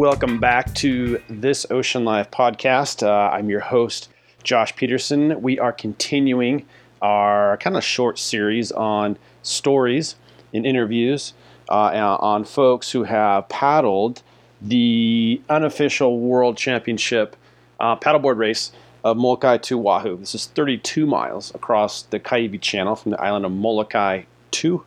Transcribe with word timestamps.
Welcome 0.00 0.40
back 0.40 0.74
to 0.76 1.20
this 1.28 1.66
Ocean 1.68 2.06
Life 2.06 2.30
podcast. 2.30 3.06
Uh, 3.06 3.30
I'm 3.34 3.50
your 3.50 3.60
host, 3.60 4.08
Josh 4.42 4.74
Peterson. 4.74 5.42
We 5.42 5.58
are 5.58 5.74
continuing 5.74 6.64
our 7.02 7.58
kind 7.58 7.76
of 7.76 7.84
short 7.84 8.18
series 8.18 8.72
on 8.72 9.18
stories 9.42 10.14
and 10.54 10.64
interviews 10.64 11.34
uh, 11.68 12.16
on 12.18 12.46
folks 12.46 12.92
who 12.92 13.02
have 13.02 13.50
paddled 13.50 14.22
the 14.62 15.42
unofficial 15.50 16.18
World 16.18 16.56
Championship 16.56 17.36
uh, 17.78 17.94
paddleboard 17.94 18.38
race 18.38 18.72
of 19.04 19.18
Molokai 19.18 19.58
to 19.58 19.86
Oahu. 19.86 20.16
This 20.16 20.34
is 20.34 20.46
32 20.46 21.04
miles 21.04 21.54
across 21.54 22.04
the 22.04 22.18
Kaiwi 22.18 22.58
Channel 22.62 22.96
from 22.96 23.10
the 23.10 23.20
island 23.20 23.44
of 23.44 23.52
Molokai 23.52 24.22
to 24.52 24.82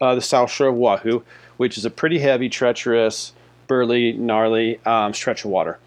uh, 0.00 0.14
the 0.14 0.22
south 0.22 0.50
shore 0.50 0.68
of 0.68 0.76
Oahu, 0.76 1.20
which 1.58 1.76
is 1.76 1.84
a 1.84 1.90
pretty 1.90 2.20
heavy, 2.20 2.48
treacherous, 2.48 3.34
burly, 3.74 4.12
gnarly 4.12 4.78
um, 4.86 5.12
stretch 5.12 5.44
of 5.44 5.50
water. 5.50 5.80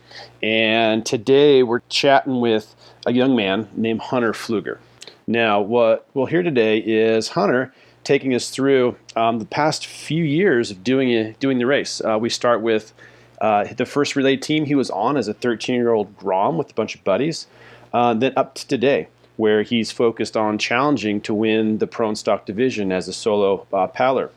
And 0.44 1.06
today 1.06 1.64
we're 1.64 1.84
chatting 1.88 2.42
with 2.42 2.76
a 3.06 3.14
young 3.14 3.34
man 3.34 3.70
named 3.78 4.02
Hunter 4.02 4.34
Pflueger. 4.34 4.80
Now, 5.26 5.62
what 5.62 6.06
we'll 6.14 6.26
hear 6.26 6.44
today 6.44 6.80
is 6.80 7.30
Hunter 7.30 7.74
taking 8.04 8.36
us 8.36 8.50
through 8.50 8.98
um, 9.16 9.40
the 9.40 9.46
past 9.46 9.86
few 9.86 10.22
years 10.22 10.70
of 10.70 10.84
doing 10.84 11.34
doing 11.40 11.60
the 11.60 11.66
race. 11.66 12.02
Uh, 12.02 12.18
we 12.20 12.30
start 12.30 12.62
with 12.62 12.92
uh, 13.40 13.64
the 13.74 13.86
first 13.86 14.18
relay 14.18 14.36
team 14.36 14.66
he 14.66 14.76
was 14.76 14.90
on 14.90 15.16
as 15.16 15.30
a 15.30 15.34
13 15.34 15.76
year 15.76 15.94
old 15.94 16.18
Grom 16.18 16.58
with 16.58 16.72
a 16.72 16.74
bunch 16.74 16.94
of 16.94 17.06
buddies, 17.06 17.48
uh, 17.94 18.14
then 18.14 18.34
up 18.36 18.54
to 18.56 18.68
today, 18.68 19.08
where 19.38 19.64
he's 19.64 19.94
focused 19.94 20.36
on 20.36 20.58
challenging 20.58 21.22
to 21.22 21.34
win 21.34 21.78
the 21.78 21.88
pro 21.88 22.10
and 22.10 22.18
stock 22.18 22.46
division 22.46 22.92
as 22.92 23.08
a 23.08 23.14
solo 23.14 23.66
uh, 23.72 23.88
paddler. 23.88 24.30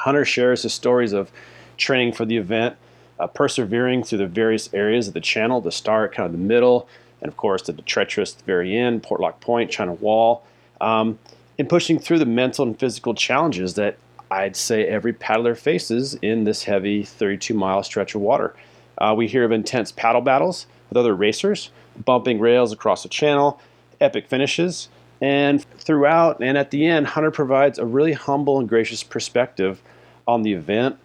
Hunter 0.00 0.26
shares 0.26 0.64
his 0.64 0.74
stories 0.74 1.14
of 1.14 1.32
training 1.76 2.12
for 2.12 2.24
the 2.24 2.36
event, 2.36 2.76
uh, 3.18 3.26
persevering 3.26 4.02
through 4.04 4.18
the 4.18 4.26
various 4.26 4.72
areas 4.72 5.08
of 5.08 5.14
the 5.14 5.20
channel, 5.20 5.60
the 5.60 5.72
start, 5.72 6.14
kind 6.14 6.26
of 6.26 6.32
the 6.32 6.38
middle, 6.38 6.88
and 7.20 7.28
of 7.28 7.36
course 7.36 7.62
the 7.62 7.72
treacherous 7.72 8.34
very 8.46 8.76
end, 8.76 9.02
Portlock 9.02 9.40
Point, 9.40 9.70
China 9.70 9.94
Wall. 9.94 10.44
Um, 10.80 11.18
in 11.56 11.66
pushing 11.66 11.98
through 11.98 12.18
the 12.18 12.26
mental 12.26 12.64
and 12.64 12.78
physical 12.78 13.14
challenges 13.14 13.74
that 13.74 13.96
I'd 14.30 14.56
say 14.56 14.84
every 14.86 15.12
paddler 15.12 15.54
faces 15.54 16.14
in 16.14 16.44
this 16.44 16.64
heavy 16.64 17.04
32 17.04 17.54
mile 17.54 17.82
stretch 17.82 18.14
of 18.14 18.20
water. 18.20 18.54
Uh, 18.98 19.14
we 19.16 19.28
hear 19.28 19.44
of 19.44 19.52
intense 19.52 19.92
paddle 19.92 20.20
battles 20.20 20.66
with 20.88 20.96
other 20.96 21.14
racers, 21.14 21.70
bumping 22.04 22.40
rails 22.40 22.72
across 22.72 23.02
the 23.02 23.08
channel, 23.08 23.60
epic 24.00 24.28
finishes, 24.28 24.88
and 25.20 25.64
throughout 25.78 26.42
and 26.42 26.58
at 26.58 26.70
the 26.70 26.86
end, 26.86 27.06
Hunter 27.08 27.30
provides 27.30 27.78
a 27.78 27.86
really 27.86 28.12
humble 28.12 28.58
and 28.58 28.68
gracious 28.68 29.02
perspective 29.02 29.80
on 30.26 30.42
the 30.42 30.52
event, 30.52 30.96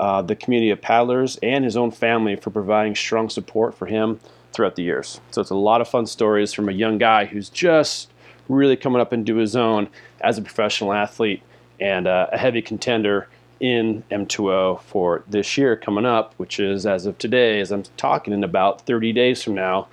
uh, 0.00 0.22
the 0.22 0.36
community 0.36 0.70
of 0.70 0.80
paddlers, 0.80 1.38
and 1.42 1.64
his 1.64 1.76
own 1.76 1.90
family 1.90 2.36
for 2.36 2.50
providing 2.50 2.94
strong 2.94 3.28
support 3.28 3.74
for 3.74 3.86
him 3.86 4.20
throughout 4.52 4.76
the 4.76 4.82
years. 4.82 5.20
So 5.30 5.40
it's 5.40 5.50
a 5.50 5.54
lot 5.54 5.80
of 5.80 5.88
fun 5.88 6.06
stories 6.06 6.52
from 6.52 6.68
a 6.68 6.72
young 6.72 6.98
guy 6.98 7.26
who's 7.26 7.48
just 7.48 8.10
really 8.48 8.76
coming 8.76 9.00
up 9.00 9.12
into 9.12 9.36
his 9.36 9.56
own 9.56 9.88
as 10.20 10.38
a 10.38 10.42
professional 10.42 10.92
athlete 10.92 11.42
and 11.80 12.06
uh, 12.06 12.28
a 12.32 12.38
heavy 12.38 12.62
contender 12.62 13.28
in 13.60 14.02
M2O 14.10 14.80
for 14.82 15.24
this 15.28 15.56
year 15.56 15.76
coming 15.76 16.04
up, 16.04 16.34
which 16.36 16.60
is 16.60 16.86
as 16.86 17.06
of 17.06 17.16
today, 17.18 17.60
as 17.60 17.72
I'm 17.72 17.84
talking 17.96 18.32
in 18.32 18.44
about 18.44 18.82
30 18.82 19.12
days 19.12 19.42
from 19.42 19.54
now, 19.54 19.88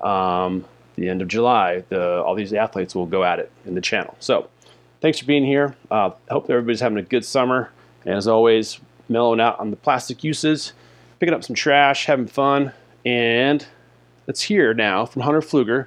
um, 0.00 0.64
the 0.96 1.08
end 1.08 1.22
of 1.22 1.28
July, 1.28 1.84
the, 1.88 2.22
all 2.22 2.34
these 2.34 2.52
athletes 2.52 2.94
will 2.94 3.06
go 3.06 3.24
at 3.24 3.38
it 3.38 3.50
in 3.64 3.74
the 3.74 3.80
channel. 3.80 4.16
So 4.18 4.48
thanks 5.00 5.18
for 5.18 5.26
being 5.26 5.44
here. 5.44 5.76
Uh, 5.90 6.10
hope 6.30 6.48
everybody's 6.50 6.80
having 6.80 6.98
a 6.98 7.02
good 7.02 7.24
summer. 7.24 7.70
And 8.04 8.14
as 8.14 8.26
always, 8.26 8.80
mellowing 9.08 9.40
out 9.40 9.58
on 9.60 9.70
the 9.70 9.76
plastic 9.76 10.24
uses, 10.24 10.72
picking 11.20 11.34
up 11.34 11.44
some 11.44 11.56
trash, 11.56 12.06
having 12.06 12.26
fun. 12.26 12.72
And 13.04 13.66
let's 14.26 14.42
hear 14.42 14.74
now 14.74 15.06
from 15.06 15.22
Hunter 15.22 15.40
Pflueger 15.40 15.86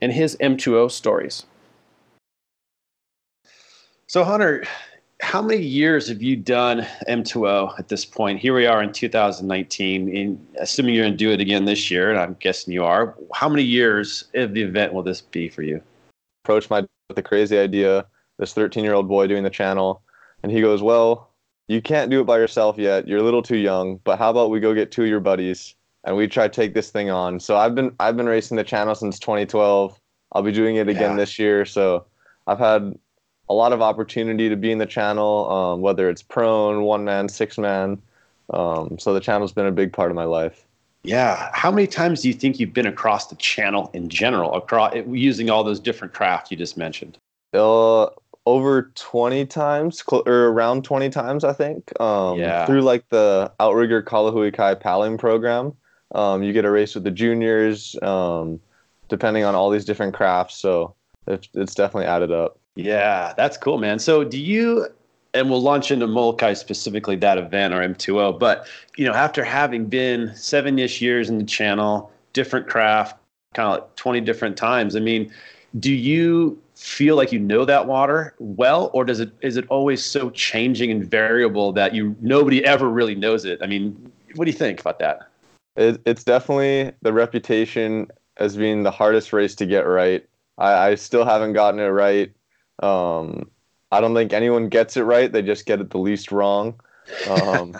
and 0.00 0.12
his 0.12 0.36
M2O 0.40 0.90
stories. 0.90 1.44
So, 4.06 4.22
Hunter, 4.22 4.64
how 5.20 5.40
many 5.40 5.62
years 5.62 6.08
have 6.08 6.22
you 6.22 6.36
done 6.36 6.86
M2O 7.08 7.78
at 7.78 7.88
this 7.88 8.04
point? 8.04 8.38
Here 8.38 8.54
we 8.54 8.66
are 8.66 8.82
in 8.82 8.92
2019. 8.92 10.08
In, 10.08 10.46
assuming 10.60 10.94
you're 10.94 11.04
going 11.04 11.14
to 11.14 11.16
do 11.16 11.30
it 11.30 11.40
again 11.40 11.64
this 11.64 11.90
year, 11.90 12.10
and 12.10 12.18
I'm 12.18 12.36
guessing 12.40 12.72
you 12.72 12.84
are, 12.84 13.16
how 13.32 13.48
many 13.48 13.62
years 13.62 14.24
of 14.34 14.54
the 14.54 14.62
event 14.62 14.92
will 14.92 15.02
this 15.02 15.20
be 15.20 15.48
for 15.48 15.62
you? 15.62 15.80
Approached 16.44 16.70
my 16.70 16.84
with 17.08 17.18
a 17.18 17.22
crazy 17.22 17.58
idea. 17.58 18.06
This 18.38 18.52
13 18.52 18.84
year 18.84 18.94
old 18.94 19.08
boy 19.08 19.26
doing 19.26 19.44
the 19.44 19.50
channel, 19.50 20.02
and 20.42 20.50
he 20.50 20.60
goes, 20.60 20.82
"Well, 20.82 21.30
you 21.68 21.80
can't 21.80 22.10
do 22.10 22.20
it 22.20 22.24
by 22.24 22.38
yourself 22.38 22.78
yet. 22.78 23.08
You're 23.08 23.20
a 23.20 23.22
little 23.22 23.42
too 23.42 23.56
young. 23.56 24.00
But 24.04 24.18
how 24.18 24.30
about 24.30 24.50
we 24.50 24.60
go 24.60 24.74
get 24.74 24.92
two 24.92 25.02
of 25.02 25.08
your 25.08 25.20
buddies 25.20 25.74
and 26.04 26.16
we 26.16 26.28
try 26.28 26.48
to 26.48 26.54
take 26.54 26.74
this 26.74 26.90
thing 26.90 27.10
on?" 27.10 27.40
So 27.40 27.56
I've 27.56 27.74
been 27.74 27.94
I've 28.00 28.16
been 28.16 28.26
racing 28.26 28.56
the 28.56 28.64
channel 28.64 28.94
since 28.94 29.18
2012. 29.18 29.98
I'll 30.32 30.42
be 30.42 30.52
doing 30.52 30.76
it 30.76 30.88
again 30.88 31.12
yeah. 31.12 31.16
this 31.16 31.38
year. 31.38 31.64
So 31.64 32.06
I've 32.46 32.58
had 32.58 32.98
a 33.48 33.54
lot 33.54 33.72
of 33.72 33.82
opportunity 33.82 34.48
to 34.48 34.56
be 34.56 34.72
in 34.72 34.78
the 34.78 34.86
channel, 34.86 35.50
um, 35.50 35.80
whether 35.80 36.08
it's 36.08 36.22
prone, 36.22 36.82
one 36.82 37.04
man, 37.04 37.28
six 37.28 37.58
man. 37.58 38.00
Um, 38.50 38.98
so 38.98 39.14
the 39.14 39.20
channel's 39.20 39.52
been 39.52 39.66
a 39.66 39.72
big 39.72 39.92
part 39.92 40.10
of 40.10 40.16
my 40.16 40.24
life. 40.24 40.66
Yeah. 41.02 41.50
How 41.52 41.70
many 41.70 41.86
times 41.86 42.22
do 42.22 42.28
you 42.28 42.34
think 42.34 42.58
you've 42.58 42.72
been 42.72 42.86
across 42.86 43.26
the 43.26 43.36
channel 43.36 43.90
in 43.92 44.08
general, 44.08 44.54
across 44.54 44.94
using 45.06 45.50
all 45.50 45.62
those 45.62 45.78
different 45.78 46.14
craft 46.14 46.50
you 46.50 46.56
just 46.56 46.76
mentioned? 46.76 47.18
Uh, 47.52 48.06
over 48.46 48.92
20 48.94 49.46
times, 49.46 50.02
or 50.08 50.48
around 50.48 50.84
20 50.84 51.08
times, 51.10 51.44
I 51.44 51.52
think. 51.52 51.98
Um, 52.00 52.38
yeah. 52.38 52.66
Through 52.66 52.82
like 52.82 53.08
the 53.08 53.50
Outrigger 53.60 54.02
kalahui 54.02 54.52
kai 54.52 54.74
paddling 54.74 55.18
program. 55.18 55.72
Um, 56.14 56.42
you 56.42 56.52
get 56.52 56.64
a 56.64 56.70
race 56.70 56.94
with 56.94 57.04
the 57.04 57.10
juniors, 57.10 57.96
um, 58.02 58.60
depending 59.08 59.44
on 59.44 59.54
all 59.54 59.70
these 59.70 59.84
different 59.84 60.14
crafts. 60.14 60.56
So 60.56 60.94
it's, 61.26 61.48
it's 61.54 61.74
definitely 61.74 62.06
added 62.06 62.30
up. 62.30 62.58
Yeah, 62.76 63.32
that's 63.36 63.56
cool, 63.56 63.78
man. 63.78 63.98
So 63.98 64.24
do 64.24 64.38
you 64.38 64.88
and 65.34 65.50
we'll 65.50 65.60
launch 65.60 65.90
into 65.90 66.06
Molokai 66.06 66.54
specifically 66.54 67.16
that 67.16 67.38
event 67.38 67.74
or 67.74 67.80
M2O, 67.80 68.38
but 68.38 68.68
you 68.96 69.04
know, 69.04 69.12
after 69.12 69.42
having 69.42 69.86
been 69.86 70.34
seven-ish 70.36 71.02
years 71.02 71.28
in 71.28 71.38
the 71.38 71.44
channel, 71.44 72.10
different 72.32 72.68
craft, 72.68 73.18
kind 73.52 73.66
of 73.66 73.80
like 73.80 73.96
20 73.96 74.20
different 74.20 74.56
times, 74.56 74.94
I 74.94 75.00
mean, 75.00 75.32
do 75.80 75.92
you 75.92 76.56
feel 76.74 77.16
like 77.16 77.32
you 77.32 77.38
know 77.38 77.64
that 77.64 77.86
water 77.86 78.34
well 78.38 78.90
or 78.92 79.04
does 79.04 79.20
it 79.20 79.32
is 79.42 79.56
it 79.56 79.64
always 79.68 80.04
so 80.04 80.28
changing 80.30 80.90
and 80.90 81.08
variable 81.08 81.72
that 81.72 81.94
you 81.94 82.16
nobody 82.20 82.64
ever 82.64 82.88
really 82.88 83.14
knows 83.14 83.44
it? 83.44 83.60
I 83.62 83.66
mean, 83.66 84.12
what 84.34 84.44
do 84.44 84.50
you 84.50 84.56
think 84.56 84.80
about 84.80 84.98
that? 84.98 85.30
It, 85.76 86.00
it's 86.04 86.24
definitely 86.24 86.92
the 87.02 87.12
reputation 87.12 88.08
as 88.36 88.56
being 88.56 88.82
the 88.82 88.90
hardest 88.90 89.32
race 89.32 89.54
to 89.56 89.66
get 89.66 89.86
right. 89.86 90.24
I, 90.58 90.88
I 90.88 90.94
still 90.94 91.24
haven't 91.24 91.52
gotten 91.52 91.80
it 91.80 91.88
right 91.88 92.32
um, 92.82 93.50
I 93.92 94.00
don't 94.00 94.14
think 94.14 94.32
anyone 94.32 94.68
gets 94.68 94.96
it 94.96 95.02
right. 95.02 95.30
They 95.30 95.42
just 95.42 95.66
get 95.66 95.80
it 95.80 95.90
the 95.90 95.98
least 95.98 96.32
wrong. 96.32 96.80
Um, 97.28 97.76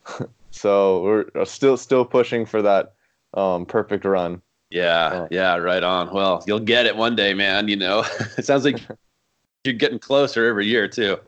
so 0.50 1.02
we're 1.34 1.44
still 1.44 1.76
still 1.76 2.04
pushing 2.04 2.46
for 2.46 2.62
that 2.62 2.94
um, 3.34 3.66
perfect 3.66 4.04
run. 4.04 4.42
Yeah, 4.72 5.26
yeah, 5.30 5.56
right 5.56 5.82
on. 5.82 6.12
Well, 6.12 6.42
you'll 6.46 6.58
get 6.58 6.86
it 6.86 6.96
one 6.96 7.14
day, 7.14 7.34
man. 7.34 7.68
You 7.68 7.76
know, 7.76 8.04
it 8.38 8.46
sounds 8.46 8.64
like 8.64 8.80
you're 9.64 9.74
getting 9.74 9.98
closer 9.98 10.46
every 10.46 10.66
year 10.66 10.88
too. 10.88 11.18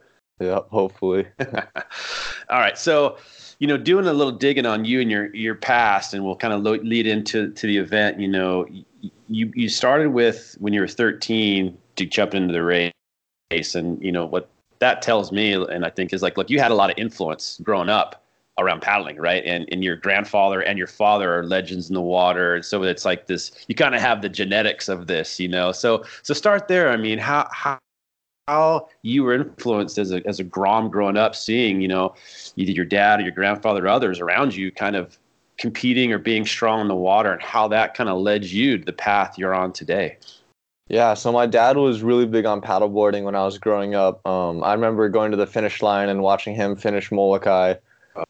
Yeah, 0.41 0.61
hopefully. 0.71 1.27
All 2.51 2.59
right, 2.59 2.79
so 2.79 3.19
you 3.59 3.67
know, 3.67 3.77
doing 3.77 4.07
a 4.07 4.13
little 4.13 4.33
digging 4.33 4.67
on 4.67 4.85
you 4.85 5.01
and 5.01 5.11
your 5.11 5.35
your 5.35 5.55
past, 5.55 6.15
and 6.15 6.25
we'll 6.25 6.37
kind 6.37 6.55
of 6.55 6.63
lo- 6.63 6.81
lead 6.83 7.07
into 7.07 7.51
to 7.53 7.67
the 7.67 7.77
event. 7.77 8.19
You 8.19 8.29
know, 8.29 8.67
you 9.29 9.53
you 9.55 9.69
started 9.69 10.09
with 10.09 10.57
when 10.59 10.73
you 10.73 10.81
were 10.81 10.89
13 10.89 11.77
to 11.97 12.07
jump 12.07 12.35
into 12.35 12.53
the 12.53 12.63
race 12.63 13.75
and 13.75 14.03
you 14.03 14.11
know 14.11 14.25
what 14.25 14.49
that 14.79 15.03
tells 15.03 15.33
me, 15.33 15.53
and 15.53 15.85
I 15.85 15.91
think 15.91 16.13
is 16.13 16.23
like, 16.23 16.39
look, 16.39 16.51
you 16.51 16.61
had 16.61 16.71
a 16.71 16.75
lot 16.75 16.91
of 16.91 16.99
influence 16.99 17.61
growing 17.63 17.91
up 17.91 18.24
around 18.59 18.83
paddling, 18.83 19.17
right? 19.17 19.45
And 19.45 19.69
and 19.73 19.83
your 19.83 19.97
grandfather 19.97 20.61
and 20.61 20.79
your 20.79 20.87
father 20.87 21.33
are 21.39 21.45
legends 21.45 21.89
in 21.89 21.95
the 21.95 22.01
water, 22.01 22.55
and 22.55 22.65
so 22.65 22.83
it's 22.83 23.05
like 23.05 23.27
this. 23.27 23.53
You 23.69 23.75
kind 23.75 23.95
of 23.95 24.01
have 24.01 24.23
the 24.23 24.29
genetics 24.29 24.89
of 24.89 25.07
this, 25.07 25.41
you 25.41 25.49
know. 25.49 25.73
So 25.73 26.05
so 26.23 26.35
start 26.35 26.69
there. 26.69 26.91
I 26.91 26.97
mean, 26.97 27.19
how 27.19 27.49
how 27.51 27.79
how 28.49 28.89
you 29.03 29.25
were 29.25 29.35
influenced 29.35 29.99
as 29.99 30.13
a 30.13 30.27
as 30.27 30.41
a 30.41 30.45
grom 30.45 30.91
growing 30.91 31.17
up, 31.17 31.35
seeing 31.35 31.81
you 31.81 31.89
know 31.89 32.15
either 32.57 32.73
your 32.73 32.85
dad 32.85 33.21
or 33.21 33.23
your 33.23 33.33
grandfather 33.33 33.85
or 33.85 33.89
others 33.89 34.21
around 34.21 34.55
you, 34.55 34.71
kind 34.71 34.97
of 34.97 35.19
competing 35.57 36.13
or 36.13 36.19
being 36.19 36.45
strong 36.45 36.81
in 36.81 36.89
the 36.89 36.95
water, 36.95 37.33
and 37.33 37.43
how 37.43 37.69
that 37.69 37.95
kind 37.95 38.09
of 38.09 38.19
led 38.19 38.45
you 38.45 38.79
to 38.79 38.85
the 38.85 38.93
path 38.93 39.39
you're 39.39 39.55
on 39.55 39.73
today. 39.73 40.17
Yeah, 40.89 41.15
so 41.15 41.33
my 41.33 41.47
dad 41.47 41.79
was 41.79 42.03
really 42.03 42.27
big 42.27 42.45
on 42.45 42.61
paddleboarding 42.61 43.25
when 43.25 43.35
I 43.35 43.45
was 43.45 43.57
growing 43.57 43.95
up. 43.95 44.25
Um, 44.27 44.63
I 44.63 44.75
remember 44.75 45.09
going 45.09 45.31
to 45.31 45.37
the 45.37 45.47
finish 45.47 45.81
line 45.81 46.11
and 46.11 46.23
watching 46.23 46.55
him 46.55 46.77
finish 46.77 47.11
Molokai. 47.11 47.75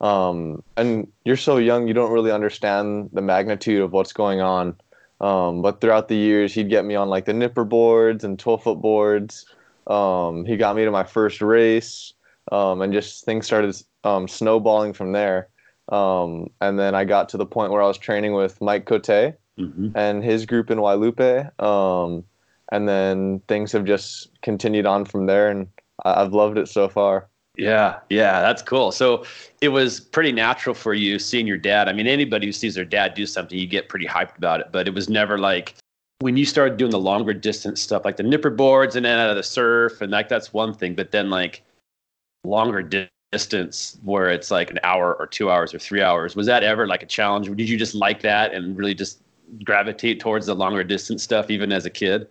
Um, 0.01 0.63
and 0.77 1.09
you're 1.25 1.37
so 1.37 1.57
young, 1.57 1.89
you 1.89 1.95
don't 1.95 2.13
really 2.13 2.31
understand 2.31 3.11
the 3.13 3.23
magnitude 3.23 3.83
of 3.83 3.93
what's 3.93 4.13
going 4.13 4.41
on. 4.41 4.77
Um, 5.21 5.63
but 5.63 5.81
throughout 5.81 6.09
the 6.09 6.17
years, 6.17 6.53
he'd 6.55 6.69
get 6.69 6.85
me 6.85 6.95
on 6.95 7.09
like 7.09 7.25
the 7.25 7.33
nipper 7.33 7.65
boards 7.65 8.25
and 8.25 8.39
12 8.39 8.63
foot 8.63 8.81
boards. 8.81 9.47
Um, 9.87 10.45
he 10.45 10.57
got 10.57 10.77
me 10.77 10.85
to 10.85 10.91
my 10.91 11.05
first 11.05 11.41
race, 11.41 12.13
um, 12.53 12.83
and 12.83 12.93
just 12.93 13.25
things 13.25 13.47
started 13.47 13.77
um, 14.03 14.29
snowballing 14.29 14.93
from 14.93 15.13
there. 15.13 15.49
Um, 15.91 16.49
and 16.61 16.79
then 16.79 16.95
I 16.95 17.05
got 17.05 17.29
to 17.31 17.37
the 17.37 17.47
point 17.47 17.71
where 17.71 17.83
I 17.83 17.87
was 17.87 17.99
training 17.99 18.33
with 18.35 18.61
Mike 18.61 18.87
Cote 18.87 19.35
Mm-hmm. 19.57 19.91
and 19.97 20.25
his 20.25 20.47
group 20.47 20.69
in 20.73 20.79
Wailupe. 20.79 21.63
Um, 21.63 22.25
and 22.73 22.89
then 22.89 23.41
things 23.47 23.71
have 23.71 23.85
just 23.85 24.31
continued 24.43 24.85
on 24.85 25.05
from 25.05 25.27
there, 25.27 25.49
and 25.49 25.69
I- 26.05 26.23
I've 26.23 26.33
loved 26.33 26.59
it 26.59 26.67
so 26.67 26.89
far. 26.89 27.29
Yeah, 27.57 28.01
yeah, 28.11 28.41
that's 28.41 28.63
cool. 28.63 28.91
So 28.91 29.25
it 29.61 29.69
was 29.69 30.01
pretty 30.01 30.33
natural 30.33 30.75
for 30.75 30.93
you 30.93 31.19
seeing 31.19 31.47
your 31.47 31.57
dad. 31.57 31.89
I 31.89 31.93
mean, 31.93 32.09
anybody 32.09 32.47
who 32.47 32.53
sees 32.53 32.75
their 32.75 32.85
dad 32.85 33.15
do 33.15 33.27
something, 33.27 33.57
you 33.57 33.67
get 33.67 33.89
pretty 33.89 34.07
hyped 34.07 34.37
about 34.37 34.61
it. 34.61 34.69
But 34.73 34.89
it 34.89 34.95
was 34.95 35.09
never 35.09 35.39
like 35.39 35.77
when 36.21 36.37
you 36.37 36.45
started 36.47 36.77
doing 36.79 36.91
the 36.91 36.99
longer 36.99 37.33
distance 37.33 37.81
stuff, 37.81 38.05
like 38.05 38.17
the 38.17 38.25
nipper 38.25 38.51
boards 38.51 38.97
and 38.97 39.07
then 39.07 39.19
out 39.19 39.31
of 39.31 39.37
the 39.37 39.43
surf, 39.43 40.01
and 40.01 40.11
like 40.11 40.29
that's 40.29 40.53
one 40.53 40.75
thing. 40.75 40.95
But 40.95 41.13
then 41.13 41.31
like 41.31 41.63
longer 42.45 42.83
di- 42.83 43.09
distance 43.31 43.99
where 44.03 44.31
it's 44.31 44.51
like 44.51 44.71
an 44.71 44.81
hour 44.83 45.15
or 45.15 45.27
two 45.27 45.51
hours 45.51 45.73
or 45.75 45.79
three 45.79 46.03
hours, 46.03 46.35
was 46.35 46.47
that 46.47 46.65
ever 46.65 46.89
like 46.89 47.03
a 47.05 47.07
challenge? 47.07 47.47
Did 47.57 47.69
you 47.69 47.77
just 47.77 47.95
like 47.95 48.21
that 48.23 48.53
and 48.53 48.77
really 48.77 48.95
just 48.95 49.21
gravitate 49.65 50.19
towards 50.21 50.47
the 50.47 50.55
longer 50.55 50.83
distance 50.83 51.23
stuff 51.23 51.51
even 51.51 51.73
as 51.73 51.87
a 51.87 51.91
kid? 51.91 52.27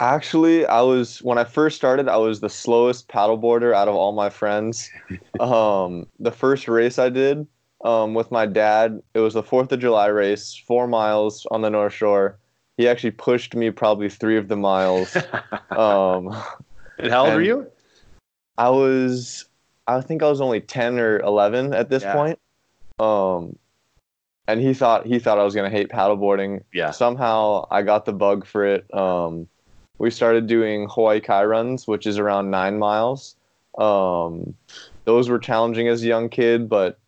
Actually, 0.00 0.66
I 0.66 0.80
was 0.80 1.22
when 1.22 1.38
I 1.38 1.44
first 1.44 1.76
started, 1.76 2.08
I 2.08 2.16
was 2.16 2.40
the 2.40 2.48
slowest 2.48 3.08
paddleboarder 3.08 3.72
out 3.72 3.88
of 3.88 3.94
all 3.94 4.12
my 4.12 4.28
friends. 4.28 4.90
um, 5.40 6.06
the 6.18 6.32
first 6.32 6.66
race 6.68 6.98
I 6.98 7.10
did 7.10 7.46
um, 7.84 8.14
with 8.14 8.30
my 8.30 8.46
dad, 8.46 9.00
it 9.14 9.20
was 9.20 9.34
the 9.34 9.42
Fourth 9.42 9.70
of 9.70 9.80
July 9.80 10.06
race, 10.06 10.60
four 10.66 10.88
miles 10.88 11.46
on 11.50 11.62
the 11.62 11.70
North 11.70 11.92
Shore. 11.92 12.38
He 12.76 12.88
actually 12.88 13.12
pushed 13.12 13.54
me 13.54 13.70
probably 13.70 14.08
three 14.08 14.36
of 14.36 14.48
the 14.48 14.56
miles. 14.56 15.16
Um, 15.74 16.28
and 16.98 17.10
how 17.10 17.24
old 17.24 17.34
were 17.34 17.42
you? 17.42 17.66
I 18.56 18.70
was, 18.70 19.44
I 19.88 20.00
think 20.02 20.22
I 20.22 20.30
was 20.30 20.40
only 20.40 20.60
ten 20.60 21.00
or 21.00 21.18
eleven 21.18 21.74
at 21.74 21.90
this 21.90 22.04
Yeah. 22.04 22.12
point. 22.12 22.38
Um, 23.00 23.58
and 24.46 24.60
he 24.60 24.72
thought 24.72 25.04
he 25.04 25.18
thought 25.18 25.40
I 25.40 25.42
was 25.42 25.52
gonna 25.52 25.70
hate 25.70 25.88
paddleboarding. 25.88 26.62
Yeah. 26.72 26.92
Somehow 26.92 27.66
I 27.72 27.82
got 27.82 28.04
the 28.04 28.12
bug 28.12 28.46
for 28.46 28.64
it. 28.64 28.86
Um, 28.94 29.48
we 29.98 30.10
started 30.10 30.46
doing 30.46 30.88
Hawaii 30.90 31.20
Kai 31.20 31.44
runs, 31.44 31.86
which 31.86 32.06
is 32.06 32.18
around 32.18 32.50
nine 32.50 32.78
miles. 32.78 33.36
Um, 33.78 34.54
those 35.04 35.28
were 35.28 35.38
challenging 35.38 35.88
as 35.88 36.02
a 36.02 36.06
young 36.06 36.28
kid, 36.28 36.68
but 36.68 36.98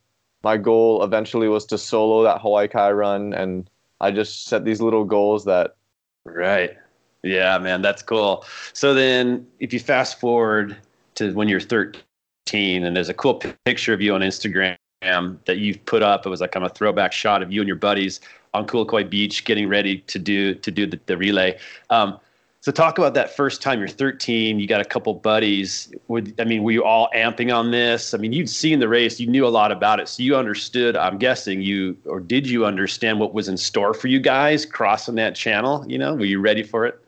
my 0.42 0.56
goal 0.56 1.02
eventually 1.02 1.48
was 1.48 1.64
to 1.66 1.78
solo 1.78 2.22
that 2.22 2.40
Hawaii 2.40 2.68
Kai 2.68 2.92
run, 2.92 3.32
and 3.32 3.68
I 4.00 4.10
just 4.10 4.46
set 4.46 4.64
these 4.64 4.80
little 4.80 5.04
goals 5.04 5.44
that 5.44 5.76
Right. 6.26 6.76
Yeah, 7.22 7.58
man, 7.58 7.82
that's 7.82 8.02
cool. 8.02 8.44
So 8.72 8.94
then, 8.94 9.46
if 9.60 9.72
you 9.72 9.80
fast 9.80 10.20
forward 10.20 10.76
to 11.14 11.32
when 11.32 11.48
you're 11.48 11.60
13, 11.60 12.84
and 12.84 12.96
there's 12.96 13.08
a 13.08 13.14
cool 13.14 13.34
pi- 13.34 13.54
picture 13.64 13.92
of 13.92 14.00
you 14.00 14.14
on 14.14 14.20
Instagram 14.20 14.76
that 15.00 15.58
you've 15.58 15.84
put 15.86 16.02
up. 16.02 16.26
It 16.26 16.28
was 16.28 16.40
like 16.40 16.52
kind 16.52 16.64
of 16.64 16.72
a 16.72 16.74
throwback 16.74 17.12
shot 17.12 17.42
of 17.42 17.52
you 17.52 17.60
and 17.60 17.68
your 17.68 17.76
buddies 17.76 18.20
on 18.54 18.66
Kaluakoi 18.66 19.08
Beach 19.08 19.44
getting 19.44 19.68
ready 19.68 19.98
to 19.98 20.18
do 20.18 20.54
to 20.54 20.70
do 20.70 20.86
the, 20.86 20.98
the 21.06 21.16
relay. 21.16 21.58
Um, 21.90 22.18
so 22.66 22.72
talk 22.72 22.98
about 22.98 23.14
that 23.14 23.30
first 23.30 23.62
time 23.62 23.78
you're 23.78 23.86
13. 23.86 24.58
You 24.58 24.66
got 24.66 24.80
a 24.80 24.84
couple 24.84 25.14
buddies. 25.14 25.94
Would 26.08 26.34
I 26.40 26.44
mean, 26.44 26.64
were 26.64 26.72
you 26.72 26.82
all 26.82 27.08
amping 27.14 27.54
on 27.54 27.70
this? 27.70 28.12
I 28.12 28.16
mean, 28.16 28.32
you'd 28.32 28.50
seen 28.50 28.80
the 28.80 28.88
race, 28.88 29.20
you 29.20 29.28
knew 29.28 29.46
a 29.46 29.54
lot 29.54 29.70
about 29.70 30.00
it, 30.00 30.08
so 30.08 30.20
you 30.20 30.34
understood. 30.34 30.96
I'm 30.96 31.16
guessing 31.16 31.62
you, 31.62 31.96
or 32.06 32.18
did 32.18 32.44
you 32.44 32.66
understand 32.66 33.20
what 33.20 33.32
was 33.32 33.46
in 33.46 33.56
store 33.56 33.94
for 33.94 34.08
you 34.08 34.18
guys 34.18 34.66
crossing 34.66 35.14
that 35.14 35.36
channel? 35.36 35.84
You 35.86 35.96
know, 35.96 36.16
were 36.16 36.24
you 36.24 36.40
ready 36.40 36.64
for 36.64 36.84
it? 36.84 37.00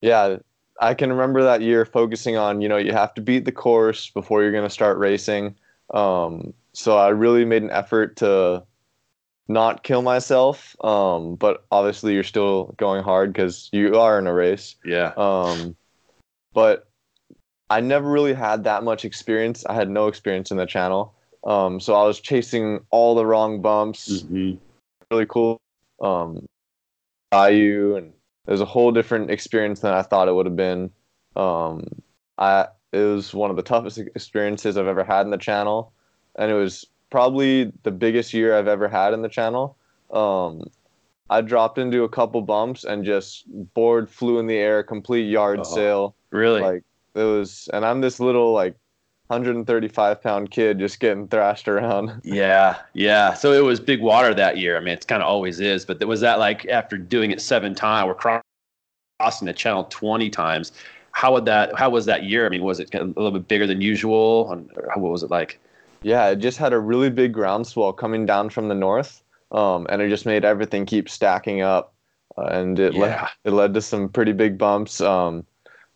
yeah, 0.00 0.38
I 0.80 0.94
can 0.94 1.10
remember 1.10 1.42
that 1.42 1.60
year 1.60 1.84
focusing 1.84 2.38
on, 2.38 2.62
you 2.62 2.68
know, 2.70 2.78
you 2.78 2.92
have 2.92 3.12
to 3.14 3.20
beat 3.20 3.44
the 3.44 3.52
course 3.52 4.08
before 4.08 4.40
you're 4.40 4.52
going 4.52 4.64
to 4.64 4.70
start 4.70 4.96
racing. 4.96 5.54
Um, 5.92 6.54
so 6.72 6.96
I 6.96 7.10
really 7.10 7.44
made 7.44 7.62
an 7.62 7.70
effort 7.70 8.16
to 8.16 8.62
not 9.48 9.82
kill 9.82 10.02
myself. 10.02 10.76
Um, 10.82 11.36
but 11.36 11.64
obviously 11.70 12.14
you're 12.14 12.22
still 12.22 12.74
going 12.76 13.02
hard 13.02 13.32
because 13.32 13.68
you 13.72 13.98
are 13.98 14.18
in 14.18 14.26
a 14.26 14.34
race. 14.34 14.76
Yeah. 14.84 15.12
Um, 15.16 15.76
but 16.52 16.88
I 17.70 17.80
never 17.80 18.10
really 18.10 18.34
had 18.34 18.64
that 18.64 18.84
much 18.84 19.04
experience. 19.04 19.64
I 19.66 19.74
had 19.74 19.90
no 19.90 20.08
experience 20.08 20.50
in 20.50 20.56
the 20.56 20.66
channel. 20.66 21.14
Um, 21.44 21.80
so 21.80 21.94
I 21.94 22.06
was 22.06 22.20
chasing 22.20 22.80
all 22.90 23.14
the 23.14 23.26
wrong 23.26 23.60
bumps 23.60 24.22
Mhm. 24.22 24.58
really 25.10 25.26
cool. 25.26 25.60
Um, 26.00 26.46
Bayou 27.30 27.96
and 27.96 28.12
it 28.46 28.50
was 28.50 28.60
a 28.60 28.66
whole 28.66 28.92
different 28.92 29.30
experience 29.30 29.80
than 29.80 29.92
I 29.92 30.02
thought 30.02 30.28
it 30.28 30.34
would 30.34 30.46
have 30.46 30.56
been. 30.56 30.90
Um, 31.36 31.84
I 32.38 32.68
it 32.92 32.98
was 32.98 33.34
one 33.34 33.50
of 33.50 33.56
the 33.56 33.62
toughest 33.62 33.98
experiences 33.98 34.76
I've 34.76 34.86
ever 34.86 35.02
had 35.02 35.22
in 35.22 35.30
the 35.30 35.36
channel, 35.36 35.92
and 36.36 36.50
it 36.50 36.54
was 36.54 36.86
probably 37.14 37.70
the 37.84 37.92
biggest 37.92 38.34
year 38.34 38.58
I've 38.58 38.66
ever 38.66 38.88
had 38.88 39.14
in 39.14 39.22
the 39.22 39.28
channel. 39.28 39.76
Um, 40.10 40.68
I 41.30 41.42
dropped 41.42 41.78
into 41.78 42.02
a 42.02 42.08
couple 42.08 42.42
bumps 42.42 42.82
and 42.82 43.04
just 43.04 43.44
board 43.72 44.10
flew 44.10 44.40
in 44.40 44.48
the 44.48 44.56
air, 44.56 44.82
complete 44.82 45.30
yard 45.30 45.60
Oh. 45.60 45.62
sail. 45.62 46.14
Really? 46.32 46.60
Like 46.60 46.82
it 47.14 47.22
was, 47.22 47.68
and 47.72 47.86
I'm 47.86 48.00
this 48.00 48.18
little 48.18 48.52
like 48.52 48.74
135 49.28 50.20
pound 50.20 50.50
kid 50.50 50.80
just 50.80 50.98
getting 50.98 51.28
thrashed 51.28 51.68
around. 51.68 52.20
Yeah, 52.24 52.78
yeah. 52.94 53.34
So 53.34 53.52
it 53.52 53.62
was 53.62 53.78
big 53.78 54.02
water 54.02 54.34
that 54.34 54.58
year. 54.58 54.76
I 54.76 54.80
mean, 54.80 54.92
it's 54.94 55.06
kind 55.06 55.22
of 55.22 55.28
always 55.28 55.60
is, 55.60 55.84
but 55.84 56.04
was 56.04 56.20
that 56.20 56.40
like 56.40 56.66
after 56.66 56.98
doing 56.98 57.30
it 57.30 57.40
seven 57.40 57.76
times, 57.76 58.08
we're 58.08 58.40
crossing 59.20 59.46
the 59.46 59.52
channel 59.52 59.84
twenty 59.84 60.30
times? 60.30 60.72
How 61.12 61.32
would 61.32 61.44
that? 61.44 61.78
How 61.78 61.90
was 61.90 62.06
that 62.06 62.24
year? 62.24 62.44
I 62.44 62.48
mean, 62.48 62.64
was 62.64 62.80
it 62.80 62.92
a 62.92 63.04
little 63.04 63.30
bit 63.30 63.46
bigger 63.46 63.68
than 63.68 63.80
usual? 63.80 64.50
And 64.50 64.68
what 64.96 65.12
was 65.12 65.22
it 65.22 65.30
like? 65.30 65.60
Yeah, 66.04 66.28
it 66.28 66.36
just 66.36 66.58
had 66.58 66.72
a 66.72 66.78
really 66.78 67.10
big 67.10 67.32
groundswell 67.32 67.92
coming 67.92 68.26
down 68.26 68.50
from 68.50 68.68
the 68.68 68.74
north, 68.74 69.22
um, 69.52 69.86
and 69.90 70.00
it 70.02 70.08
just 70.08 70.26
made 70.26 70.44
everything 70.44 70.86
keep 70.86 71.08
stacking 71.08 71.62
up, 71.62 71.94
uh, 72.38 72.42
and 72.46 72.78
it 72.78 72.94
led 72.94 73.26
it 73.44 73.50
led 73.52 73.74
to 73.74 73.80
some 73.80 74.08
pretty 74.08 74.32
big 74.32 74.58
bumps. 74.58 75.00
Um, 75.00 75.44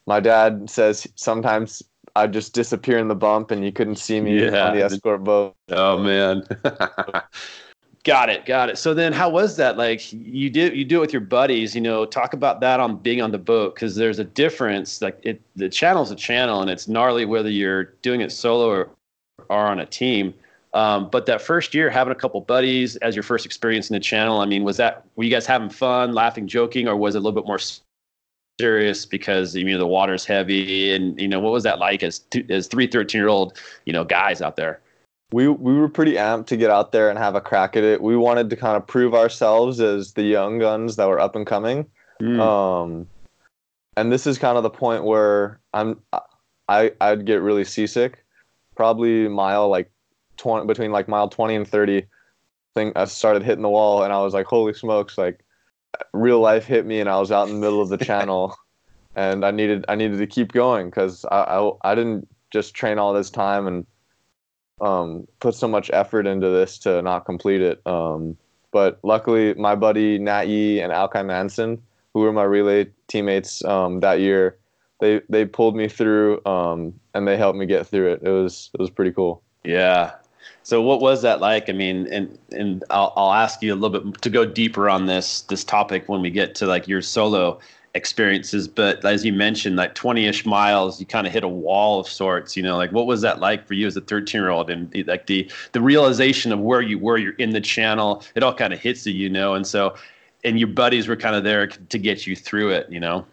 my 0.06 0.20
dad 0.20 0.68
says 0.70 1.06
sometimes 1.14 1.82
I'd 2.16 2.32
just 2.32 2.54
disappear 2.54 2.98
in 2.98 3.08
the 3.08 3.14
bump, 3.14 3.50
and 3.50 3.64
you 3.64 3.70
couldn't 3.70 3.96
see 3.96 4.20
me 4.20 4.44
Yeah. 4.44 4.68
on 4.68 4.76
the 4.76 4.82
escort 4.84 5.22
boat. 5.24 5.54
Oh 5.70 5.98
man. 5.98 6.42
got 8.04 8.30
it, 8.30 8.46
got 8.46 8.70
it. 8.70 8.78
So 8.78 8.94
then 8.94 9.12
how 9.12 9.28
was 9.28 9.56
that? 9.56 9.76
Like 9.76 10.12
you 10.12 10.48
do 10.50 10.68
you 10.74 10.84
do 10.84 10.98
it 10.98 11.00
with 11.00 11.12
your 11.12 11.20
buddies, 11.20 11.74
you 11.74 11.80
know, 11.80 12.06
talk 12.06 12.32
about 12.32 12.60
that 12.60 12.80
on 12.80 12.96
being 12.96 13.20
on 13.20 13.30
the 13.32 13.38
boat 13.38 13.74
because 13.74 13.94
there's 13.96 14.18
a 14.18 14.24
difference. 14.24 15.02
Like 15.02 15.18
it 15.22 15.40
the 15.56 15.68
channel's 15.68 16.10
a 16.10 16.16
channel 16.16 16.62
and 16.62 16.70
it's 16.70 16.88
gnarly 16.88 17.24
whether 17.26 17.50
you're 17.50 17.84
doing 18.02 18.20
it 18.22 18.32
solo 18.32 18.68
or, 18.70 18.90
or 19.48 19.58
on 19.58 19.80
a 19.80 19.86
team. 19.86 20.34
Um, 20.74 21.08
but 21.10 21.26
that 21.26 21.40
first 21.40 21.74
year 21.74 21.88
having 21.88 22.12
a 22.12 22.14
couple 22.14 22.40
buddies 22.42 22.96
as 22.96 23.16
your 23.16 23.22
first 23.22 23.46
experience 23.46 23.88
in 23.88 23.94
the 23.94 24.00
channel, 24.00 24.40
I 24.40 24.46
mean, 24.46 24.64
was 24.64 24.76
that 24.76 25.04
were 25.16 25.24
you 25.24 25.30
guys 25.30 25.46
having 25.46 25.70
fun, 25.70 26.12
laughing, 26.12 26.46
joking, 26.46 26.86
or 26.88 26.96
was 26.96 27.14
it 27.14 27.18
a 27.18 27.20
little 27.20 27.40
bit 27.40 27.46
more 27.46 27.58
serious 28.60 29.06
because 29.06 29.54
you 29.54 29.64
know 29.64 29.78
the 29.78 29.86
water's 29.86 30.24
heavy 30.24 30.92
and 30.92 31.20
you 31.20 31.28
know 31.28 31.38
what 31.38 31.52
was 31.52 31.62
that 31.62 31.78
like 31.78 32.02
as 32.02 32.18
two, 32.18 32.44
as 32.50 32.66
three 32.66 32.88
13 32.88 33.18
year 33.18 33.28
old 33.28 33.56
you 33.84 33.92
know 33.92 34.02
guys 34.04 34.42
out 34.42 34.56
there 34.56 34.80
We 35.32 35.46
we 35.48 35.74
were 35.74 35.88
pretty 35.88 36.14
amped 36.14 36.46
to 36.46 36.56
get 36.56 36.70
out 36.70 36.90
there 36.90 37.08
and 37.08 37.18
have 37.18 37.34
a 37.34 37.40
crack 37.40 37.76
at 37.76 37.84
it. 37.84 38.02
We 38.02 38.16
wanted 38.16 38.50
to 38.50 38.56
kind 38.56 38.76
of 38.76 38.86
prove 38.86 39.14
ourselves 39.14 39.80
as 39.80 40.14
the 40.14 40.24
young 40.24 40.58
guns 40.58 40.96
that 40.96 41.06
were 41.06 41.20
up 41.20 41.36
and 41.36 41.46
coming. 41.46 41.86
Hmm. 42.18 42.40
Um, 42.40 43.06
and 43.96 44.10
this 44.10 44.26
is 44.26 44.38
kind 44.38 44.56
of 44.56 44.62
the 44.62 44.70
point 44.70 45.04
where 45.04 45.60
I'm, 45.74 46.00
I 46.68 46.92
I'd 47.00 47.26
get 47.26 47.42
really 47.42 47.64
seasick. 47.64 48.24
Probably 48.78 49.26
mile 49.26 49.68
like 49.68 49.90
twenty 50.36 50.66
between 50.66 50.92
like 50.92 51.08
mile 51.08 51.28
twenty 51.28 51.56
and 51.56 51.66
thirty. 51.66 52.06
Thing 52.74 52.92
I 52.94 53.06
started 53.06 53.42
hitting 53.42 53.62
the 53.62 53.68
wall, 53.68 54.04
and 54.04 54.12
I 54.12 54.22
was 54.22 54.34
like, 54.34 54.46
"Holy 54.46 54.72
smokes!" 54.72 55.18
Like 55.18 55.44
real 56.12 56.38
life 56.38 56.64
hit 56.64 56.86
me, 56.86 57.00
and 57.00 57.10
I 57.10 57.18
was 57.18 57.32
out 57.32 57.48
in 57.48 57.54
the 57.54 57.60
middle 57.60 57.82
of 57.82 57.88
the 57.88 57.98
channel, 58.10 58.56
and 59.16 59.44
I 59.44 59.50
needed 59.50 59.84
I 59.88 59.96
needed 59.96 60.18
to 60.18 60.26
keep 60.28 60.52
going 60.52 60.90
because 60.90 61.24
I, 61.24 61.40
I 61.58 61.70
I 61.82 61.94
didn't 61.96 62.28
just 62.52 62.74
train 62.74 62.98
all 62.98 63.12
this 63.12 63.30
time 63.30 63.66
and 63.66 63.86
um 64.80 65.26
put 65.40 65.56
so 65.56 65.66
much 65.66 65.90
effort 65.92 66.26
into 66.26 66.48
this 66.48 66.78
to 66.78 67.02
not 67.02 67.26
complete 67.26 67.60
it. 67.60 67.84
Um, 67.84 68.36
but 68.70 69.00
luckily, 69.02 69.54
my 69.54 69.74
buddy 69.74 70.18
Nat 70.18 70.46
Yee 70.46 70.80
and 70.80 70.92
Alkai 70.92 71.26
Manson 71.26 71.82
who 72.14 72.20
were 72.20 72.32
my 72.32 72.44
relay 72.44 72.86
teammates 73.06 73.64
um, 73.64 74.00
that 74.00 74.20
year. 74.20 74.58
They 75.00 75.20
they 75.28 75.44
pulled 75.44 75.76
me 75.76 75.88
through 75.88 76.44
um, 76.44 76.98
and 77.14 77.26
they 77.26 77.36
helped 77.36 77.58
me 77.58 77.66
get 77.66 77.86
through 77.86 78.12
it. 78.12 78.22
It 78.22 78.30
was 78.30 78.70
it 78.74 78.80
was 78.80 78.90
pretty 78.90 79.12
cool. 79.12 79.42
Yeah. 79.64 80.12
So 80.62 80.82
what 80.82 81.00
was 81.00 81.22
that 81.22 81.40
like? 81.40 81.68
I 81.68 81.72
mean, 81.72 82.06
and 82.12 82.38
and 82.52 82.84
I'll 82.90 83.12
I'll 83.16 83.32
ask 83.32 83.62
you 83.62 83.72
a 83.72 83.76
little 83.76 84.00
bit 84.00 84.22
to 84.22 84.30
go 84.30 84.44
deeper 84.44 84.90
on 84.90 85.06
this 85.06 85.42
this 85.42 85.64
topic 85.64 86.08
when 86.08 86.20
we 86.20 86.30
get 86.30 86.54
to 86.56 86.66
like 86.66 86.88
your 86.88 87.00
solo 87.00 87.58
experiences. 87.94 88.68
But 88.68 89.04
as 89.04 89.24
you 89.24 89.32
mentioned, 89.32 89.76
like 89.76 89.94
twenty 89.94 90.26
ish 90.26 90.44
miles, 90.44 91.00
you 91.00 91.06
kind 91.06 91.26
of 91.26 91.32
hit 91.32 91.44
a 91.44 91.48
wall 91.48 92.00
of 92.00 92.08
sorts. 92.08 92.56
You 92.56 92.62
know, 92.62 92.76
like 92.76 92.92
what 92.92 93.06
was 93.06 93.20
that 93.22 93.40
like 93.40 93.66
for 93.66 93.74
you 93.74 93.86
as 93.86 93.96
a 93.96 94.00
thirteen 94.00 94.40
year 94.40 94.50
old? 94.50 94.68
And 94.70 94.92
like 95.06 95.26
the 95.26 95.50
the 95.72 95.80
realization 95.80 96.52
of 96.52 96.60
where 96.60 96.80
you 96.80 96.98
were, 96.98 97.18
you're 97.18 97.34
in 97.34 97.50
the 97.50 97.60
channel. 97.60 98.22
It 98.34 98.42
all 98.42 98.54
kind 98.54 98.72
of 98.72 98.80
hits 98.80 99.06
you, 99.06 99.12
you 99.12 99.30
know. 99.30 99.54
And 99.54 99.66
so, 99.66 99.94
and 100.44 100.58
your 100.58 100.68
buddies 100.68 101.08
were 101.08 101.16
kind 101.16 101.36
of 101.36 101.44
there 101.44 101.66
to 101.66 101.98
get 101.98 102.26
you 102.26 102.36
through 102.36 102.70
it, 102.70 102.90
you 102.90 103.00
know. 103.00 103.24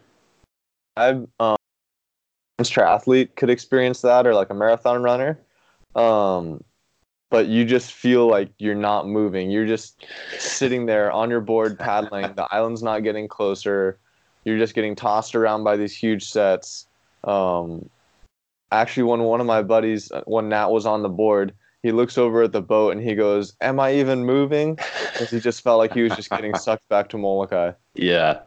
I 0.96 1.20
um, 1.40 1.55
triathlete 2.64 3.36
could 3.36 3.50
experience 3.50 4.00
that 4.02 4.26
or 4.26 4.34
like 4.34 4.50
a 4.50 4.54
marathon 4.54 5.02
runner. 5.02 5.38
Um, 5.94 6.62
but 7.30 7.46
you 7.46 7.64
just 7.64 7.92
feel 7.92 8.28
like 8.28 8.50
you're 8.58 8.74
not 8.74 9.08
moving. 9.08 9.50
You're 9.50 9.66
just 9.66 10.06
sitting 10.38 10.86
there 10.86 11.10
on 11.10 11.28
your 11.28 11.40
board 11.40 11.78
paddling. 11.78 12.34
the 12.34 12.46
island's 12.50 12.82
not 12.82 13.02
getting 13.02 13.28
closer. 13.28 13.98
You're 14.44 14.58
just 14.58 14.74
getting 14.74 14.94
tossed 14.94 15.34
around 15.34 15.64
by 15.64 15.76
these 15.76 15.96
huge 15.96 16.28
sets. 16.28 16.86
Um, 17.24 17.90
actually, 18.70 19.02
when 19.04 19.22
one 19.22 19.40
of 19.40 19.46
my 19.46 19.62
buddies, 19.62 20.12
when 20.26 20.48
Nat 20.48 20.68
was 20.68 20.86
on 20.86 21.02
the 21.02 21.08
board, 21.08 21.52
he 21.82 21.92
looks 21.92 22.16
over 22.16 22.42
at 22.42 22.52
the 22.52 22.62
boat 22.62 22.92
and 22.92 23.02
he 23.02 23.14
goes, 23.14 23.54
"Am 23.60 23.80
I 23.80 23.94
even 23.94 24.24
moving?" 24.24 24.76
Because 25.12 25.30
he 25.30 25.40
just 25.40 25.62
felt 25.62 25.78
like 25.78 25.94
he 25.94 26.02
was 26.02 26.14
just 26.14 26.30
getting 26.30 26.54
sucked 26.58 26.88
back 26.88 27.08
to 27.10 27.18
Molokai. 27.18 27.72
Yeah. 27.94 28.40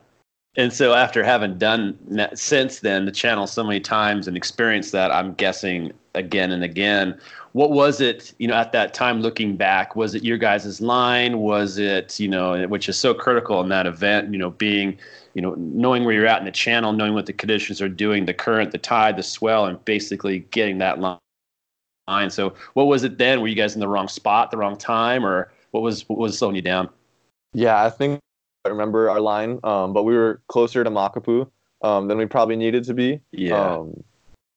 And 0.57 0.73
so 0.73 0.93
after 0.93 1.23
having 1.23 1.57
done 1.57 1.97
that, 2.09 2.37
since 2.37 2.79
then 2.79 3.05
the 3.05 3.11
channel 3.11 3.47
so 3.47 3.63
many 3.63 3.79
times 3.79 4.27
and 4.27 4.35
experienced 4.35 4.91
that, 4.93 5.11
I'm 5.11 5.33
guessing 5.35 5.93
again 6.15 6.51
and 6.51 6.63
again. 6.63 7.19
What 7.53 7.71
was 7.71 8.01
it, 8.01 8.33
you 8.39 8.47
know, 8.47 8.55
at 8.55 8.71
that 8.73 8.93
time 8.93 9.21
looking 9.21 9.55
back? 9.55 9.95
Was 9.95 10.15
it 10.15 10.23
your 10.23 10.37
guys' 10.37 10.81
line? 10.81 11.39
Was 11.39 11.77
it, 11.77 12.19
you 12.19 12.27
know, 12.27 12.67
which 12.67 12.89
is 12.89 12.97
so 12.97 13.13
critical 13.13 13.61
in 13.61 13.69
that 13.69 13.87
event, 13.87 14.31
you 14.31 14.37
know, 14.39 14.51
being, 14.51 14.97
you 15.33 15.41
know, 15.41 15.55
knowing 15.57 16.03
where 16.03 16.13
you're 16.13 16.27
at 16.27 16.39
in 16.39 16.45
the 16.45 16.51
channel, 16.51 16.93
knowing 16.93 17.13
what 17.13 17.25
the 17.25 17.33
conditions 17.33 17.81
are 17.81 17.89
doing, 17.89 18.25
the 18.25 18.33
current, 18.33 18.71
the 18.71 18.77
tide, 18.77 19.17
the 19.17 19.23
swell, 19.23 19.65
and 19.65 19.83
basically 19.85 20.39
getting 20.51 20.79
that 20.79 20.99
line 20.99 21.19
so 22.29 22.55
what 22.73 22.85
was 22.87 23.03
it 23.03 23.19
then? 23.19 23.39
Were 23.39 23.47
you 23.47 23.55
guys 23.55 23.75
in 23.75 23.79
the 23.79 23.87
wrong 23.87 24.07
spot, 24.07 24.49
the 24.49 24.57
wrong 24.57 24.75
time, 24.75 25.23
or 25.23 25.51
what 25.71 25.83
was 25.83 26.09
what 26.09 26.17
was 26.17 26.37
slowing 26.37 26.55
you 26.55 26.61
down? 26.61 26.89
Yeah, 27.53 27.83
I 27.83 27.89
think 27.91 28.19
remember 28.67 29.09
our 29.09 29.21
line, 29.21 29.59
um, 29.63 29.93
but 29.93 30.03
we 30.03 30.15
were 30.15 30.41
closer 30.47 30.83
to 30.83 30.89
Makapu 30.89 31.49
um, 31.81 32.07
than 32.07 32.17
we 32.17 32.25
probably 32.25 32.55
needed 32.55 32.83
to 32.85 32.93
be. 32.93 33.21
Yeah. 33.31 33.75
Um, 33.75 34.03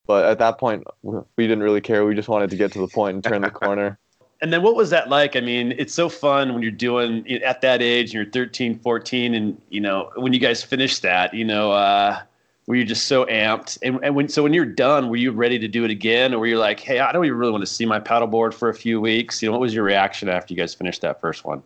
but 0.07 0.25
at 0.25 0.39
that 0.41 0.59
point, 0.59 0.85
we 1.03 1.23
didn't 1.37 1.63
really 1.63 1.81
care. 1.81 2.05
We 2.05 2.15
just 2.15 2.29
wanted 2.29 2.51
to 2.51 2.57
get 2.57 2.73
to 2.73 2.81
the 2.81 2.89
point 2.89 3.15
and 3.15 3.25
turn 3.25 3.43
the 3.43 3.51
corner. 3.51 3.99
And 4.41 4.53
then 4.53 4.65
what 4.65 4.75
was 4.75 4.91
that 4.91 5.09
like? 5.09 5.37
I 5.37 5.41
mean, 5.41 5.73
it's 5.79 5.95
so 5.95 6.09
fun 6.09 6.53
when 6.53 6.65
you're 6.65 6.73
doing 6.73 7.25
at 7.45 7.61
that 7.61 7.81
age, 7.81 8.13
you're 8.13 8.25
13, 8.29 8.77
14, 8.81 9.35
and 9.35 9.63
you 9.71 9.81
know 9.81 10.11
when 10.17 10.33
you 10.33 10.41
guys 10.41 10.65
finish 10.65 10.99
that, 10.99 11.33
you 11.33 11.45
know. 11.45 11.71
Uh, 11.71 12.21
were 12.67 12.75
you 12.75 12.85
just 12.85 13.07
so 13.07 13.25
amped? 13.27 13.79
And, 13.83 13.99
and 14.03 14.15
when 14.15 14.29
so 14.29 14.43
when 14.43 14.53
you're 14.53 14.65
done, 14.65 15.09
were 15.09 15.17
you 15.17 15.31
ready 15.31 15.59
to 15.59 15.69
do 15.69 15.85
it 15.85 15.91
again, 15.91 16.35
or 16.35 16.41
were 16.41 16.47
you 16.47 16.59
like, 16.59 16.81
hey, 16.81 16.99
I 17.01 17.13
don't 17.13 17.25
even 17.25 17.37
really 17.37 17.53
want 17.53 17.63
to 17.63 17.73
see 17.73 17.87
my 17.87 18.01
paddleboard 18.01 18.55
for 18.55 18.69
a 18.69 18.75
few 18.75 19.01
weeks? 19.01 19.43
You 19.43 19.49
know, 19.49 19.53
what 19.53 19.61
was 19.61 19.75
your 19.75 19.85
reaction 19.85 20.29
after 20.29 20.55
you 20.55 20.59
guys 20.59 20.75
finished 20.75 21.03
that 21.03 21.21
first 21.21 21.45
one? 21.45 21.63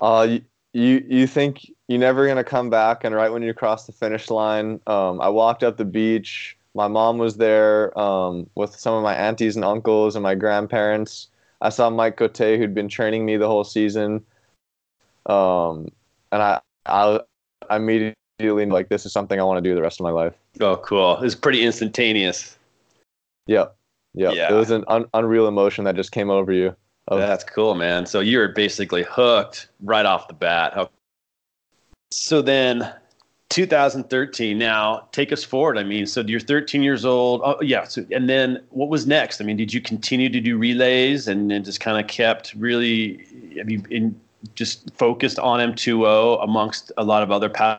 Uh, 0.00 0.38
you 0.72 1.04
you 1.08 1.26
think 1.26 1.70
you're 1.88 1.98
never 1.98 2.26
gonna 2.26 2.44
come 2.44 2.70
back, 2.70 3.04
and 3.04 3.14
right 3.14 3.30
when 3.30 3.42
you 3.42 3.54
cross 3.54 3.86
the 3.86 3.92
finish 3.92 4.30
line, 4.30 4.80
um, 4.86 5.20
I 5.20 5.28
walked 5.28 5.62
up 5.62 5.76
the 5.76 5.84
beach. 5.84 6.56
My 6.74 6.88
mom 6.88 7.18
was 7.18 7.36
there 7.36 7.96
um, 7.98 8.50
with 8.54 8.74
some 8.78 8.94
of 8.94 9.02
my 9.02 9.14
aunties 9.14 9.56
and 9.56 9.64
uncles 9.64 10.14
and 10.16 10.22
my 10.22 10.34
grandparents. 10.34 11.28
I 11.62 11.70
saw 11.70 11.88
Mike 11.88 12.16
Cote, 12.16 12.36
who'd 12.36 12.74
been 12.74 12.88
training 12.88 13.24
me 13.24 13.36
the 13.36 13.46
whole 13.46 13.64
season, 13.64 14.24
um, 15.26 15.88
and 16.32 16.42
I 16.42 16.60
I, 16.86 17.20
I 17.70 17.76
immediately 17.76 18.66
like 18.66 18.88
this 18.88 19.06
is 19.06 19.12
something 19.12 19.40
I 19.40 19.44
want 19.44 19.62
to 19.62 19.68
do 19.68 19.74
the 19.74 19.82
rest 19.82 20.00
of 20.00 20.04
my 20.04 20.10
life. 20.10 20.34
Oh, 20.60 20.76
cool! 20.78 21.22
It's 21.22 21.34
pretty 21.34 21.62
instantaneous. 21.62 22.58
Yep. 23.46 23.74
Yep. 24.14 24.34
Yeah. 24.34 24.52
It 24.52 24.56
was 24.56 24.70
an 24.70 24.84
un- 24.88 25.06
unreal 25.14 25.46
emotion 25.46 25.84
that 25.84 25.94
just 25.94 26.10
came 26.10 26.30
over 26.30 26.52
you. 26.52 26.74
Of- 27.08 27.20
That's 27.20 27.44
cool, 27.44 27.74
man. 27.74 28.06
So 28.06 28.20
you 28.20 28.38
were 28.38 28.48
basically 28.48 29.04
hooked 29.04 29.68
right 29.82 30.04
off 30.04 30.26
the 30.26 30.34
bat. 30.34 30.90
So 32.16 32.40
then, 32.40 32.92
2013. 33.50 34.58
Now, 34.58 35.06
take 35.12 35.32
us 35.32 35.44
forward. 35.44 35.78
I 35.78 35.84
mean, 35.84 36.06
so 36.06 36.22
you're 36.22 36.40
13 36.40 36.82
years 36.82 37.04
old. 37.04 37.42
Oh, 37.44 37.60
yeah. 37.60 37.84
So, 37.84 38.04
and 38.10 38.28
then 38.28 38.62
what 38.70 38.88
was 38.88 39.06
next? 39.06 39.40
I 39.40 39.44
mean, 39.44 39.56
did 39.56 39.72
you 39.72 39.80
continue 39.80 40.28
to 40.30 40.40
do 40.40 40.56
relays 40.56 41.28
and 41.28 41.50
then 41.50 41.62
just 41.62 41.78
kind 41.80 42.00
of 42.00 42.08
kept 42.08 42.54
really, 42.54 43.24
I 43.60 43.64
mean, 43.64 43.86
in, 43.90 44.18
just 44.54 44.90
focused 44.94 45.38
on 45.38 45.60
M2O 45.60 46.42
amongst 46.42 46.90
a 46.96 47.04
lot 47.04 47.22
of 47.22 47.30
other 47.30 47.50
paddle 47.50 47.78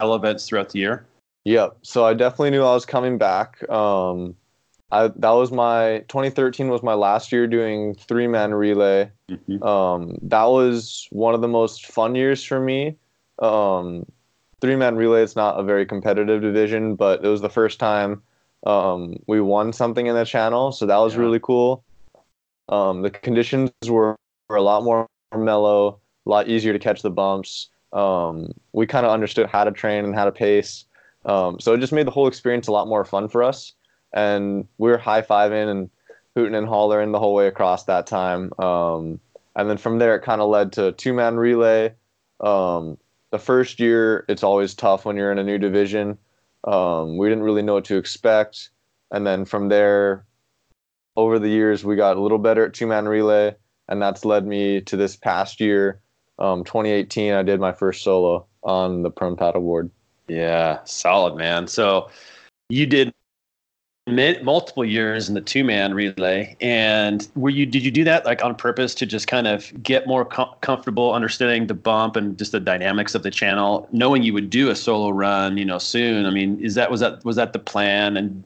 events 0.00 0.48
throughout 0.48 0.70
the 0.70 0.78
year? 0.78 1.04
Yep. 1.44 1.78
So 1.82 2.06
I 2.06 2.14
definitely 2.14 2.50
knew 2.50 2.62
I 2.62 2.72
was 2.72 2.86
coming 2.86 3.18
back. 3.18 3.68
Um, 3.68 4.36
I, 4.92 5.08
that 5.08 5.30
was 5.30 5.50
my 5.50 6.04
2013 6.08 6.68
was 6.68 6.82
my 6.82 6.94
last 6.94 7.32
year 7.32 7.48
doing 7.48 7.94
three 7.96 8.28
man 8.28 8.54
relay. 8.54 9.10
Mm-hmm. 9.28 9.62
Um, 9.62 10.16
that 10.22 10.44
was 10.44 11.08
one 11.10 11.34
of 11.34 11.40
the 11.40 11.48
most 11.48 11.86
fun 11.86 12.14
years 12.14 12.42
for 12.44 12.60
me. 12.60 12.96
Um, 13.38 14.06
three 14.60 14.76
man 14.76 14.96
relay 14.96 15.22
is 15.22 15.36
not 15.36 15.58
a 15.58 15.62
very 15.62 15.86
competitive 15.86 16.40
division, 16.42 16.94
but 16.94 17.24
it 17.24 17.28
was 17.28 17.40
the 17.40 17.50
first 17.50 17.78
time 17.78 18.22
um, 18.66 19.16
we 19.26 19.40
won 19.40 19.72
something 19.72 20.06
in 20.06 20.14
the 20.14 20.24
channel, 20.24 20.72
so 20.72 20.86
that 20.86 20.96
was 20.96 21.14
yeah. 21.14 21.20
really 21.20 21.40
cool. 21.40 21.84
Um, 22.68 23.02
the 23.02 23.10
conditions 23.10 23.70
were, 23.86 24.16
were 24.48 24.56
a 24.56 24.62
lot 24.62 24.84
more 24.84 25.06
mellow, 25.36 25.98
a 26.26 26.30
lot 26.30 26.48
easier 26.48 26.72
to 26.72 26.78
catch 26.78 27.02
the 27.02 27.10
bumps. 27.10 27.68
Um, 27.92 28.52
we 28.72 28.86
kind 28.86 29.04
of 29.04 29.12
understood 29.12 29.46
how 29.46 29.64
to 29.64 29.70
train 29.70 30.04
and 30.04 30.14
how 30.14 30.24
to 30.24 30.32
pace. 30.32 30.86
Um, 31.26 31.60
so 31.60 31.74
it 31.74 31.80
just 31.80 31.92
made 31.92 32.06
the 32.06 32.10
whole 32.10 32.26
experience 32.26 32.68
a 32.68 32.72
lot 32.72 32.88
more 32.88 33.04
fun 33.04 33.28
for 33.28 33.42
us. 33.42 33.72
And 34.12 34.66
we 34.78 34.90
were 34.90 34.98
high 34.98 35.22
fiving 35.22 35.70
and 35.70 35.90
hooting 36.34 36.54
and 36.54 36.66
hollering 36.66 37.12
the 37.12 37.18
whole 37.18 37.34
way 37.34 37.46
across 37.46 37.84
that 37.84 38.06
time. 38.06 38.52
Um, 38.58 39.20
and 39.56 39.68
then 39.68 39.76
from 39.76 39.98
there, 39.98 40.16
it 40.16 40.22
kind 40.22 40.40
of 40.40 40.48
led 40.48 40.72
to 40.72 40.92
two 40.92 41.12
man 41.12 41.36
relay. 41.36 41.94
Um, 42.40 42.98
the 43.34 43.38
first 43.40 43.80
year, 43.80 44.24
it's 44.28 44.44
always 44.44 44.74
tough 44.74 45.04
when 45.04 45.16
you're 45.16 45.32
in 45.32 45.38
a 45.38 45.44
new 45.44 45.58
division. 45.58 46.16
Um, 46.62 47.16
we 47.18 47.28
didn't 47.28 47.42
really 47.42 47.62
know 47.62 47.74
what 47.74 47.84
to 47.86 47.96
expect. 47.96 48.70
And 49.10 49.26
then 49.26 49.44
from 49.44 49.68
there, 49.68 50.24
over 51.16 51.40
the 51.40 51.48
years, 51.48 51.84
we 51.84 51.96
got 51.96 52.16
a 52.16 52.20
little 52.20 52.38
better 52.38 52.64
at 52.64 52.74
two 52.74 52.86
man 52.86 53.08
relay. 53.08 53.56
And 53.88 54.00
that's 54.00 54.24
led 54.24 54.46
me 54.46 54.80
to 54.82 54.96
this 54.96 55.16
past 55.16 55.58
year 55.58 56.00
um, 56.38 56.62
2018, 56.62 57.32
I 57.32 57.42
did 57.42 57.58
my 57.60 57.72
first 57.72 58.02
solo 58.04 58.46
on 58.62 59.02
the 59.02 59.10
prone 59.10 59.36
paddleboard. 59.36 59.90
Yeah, 60.28 60.78
solid, 60.84 61.36
man. 61.36 61.66
So 61.66 62.08
you 62.68 62.86
did 62.86 63.12
multiple 64.06 64.84
years 64.84 65.30
in 65.30 65.34
the 65.34 65.40
two 65.40 65.64
man 65.64 65.94
relay 65.94 66.54
and 66.60 67.26
were 67.34 67.48
you 67.48 67.64
did 67.64 67.82
you 67.82 67.90
do 67.90 68.04
that 68.04 68.26
like 68.26 68.44
on 68.44 68.54
purpose 68.54 68.94
to 68.94 69.06
just 69.06 69.26
kind 69.26 69.46
of 69.46 69.72
get 69.82 70.06
more 70.06 70.26
com- 70.26 70.50
comfortable 70.60 71.14
understanding 71.14 71.66
the 71.68 71.74
bump 71.74 72.14
and 72.14 72.36
just 72.36 72.52
the 72.52 72.60
dynamics 72.60 73.14
of 73.14 73.22
the 73.22 73.30
channel 73.30 73.88
knowing 73.92 74.22
you 74.22 74.34
would 74.34 74.50
do 74.50 74.68
a 74.68 74.76
solo 74.76 75.08
run 75.08 75.56
you 75.56 75.64
know 75.64 75.78
soon 75.78 76.26
i 76.26 76.30
mean 76.30 76.60
is 76.60 76.74
that 76.74 76.90
was 76.90 77.00
that 77.00 77.24
was 77.24 77.36
that 77.36 77.54
the 77.54 77.58
plan 77.58 78.14
and 78.18 78.44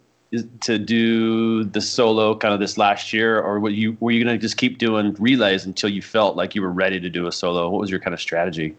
to 0.60 0.78
do 0.78 1.64
the 1.64 1.80
solo 1.80 2.36
kind 2.36 2.52
of 2.52 2.60
this 2.60 2.76
last 2.76 3.12
year, 3.12 3.40
or 3.40 3.60
were 3.60 3.70
you 3.70 3.96
were 4.00 4.10
you 4.10 4.22
going 4.22 4.34
to 4.34 4.40
just 4.40 4.56
keep 4.56 4.78
doing 4.78 5.14
relays 5.14 5.64
until 5.64 5.88
you 5.88 6.02
felt 6.02 6.36
like 6.36 6.54
you 6.54 6.60
were 6.60 6.70
ready 6.70 7.00
to 7.00 7.08
do 7.08 7.26
a 7.26 7.32
solo? 7.32 7.68
What 7.70 7.80
was 7.80 7.90
your 7.90 8.00
kind 8.00 8.12
of 8.12 8.20
strategy? 8.20 8.76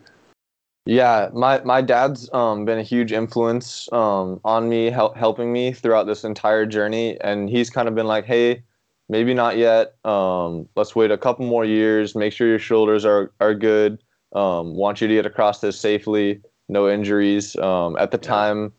Yeah, 0.89 1.29
my 1.34 1.62
my 1.62 1.84
dad's 1.84 2.34
um, 2.34 2.65
been 2.65 2.79
a 2.79 2.84
huge 2.84 3.12
influence 3.12 3.88
um, 3.91 4.41
on 4.43 4.67
me, 4.69 4.89
help, 4.89 5.15
helping 5.15 5.53
me 5.53 5.72
throughout 5.72 6.08
this 6.08 6.24
entire 6.24 6.65
journey, 6.65 7.15
and 7.22 7.48
he's 7.48 7.69
kind 7.69 7.88
of 7.88 7.93
been 7.93 8.08
like, 8.08 8.25
"Hey, 8.25 8.63
maybe 9.08 9.36
not 9.36 9.55
yet. 9.55 9.93
Um, 10.03 10.67
let's 10.75 10.96
wait 10.96 11.12
a 11.12 11.17
couple 11.17 11.46
more 11.46 11.63
years. 11.63 12.15
Make 12.15 12.34
sure 12.34 12.48
your 12.48 12.58
shoulders 12.58 13.05
are 13.05 13.31
are 13.39 13.53
good. 13.53 14.00
Um, 14.34 14.74
want 14.74 15.00
you 15.00 15.08
to 15.08 15.13
get 15.13 15.27
across 15.27 15.62
this 15.62 15.79
safely, 15.79 16.41
no 16.69 16.89
injuries." 16.89 17.55
Um, 17.58 17.96
at 17.98 18.10
the 18.10 18.19
yeah. 18.24 18.27
time, 18.27 18.74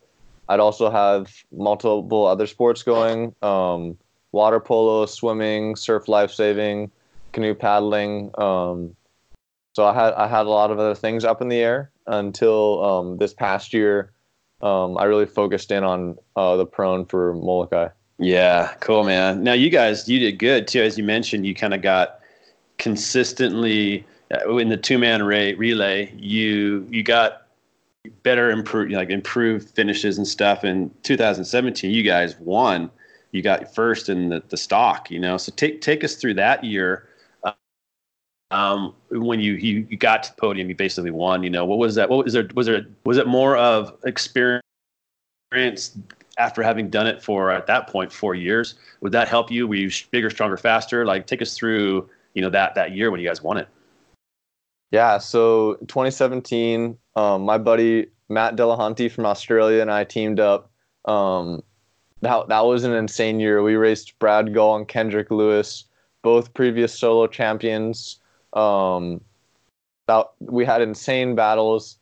I'd 0.48 0.58
also 0.58 0.90
have 0.90 1.32
multiple 1.52 2.26
other 2.26 2.48
sports 2.48 2.82
going 2.82 3.36
um, 3.40 3.96
water 4.32 4.58
polo, 4.58 5.06
swimming, 5.06 5.76
surf 5.76 6.08
life 6.08 6.32
saving, 6.32 6.90
canoe 7.30 7.54
paddling. 7.54 8.32
Um, 8.36 8.96
so 9.72 9.86
I 9.86 9.94
had 9.94 10.14
I 10.14 10.26
had 10.26 10.46
a 10.46 10.50
lot 10.50 10.70
of 10.70 10.78
other 10.78 10.94
things 10.94 11.24
up 11.24 11.40
in 11.40 11.48
the 11.48 11.58
air 11.58 11.90
until 12.06 12.84
um, 12.84 13.18
this 13.18 13.32
past 13.32 13.72
year. 13.72 14.12
Um, 14.62 14.98
I 14.98 15.04
really 15.04 15.26
focused 15.26 15.70
in 15.70 15.84
on 15.84 16.18
uh, 16.36 16.56
the 16.56 16.66
prone 16.66 17.06
for 17.06 17.34
Molokai. 17.34 17.88
Yeah, 18.18 18.74
cool, 18.80 19.04
man. 19.04 19.42
Now 19.42 19.54
you 19.54 19.70
guys, 19.70 20.08
you 20.08 20.18
did 20.18 20.38
good 20.38 20.68
too. 20.68 20.82
As 20.82 20.98
you 20.98 21.04
mentioned, 21.04 21.46
you 21.46 21.54
kind 21.54 21.72
of 21.72 21.80
got 21.80 22.20
consistently 22.78 24.04
uh, 24.34 24.56
in 24.56 24.68
the 24.68 24.76
two 24.76 24.98
man 24.98 25.22
relay. 25.22 26.12
You 26.16 26.86
you 26.90 27.02
got 27.02 27.46
better 28.22 28.50
improve 28.50 28.90
like 28.90 29.10
improved 29.10 29.70
finishes 29.70 30.18
and 30.18 30.26
stuff. 30.26 30.64
In 30.64 30.90
2017, 31.02 31.90
you 31.90 32.02
guys 32.02 32.36
won. 32.38 32.90
You 33.32 33.42
got 33.42 33.72
first 33.72 34.08
in 34.08 34.30
the, 34.30 34.42
the 34.48 34.56
stock, 34.56 35.10
you 35.10 35.20
know. 35.20 35.36
So 35.36 35.52
take 35.54 35.80
take 35.80 36.02
us 36.02 36.16
through 36.16 36.34
that 36.34 36.64
year. 36.64 37.08
Um, 38.50 38.95
when 39.11 39.40
you, 39.40 39.54
you 39.54 39.87
you 39.88 39.97
got 39.97 40.25
to 40.25 40.30
the 40.30 40.40
podium, 40.40 40.69
you 40.69 40.75
basically 40.75 41.11
won. 41.11 41.42
You 41.42 41.50
know, 41.50 41.64
what 41.64 41.78
was 41.78 41.95
that? 41.95 42.11
What 42.11 42.25
was 42.25 42.33
there? 42.33 42.49
Was 42.54 42.66
there 42.66 42.87
was 43.04 43.16
it 43.16 43.26
more 43.26 43.57
of 43.57 43.97
experience 44.04 44.62
after 46.38 46.62
having 46.62 46.90
done 46.90 47.07
it 47.07 47.23
for 47.23 47.50
at 47.50 47.66
that 47.66 47.87
point 47.88 48.12
four 48.12 48.35
years? 48.35 48.75
Would 49.00 49.12
that 49.12 49.28
help 49.28 49.50
you? 49.50 49.66
Were 49.69 49.76
you 49.76 49.90
bigger, 50.11 50.30
stronger, 50.30 50.57
faster? 50.57 51.07
Like, 51.07 51.26
take 51.26 51.42
us 51.42 51.57
through 51.57 52.09
you 52.35 52.42
know 52.42 52.50
that 52.50 52.75
that 52.75 52.92
year 52.92 53.11
when 53.11 53.21
you 53.21 53.28
guys 53.28 53.42
won 53.42 53.57
it. 53.57 53.69
Yeah, 54.90 55.19
so 55.19 55.75
2017, 55.87 56.99
um, 57.14 57.42
my 57.42 57.59
buddy 57.59 58.09
Matt 58.28 58.57
Delahanty 58.57 59.11
from 59.11 59.26
Australia 59.26 59.80
and 59.80 59.90
I 59.90 60.02
teamed 60.02 60.40
up. 60.40 60.71
Um, 61.04 61.62
that 62.23 62.49
that 62.49 62.66
was 62.66 62.83
an 62.85 62.92
insane 62.92 63.38
year. 63.38 63.62
We 63.62 63.76
raced 63.76 64.19
Brad 64.19 64.52
Gaul 64.52 64.76
and 64.76 64.88
Kendrick 64.88 65.30
Lewis 65.30 65.85
both 66.23 66.52
previous 66.54 66.92
solo 66.92 67.26
champions. 67.26 68.19
Um, 68.52 69.21
that 70.07 70.26
we 70.40 70.64
had 70.64 70.83
insane 70.83 71.35
battles. 71.35 71.99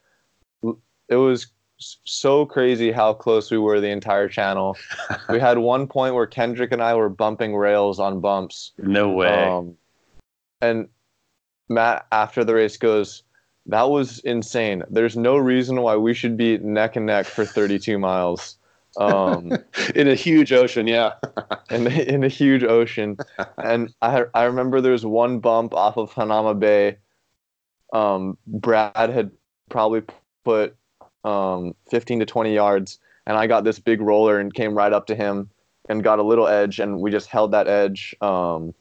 It 1.09 1.17
was 1.17 1.49
so 1.79 2.45
crazy 2.47 2.91
how 2.91 3.15
close 3.15 3.51
we 3.51 3.59
were 3.59 3.81
the 3.81 3.91
entire 3.91 4.29
channel. 4.29 4.77
we 5.29 5.39
had 5.39 5.59
one 5.59 5.87
point 5.87 6.15
where 6.15 6.27
Kendrick 6.27 6.73
and 6.73 6.83
I 6.83 6.95
were 6.95 7.09
bumping 7.09 7.55
rails 7.55 8.01
on 8.01 8.21
bumps. 8.21 8.73
No 8.79 9.11
way. 9.11 9.45
Um, 9.45 9.77
and 10.61 10.89
Matt, 11.69 12.07
after 12.11 12.45
the 12.45 12.55
race, 12.55 12.77
goes, 12.77 13.23
That 13.67 13.91
was 13.91 14.19
insane. 14.21 14.83
There's 14.91 15.17
no 15.17 15.37
reason 15.37 15.81
why 15.83 15.97
we 15.97 16.15
should 16.15 16.37
be 16.37 16.59
neck 16.59 16.97
and 16.97 17.07
neck 17.07 17.27
for 17.27 17.45
32 17.45 17.99
miles. 17.99 18.58
Um, 18.97 19.53
in 19.95 20.09
a 20.09 20.15
huge 20.15 20.53
ocean, 20.53 20.87
yeah. 20.87 21.15
in, 21.71 21.87
in 21.87 22.25
a 22.25 22.29
huge 22.29 22.65
ocean. 22.65 23.17
And 23.57 23.95
I, 24.03 24.25
I 24.35 24.45
remember 24.45 24.81
there 24.81 24.93
was 24.93 25.07
one 25.07 25.41
bump 25.41 25.75
off 25.75 25.97
of 25.97 26.13
Hanauma 26.13 26.59
Bay. 26.59 26.99
Um, 27.93 28.37
Brad 28.47 29.11
had 29.11 29.31
probably 29.71 30.03
put 30.45 30.77
um, 31.25 31.75
15 31.91 32.21
to 32.21 32.27
20 32.27 32.55
yards, 32.55 32.99
and 33.27 33.37
I 33.37 33.47
got 33.47 33.65
this 33.65 33.79
big 33.79 34.01
roller 34.01 34.39
and 34.39 34.53
came 34.53 34.75
right 34.75 34.93
up 34.93 35.07
to 35.07 35.15
him 35.15 35.51
and 35.89 36.03
got 36.03 36.19
a 36.19 36.23
little 36.23 36.47
edge, 36.47 36.81
and 36.81 37.01
we 37.01 37.11
just 37.11 37.29
held 37.29 37.53
that 37.53 37.69
edge. 37.69 38.15
Um, 38.21 38.75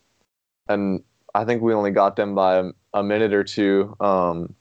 and 0.67 1.03
I 1.33 1.45
think 1.45 1.61
we 1.61 1.73
only 1.73 1.91
got 1.91 2.15
them 2.15 2.35
by 2.35 2.57
a, 2.57 2.71
a 2.93 3.03
minute 3.03 3.33
or 3.33 3.43
two. 3.43 3.95
Um, 3.99 4.53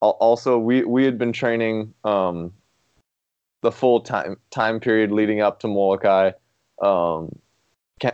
also, 0.00 0.58
we 0.58 0.84
we 0.84 1.04
had 1.04 1.18
been 1.18 1.32
training 1.32 1.94
um, 2.04 2.52
the 3.66 3.72
full 3.72 4.00
time 4.00 4.36
time 4.50 4.78
period 4.78 5.10
leading 5.10 5.40
up 5.40 5.58
to 5.60 5.66
Molokai. 5.66 6.30
Um, 6.80 7.36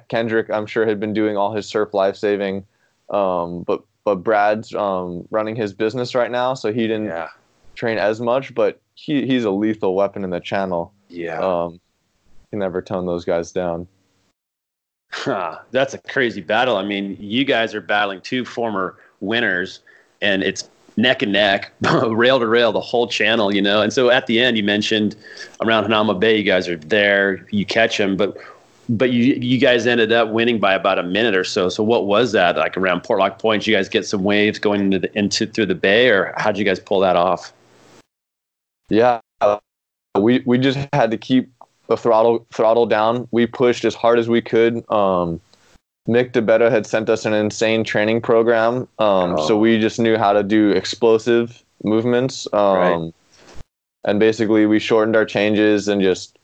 Kendrick, 0.09 0.49
I'm 0.51 0.65
sure, 0.65 0.87
had 0.87 0.99
been 0.99 1.13
doing 1.13 1.37
all 1.37 1.53
his 1.53 1.67
surf 1.67 1.93
life 1.93 2.17
saving, 2.17 2.65
um, 3.11 3.63
but 3.65 3.83
but 4.05 4.17
Brad's 4.17 4.75
um, 4.75 5.29
running 5.31 5.55
his 5.55 5.75
business 5.75 6.15
right 6.15 6.31
now, 6.31 6.55
so 6.55 6.73
he 6.73 6.87
didn't 6.87 7.07
yeah. 7.07 7.29
train 7.75 7.99
as 7.99 8.19
much. 8.19 8.55
But 8.55 8.81
he 8.95 9.27
he's 9.27 9.45
a 9.45 9.51
lethal 9.51 9.95
weapon 9.95 10.25
in 10.25 10.31
the 10.31 10.41
channel. 10.41 10.95
Yeah, 11.09 11.39
um, 11.41 11.79
can 12.49 12.59
never 12.59 12.81
tone 12.81 13.05
those 13.05 13.27
guys 13.27 13.53
down. 13.53 13.87
Huh, 15.11 15.59
that's 15.71 15.93
a 15.93 15.99
crazy 15.99 16.41
battle. 16.41 16.77
I 16.79 16.85
mean, 16.85 17.19
you 17.21 17.45
guys 17.45 17.75
are 17.75 17.83
battling 17.83 18.23
two 18.23 18.47
former 18.47 18.97
winners, 19.21 19.81
and 20.23 20.43
it's 20.43 20.71
neck 20.97 21.23
and 21.23 21.33
neck, 21.33 21.73
rail 22.07 22.39
to 22.39 22.47
rail, 22.47 22.73
the 22.73 22.81
whole 22.81 23.07
channel, 23.07 23.55
you 23.55 23.63
know. 23.63 23.83
And 23.83 23.93
so 23.93 24.11
at 24.11 24.27
the 24.27 24.41
end, 24.41 24.57
you 24.57 24.63
mentioned 24.63 25.17
around 25.61 25.85
Hanauma 25.85 26.19
Bay, 26.19 26.37
you 26.37 26.45
guys 26.45 26.69
are 26.69 26.77
there, 26.77 27.47
you 27.51 27.65
catch 27.65 27.99
them, 27.99 28.17
but 28.17 28.37
but 28.89 29.11
you 29.11 29.35
you 29.35 29.59
guys 29.59 29.87
ended 29.87 30.13
up 30.13 30.31
winning 30.31 30.59
by 30.59 30.75
about 30.75 30.99
a 30.99 31.03
minute 31.03 31.35
or 31.35 31.45
so. 31.45 31.69
So 31.69 31.83
what 31.83 32.07
was 32.07 32.33
that 32.33 32.57
like 32.57 32.77
around 32.77 33.03
Portlock 33.03 33.39
Point? 33.39 33.67
You 33.67 33.75
guys 33.75 33.89
get 33.89 34.07
some 34.07 34.25
waves 34.25 34.59
going 34.59 34.81
into 34.81 34.99
the, 34.99 35.19
into 35.19 35.47
through 35.47 35.67
the 35.67 35.75
bay, 35.75 36.09
or 36.09 36.35
how'd 36.37 36.59
you 36.59 36.65
guys 36.65 36.81
pull 36.81 37.01
that 37.01 37.17
off? 37.17 37.53
Yeah, 38.89 39.21
we 40.19 40.43
we 40.45 40.59
just 40.59 40.79
had 40.93 41.11
to 41.11 41.17
keep 41.17 41.51
the 41.87 41.97
throttle 41.97 42.47
throttle 42.53 42.87
down. 42.87 43.29
We 43.31 43.47
pushed 43.47 43.85
as 43.85 43.95
hard 43.95 44.19
as 44.19 44.29
we 44.29 44.43
could. 44.43 44.85
Um, 44.91 45.41
Mick 46.09 46.33
Di 46.33 46.41
Betta 46.41 46.71
had 46.71 46.87
sent 46.87 47.09
us 47.09 47.25
an 47.25 47.33
insane 47.33 47.85
training 47.85 48.21
program, 48.21 48.89
um, 48.99 49.37
oh. 49.39 49.47
so 49.47 49.57
we 49.57 49.79
just 49.79 50.01
knew 50.01 50.17
how 50.17 50.33
to 50.33 50.43
do 50.43 50.71
explosive 50.71 51.63
movements. 51.85 52.49
Um, 52.53 52.77
right. 52.77 53.15
And 54.05 54.19
basically, 54.19 54.67
we 54.67 54.81
shortened 54.81 55.15
our 55.15 55.25
changes 55.25 55.87
and 55.87 56.03
just 56.03 56.37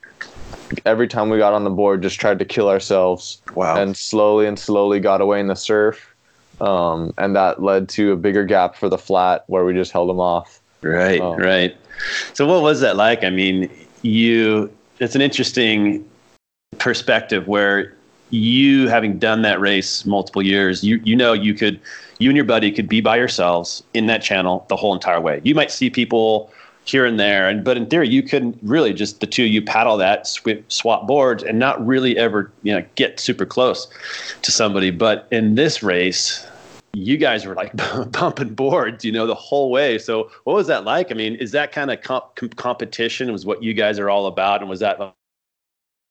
every 0.86 1.08
time 1.08 1.30
we 1.30 1.38
got 1.38 1.52
on 1.52 1.64
the 1.64 1.70
board, 1.70 2.02
just 2.02 2.20
tried 2.20 2.38
to 2.38 2.44
kill 2.44 2.68
ourselves. 2.68 3.40
Wow. 3.54 3.80
And 3.80 3.96
slowly 3.96 4.46
and 4.46 4.58
slowly 4.58 5.00
got 5.00 5.20
away 5.20 5.40
in 5.40 5.48
the 5.48 5.56
surf. 5.56 6.14
Um, 6.60 7.14
and 7.18 7.36
that 7.36 7.62
led 7.62 7.88
to 7.90 8.12
a 8.12 8.16
bigger 8.16 8.44
gap 8.44 8.76
for 8.76 8.88
the 8.88 8.98
flat 8.98 9.44
where 9.46 9.64
we 9.64 9.74
just 9.74 9.92
held 9.92 10.08
them 10.08 10.20
off. 10.20 10.60
Right, 10.82 11.20
um, 11.20 11.36
right. 11.36 11.76
So, 12.32 12.46
what 12.46 12.62
was 12.62 12.80
that 12.80 12.96
like? 12.96 13.24
I 13.24 13.30
mean, 13.30 13.70
you, 14.02 14.72
it's 15.00 15.14
an 15.14 15.20
interesting 15.20 16.08
perspective 16.78 17.48
where 17.48 17.94
you 18.30 18.88
having 18.88 19.18
done 19.18 19.42
that 19.42 19.60
race 19.60 20.04
multiple 20.04 20.42
years, 20.42 20.84
you 20.84 21.00
you 21.04 21.16
know 21.16 21.32
you 21.32 21.54
could 21.54 21.80
you 22.18 22.30
and 22.30 22.36
your 22.36 22.44
buddy 22.44 22.70
could 22.70 22.88
be 22.88 23.00
by 23.00 23.16
yourselves 23.16 23.82
in 23.94 24.06
that 24.06 24.22
channel 24.22 24.66
the 24.68 24.76
whole 24.76 24.94
entire 24.94 25.20
way. 25.20 25.40
You 25.44 25.54
might 25.54 25.70
see 25.70 25.90
people 25.90 26.52
here 26.84 27.04
and 27.04 27.18
there, 27.18 27.48
and 27.48 27.64
but 27.64 27.76
in 27.76 27.86
theory 27.86 28.08
you 28.08 28.22
couldn't 28.22 28.58
really 28.62 28.92
just 28.92 29.20
the 29.20 29.26
two 29.26 29.44
of 29.44 29.50
you 29.50 29.62
paddle 29.62 29.96
that 29.96 30.26
sw- 30.26 30.62
swap 30.68 31.06
boards 31.06 31.42
and 31.42 31.58
not 31.58 31.84
really 31.86 32.16
ever 32.18 32.50
you 32.62 32.72
know 32.72 32.84
get 32.94 33.20
super 33.20 33.46
close 33.46 33.88
to 34.42 34.50
somebody. 34.50 34.90
But 34.90 35.28
in 35.30 35.54
this 35.54 35.82
race, 35.82 36.46
you 36.92 37.16
guys 37.16 37.46
were 37.46 37.54
like 37.54 37.72
bumping 38.12 38.54
boards, 38.54 39.04
you 39.04 39.12
know, 39.12 39.26
the 39.26 39.34
whole 39.34 39.70
way. 39.70 39.98
So 39.98 40.30
what 40.44 40.54
was 40.54 40.66
that 40.66 40.84
like? 40.84 41.10
I 41.10 41.14
mean, 41.14 41.34
is 41.36 41.52
that 41.52 41.72
kind 41.72 41.90
of 41.90 42.00
comp- 42.02 42.56
competition 42.56 43.32
was 43.32 43.46
what 43.46 43.62
you 43.62 43.74
guys 43.74 43.98
are 43.98 44.10
all 44.10 44.26
about, 44.26 44.60
and 44.60 44.68
was 44.68 44.80
that 44.80 44.98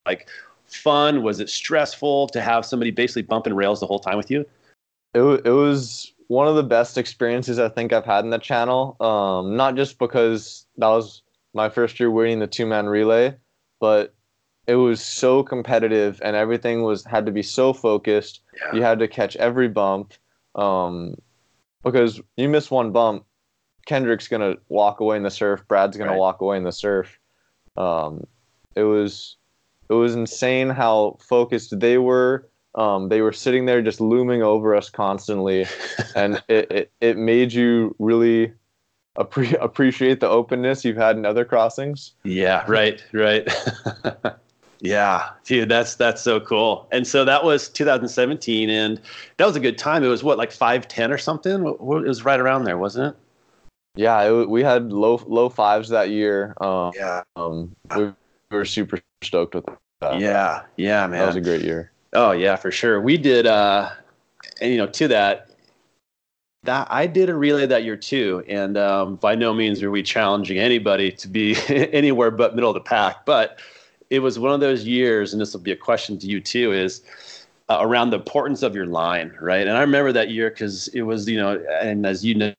like 0.06 0.28
fun? 0.68 1.24
Was 1.24 1.40
it 1.40 1.50
stressful 1.50 2.28
to 2.30 2.42
have 2.42 2.66
somebody 2.66 2.92
basically 2.92 3.24
bumping 3.24 3.54
rails 3.54 3.80
the 3.80 3.88
whole 3.88 4.00
time 4.00 4.18
with 4.18 4.30
you? 4.32 4.46
It, 5.14 5.22
it 5.22 5.52
was 5.52 6.14
one 6.28 6.48
of 6.48 6.56
the 6.56 6.64
best 6.64 6.98
experiences 6.98 7.60
I 7.60 7.70
think 7.70 7.94
I've 7.94 8.06
had 8.06 8.24
in 8.24 8.30
the 8.30 8.38
channel. 8.38 8.98
Um, 9.00 9.56
not 9.56 9.76
just 9.76 9.98
because 9.98 10.66
that 10.78 10.88
was 10.88 11.22
my 11.54 11.70
first 11.70 12.00
year 12.00 12.12
winning 12.12 12.40
the 12.40 12.48
two 12.48 12.66
man 12.66 12.88
relay, 12.88 13.36
but 13.80 14.14
it 14.68 14.76
was 14.76 15.02
so 15.02 15.44
competitive 15.44 16.22
and 16.24 16.36
everything 16.36 16.84
was 16.84 17.06
had 17.06 17.26
to 17.26 17.32
be 17.32 17.42
so 17.42 17.74
focused. 17.74 18.42
Yeah. 18.56 18.76
You 18.76 18.82
had 18.82 19.00
to 19.00 19.08
catch 19.08 19.36
every 19.38 19.70
bump. 19.70 20.14
Um, 20.56 21.16
because 21.84 22.20
you 22.36 22.50
miss 22.50 22.70
one 22.70 22.92
bump, 22.92 23.24
Kendrick's 23.86 24.28
gonna 24.28 24.56
walk 24.68 25.00
away 25.00 25.16
in 25.16 25.24
the 25.24 25.32
surf. 25.32 25.66
Brad's 25.68 25.96
gonna 25.96 26.12
right. 26.12 26.20
walk 26.20 26.42
away 26.42 26.58
in 26.58 26.64
the 26.64 26.72
surf. 26.72 27.18
Um, 27.78 28.26
it 28.76 28.84
was 28.84 29.38
it 29.90 29.94
was 29.94 30.16
insane 30.16 30.70
how 30.70 31.18
focused 31.20 31.80
they 31.80 31.98
were. 31.98 32.48
Um, 32.76 33.10
they 33.10 33.22
were 33.22 33.34
sitting 33.34 33.66
there 33.66 33.82
just 33.82 34.00
looming 34.00 34.44
over 34.44 34.76
us 34.76 34.90
constantly, 34.90 35.66
and 36.16 36.42
it, 36.48 36.72
it, 36.72 36.92
it 37.02 37.18
made 37.18 37.52
you 37.52 37.96
really 37.98 38.54
appre- 39.18 39.62
appreciate 39.62 40.20
the 40.20 40.30
openness 40.30 40.86
you've 40.86 40.98
had 40.98 41.18
in 41.18 41.26
other 41.26 41.44
crossings. 41.44 42.14
Yeah, 42.24 42.64
right, 42.68 43.04
right. 43.14 43.48
yeah, 44.80 45.30
dude, 45.44 45.70
that's 45.70 45.96
that's 45.96 46.22
so 46.22 46.40
cool. 46.40 46.88
And 46.92 47.08
so 47.08 47.26
that 47.26 47.44
was 47.44 47.70
2017, 47.70 48.70
and 48.70 49.02
that 49.38 49.46
was 49.46 49.56
a 49.56 49.60
good 49.60 49.78
time. 49.78 50.04
It 50.04 50.08
was 50.08 50.24
what 50.24 50.38
like 50.38 50.52
510 50.52 51.12
or 51.12 51.18
something. 51.18 51.68
It 51.68 51.82
was 51.82 52.26
right 52.26 52.40
around 52.40 52.66
there, 52.66 52.78
wasn't 52.78 53.16
it? 53.16 53.22
Yeah, 53.96 54.22
it, 54.22 54.50
we 54.50 54.62
had 54.64 54.92
low 54.94 55.20
low 55.26 55.50
fives 55.50 55.90
that 55.90 56.10
year. 56.10 56.54
Um, 56.62 56.92
yeah, 56.96 57.24
um, 57.36 57.76
we 57.96 58.14
were 58.52 58.66
super 58.66 59.00
stoked 59.24 59.56
with 59.56 59.66
that. 60.02 60.20
Yeah, 60.20 60.64
yeah, 60.78 61.08
man. 61.08 61.20
That 61.20 61.28
was 61.28 61.36
a 61.36 61.42
great 61.42 61.64
year. 61.64 61.92
Oh 62.14 62.32
yeah, 62.32 62.56
for 62.56 62.72
sure. 62.72 63.02
We 63.02 63.18
did, 63.18 63.46
uh, 63.48 63.90
and 64.62 64.72
you 64.72 64.78
know, 64.78 64.88
to 64.88 65.08
that, 65.10 65.50
that 66.64 66.88
I 66.90 67.08
did 67.08 67.30
a 67.30 67.36
relay 67.36 67.66
that 67.66 67.84
year 67.84 67.98
too, 67.98 68.44
and 68.48 68.78
um, 68.78 69.16
by 69.16 69.36
no 69.36 69.54
means 69.54 69.84
are 69.84 69.92
we 69.92 70.04
challenging 70.04 70.58
anybody 70.58 71.12
to 71.12 71.28
be 71.28 71.56
anywhere 71.68 72.32
but 72.32 72.56
middle 72.56 72.70
of 72.70 72.76
the 72.76 72.82
pack. 72.82 73.26
But 73.26 73.60
it 74.10 74.20
was 74.20 74.40
one 74.40 74.54
of 74.54 74.60
those 74.60 74.86
years, 74.86 75.34
and 75.34 75.42
this 75.42 75.54
will 75.54 75.62
be 75.62 75.72
a 75.72 75.78
question 75.78 76.18
to 76.20 76.28
you 76.28 76.40
too, 76.40 76.72
is 76.72 77.02
uh, 77.70 77.80
around 77.82 78.12
the 78.12 78.18
importance 78.18 78.64
of 78.64 78.74
your 78.74 78.86
line, 78.86 79.36
right? 79.42 79.68
And 79.68 79.78
I 79.78 79.82
remember 79.82 80.14
that 80.14 80.30
year 80.30 80.50
because 80.50 80.88
it 80.90 81.02
was, 81.02 81.28
you 81.28 81.38
know, 81.38 81.64
and 81.82 82.06
as 82.06 82.24
you 82.24 82.36
know 82.36 82.54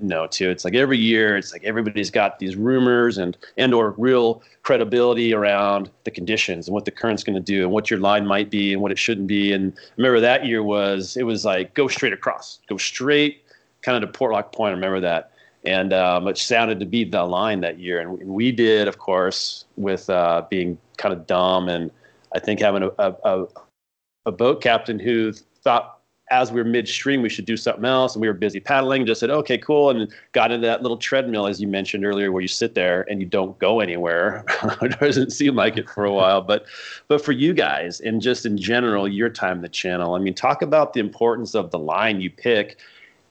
no 0.00 0.26
too. 0.26 0.48
It's 0.48 0.64
like 0.64 0.74
every 0.74 0.98
year 0.98 1.36
it's 1.36 1.52
like 1.52 1.62
everybody's 1.64 2.10
got 2.10 2.38
these 2.38 2.56
rumors 2.56 3.18
and 3.18 3.36
and 3.58 3.74
or 3.74 3.94
real 3.98 4.42
credibility 4.62 5.34
around 5.34 5.90
the 6.04 6.10
conditions 6.10 6.68
and 6.68 6.74
what 6.74 6.86
the 6.86 6.90
current's 6.90 7.22
going 7.22 7.34
to 7.34 7.40
do 7.42 7.62
and 7.62 7.70
what 7.70 7.90
your 7.90 8.00
line 8.00 8.26
might 8.26 8.50
be 8.50 8.72
and 8.72 8.80
what 8.80 8.92
it 8.92 8.98
shouldn't 8.98 9.26
be. 9.26 9.52
And 9.52 9.74
remember 9.96 10.20
that 10.20 10.46
year 10.46 10.62
was 10.62 11.16
it 11.16 11.24
was 11.24 11.44
like 11.44 11.74
go 11.74 11.88
straight 11.88 12.14
across. 12.14 12.60
Go 12.68 12.78
straight 12.78 13.42
kind 13.82 14.02
of 14.02 14.10
to 14.10 14.18
portlock 14.18 14.52
point 14.52 14.70
i 14.70 14.74
remember 14.74 15.00
that. 15.00 15.32
And 15.66 15.92
um, 15.92 16.28
it 16.28 16.38
sounded 16.38 16.80
to 16.80 16.86
be 16.86 17.04
the 17.04 17.24
line 17.24 17.60
that 17.60 17.78
year. 17.78 18.00
And 18.00 18.18
we 18.26 18.52
did 18.52 18.88
of 18.88 18.98
course 18.98 19.66
with 19.76 20.08
uh, 20.08 20.46
being 20.48 20.78
kind 20.96 21.12
of 21.12 21.26
dumb 21.26 21.68
and 21.68 21.90
i 22.34 22.38
think 22.38 22.60
having 22.60 22.84
a, 22.84 22.90
a, 22.98 23.46
a 24.24 24.32
boat 24.32 24.62
captain 24.62 24.98
who 24.98 25.32
thought 25.62 25.98
as 26.30 26.50
we 26.50 26.60
were 26.60 26.68
midstream, 26.68 27.20
we 27.20 27.28
should 27.28 27.44
do 27.44 27.56
something 27.56 27.84
else. 27.84 28.14
And 28.14 28.22
we 28.22 28.28
were 28.28 28.34
busy 28.34 28.58
paddling, 28.58 29.04
just 29.04 29.20
said, 29.20 29.30
okay, 29.30 29.58
cool. 29.58 29.90
And 29.90 30.10
got 30.32 30.50
into 30.50 30.66
that 30.66 30.82
little 30.82 30.96
treadmill, 30.96 31.46
as 31.46 31.60
you 31.60 31.68
mentioned 31.68 32.04
earlier, 32.04 32.32
where 32.32 32.40
you 32.40 32.48
sit 32.48 32.74
there 32.74 33.04
and 33.10 33.20
you 33.20 33.26
don't 33.26 33.58
go 33.58 33.80
anywhere. 33.80 34.44
it 34.82 34.98
doesn't 34.98 35.32
seem 35.32 35.54
like 35.54 35.76
it 35.76 35.88
for 35.88 36.04
a 36.04 36.12
while. 36.12 36.40
But, 36.40 36.64
but 37.08 37.22
for 37.22 37.32
you 37.32 37.52
guys, 37.52 38.00
and 38.00 38.22
just 38.22 38.46
in 38.46 38.56
general, 38.56 39.06
your 39.06 39.28
time 39.28 39.60
the 39.60 39.68
channel, 39.68 40.14
I 40.14 40.18
mean, 40.18 40.34
talk 40.34 40.62
about 40.62 40.94
the 40.94 41.00
importance 41.00 41.54
of 41.54 41.70
the 41.70 41.78
line 41.78 42.20
you 42.20 42.30
pick 42.30 42.78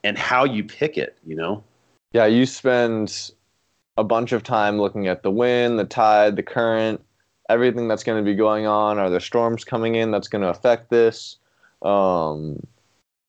and 0.04 0.16
how 0.16 0.44
you 0.44 0.62
pick 0.62 0.96
it, 0.96 1.18
you 1.26 1.34
know? 1.34 1.64
Yeah, 2.12 2.26
you 2.26 2.46
spend 2.46 3.32
a 3.96 4.04
bunch 4.04 4.30
of 4.32 4.44
time 4.44 4.78
looking 4.78 5.08
at 5.08 5.22
the 5.24 5.30
wind, 5.30 5.78
the 5.78 5.84
tide, 5.84 6.36
the 6.36 6.42
current, 6.42 7.00
everything 7.48 7.88
that's 7.88 8.04
going 8.04 8.24
to 8.24 8.28
be 8.28 8.36
going 8.36 8.66
on. 8.66 8.98
Are 8.98 9.10
there 9.10 9.20
storms 9.20 9.64
coming 9.64 9.96
in 9.96 10.12
that's 10.12 10.28
going 10.28 10.42
to 10.42 10.48
affect 10.48 10.90
this? 10.90 11.38
Um, 11.82 12.60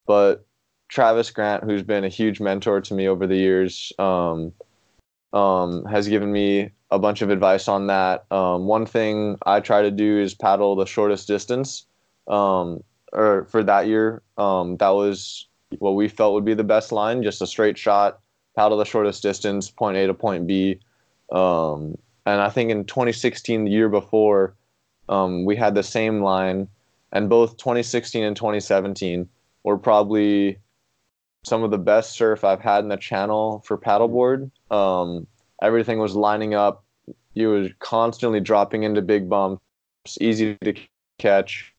but 0.05 0.45
Travis 0.87 1.31
Grant, 1.31 1.63
who's 1.63 1.83
been 1.83 2.03
a 2.03 2.09
huge 2.09 2.39
mentor 2.39 2.81
to 2.81 2.93
me 2.93 3.07
over 3.07 3.27
the 3.27 3.35
years, 3.35 3.91
um, 3.99 4.53
um, 5.33 5.83
has 5.85 6.07
given 6.07 6.31
me 6.31 6.71
a 6.91 6.99
bunch 6.99 7.21
of 7.21 7.29
advice 7.29 7.67
on 7.67 7.87
that. 7.87 8.25
Um, 8.31 8.67
one 8.67 8.85
thing 8.85 9.37
I 9.45 9.59
try 9.59 9.81
to 9.81 9.91
do 9.91 10.19
is 10.19 10.33
paddle 10.33 10.75
the 10.75 10.85
shortest 10.85 11.27
distance. 11.27 11.85
Um, 12.27 12.83
or 13.11 13.45
for 13.45 13.63
that 13.63 13.87
year, 13.87 14.21
um, 14.37 14.77
that 14.77 14.89
was 14.89 15.47
what 15.79 15.91
we 15.91 16.07
felt 16.07 16.33
would 16.33 16.45
be 16.45 16.53
the 16.53 16.63
best 16.63 16.91
line, 16.91 17.23
just 17.23 17.41
a 17.41 17.47
straight 17.47 17.77
shot, 17.77 18.19
paddle 18.55 18.77
the 18.77 18.85
shortest 18.85 19.23
distance, 19.23 19.69
point 19.69 19.97
A 19.97 20.07
to 20.07 20.13
point 20.13 20.47
B. 20.47 20.79
Um, 21.31 21.97
and 22.25 22.41
I 22.41 22.49
think 22.49 22.71
in 22.71 22.85
2016, 22.85 23.65
the 23.65 23.71
year 23.71 23.89
before, 23.89 24.55
we 25.07 25.55
had 25.55 25.75
the 25.75 25.83
same 25.83 26.21
line, 26.21 26.67
and 27.11 27.29
both 27.29 27.57
2016 27.57 28.23
and 28.23 28.35
2017 28.35 29.29
were 29.65 29.77
probably 29.77 30.59
some 31.43 31.63
of 31.63 31.71
the 31.71 31.77
best 31.77 32.13
surf 32.13 32.43
I've 32.43 32.61
had 32.61 32.83
in 32.83 32.89
the 32.89 32.97
channel 32.97 33.63
for 33.65 33.77
paddleboard. 33.77 34.51
Um, 34.71 35.27
everything 35.61 35.99
was 35.99 36.15
lining 36.15 36.53
up. 36.53 36.85
You 37.33 37.49
was 37.49 37.71
constantly 37.79 38.39
dropping 38.39 38.83
into 38.83 39.01
big 39.01 39.27
bumps, 39.27 39.61
easy 40.21 40.55
to 40.63 40.73
catch. 41.17 41.73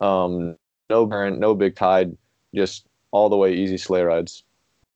Um, 0.00 0.56
no 0.88 1.06
current, 1.06 1.38
no 1.38 1.54
big 1.54 1.74
tide, 1.74 2.16
just 2.54 2.86
all 3.10 3.28
the 3.28 3.36
way 3.36 3.54
easy 3.54 3.76
sleigh 3.76 4.02
rides. 4.02 4.44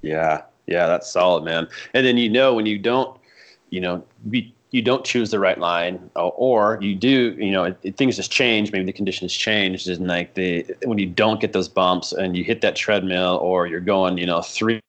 Yeah, 0.01 0.43
yeah, 0.67 0.87
that's 0.87 1.11
solid, 1.11 1.45
man. 1.45 1.67
And 1.95 2.07
then 2.07 2.17
you 2.17 2.29
know 2.29 2.55
when 2.55 2.67
you 2.67 2.79
don't, 2.79 3.19
you 3.71 3.81
know, 3.81 4.05
be 4.31 4.55
you 4.71 4.83
don't 4.83 5.05
choose 5.05 5.31
the 5.31 5.39
right 5.39 5.59
line 5.59 6.11
or 6.15 6.79
you 6.83 6.95
do 6.95 7.35
you 7.39 7.51
know 7.51 7.65
it, 7.65 7.97
things 7.97 8.17
just 8.17 8.31
change. 8.31 8.73
Maybe 8.73 8.85
the 8.85 8.93
conditions 8.93 9.33
changed 9.33 9.89
and 9.89 10.07
like 10.07 10.35
the 10.35 10.67
when 10.85 10.99
you 10.99 11.07
don't 11.07 11.41
get 11.41 11.53
those 11.53 11.69
bumps 11.69 12.13
and 12.13 12.37
you 12.37 12.45
hit 12.45 12.61
that 12.61 12.77
treadmill 12.77 13.39
or 13.43 13.67
you're 13.67 13.81
going 13.81 14.19
you 14.19 14.27
know 14.27 14.43
three 14.43 14.81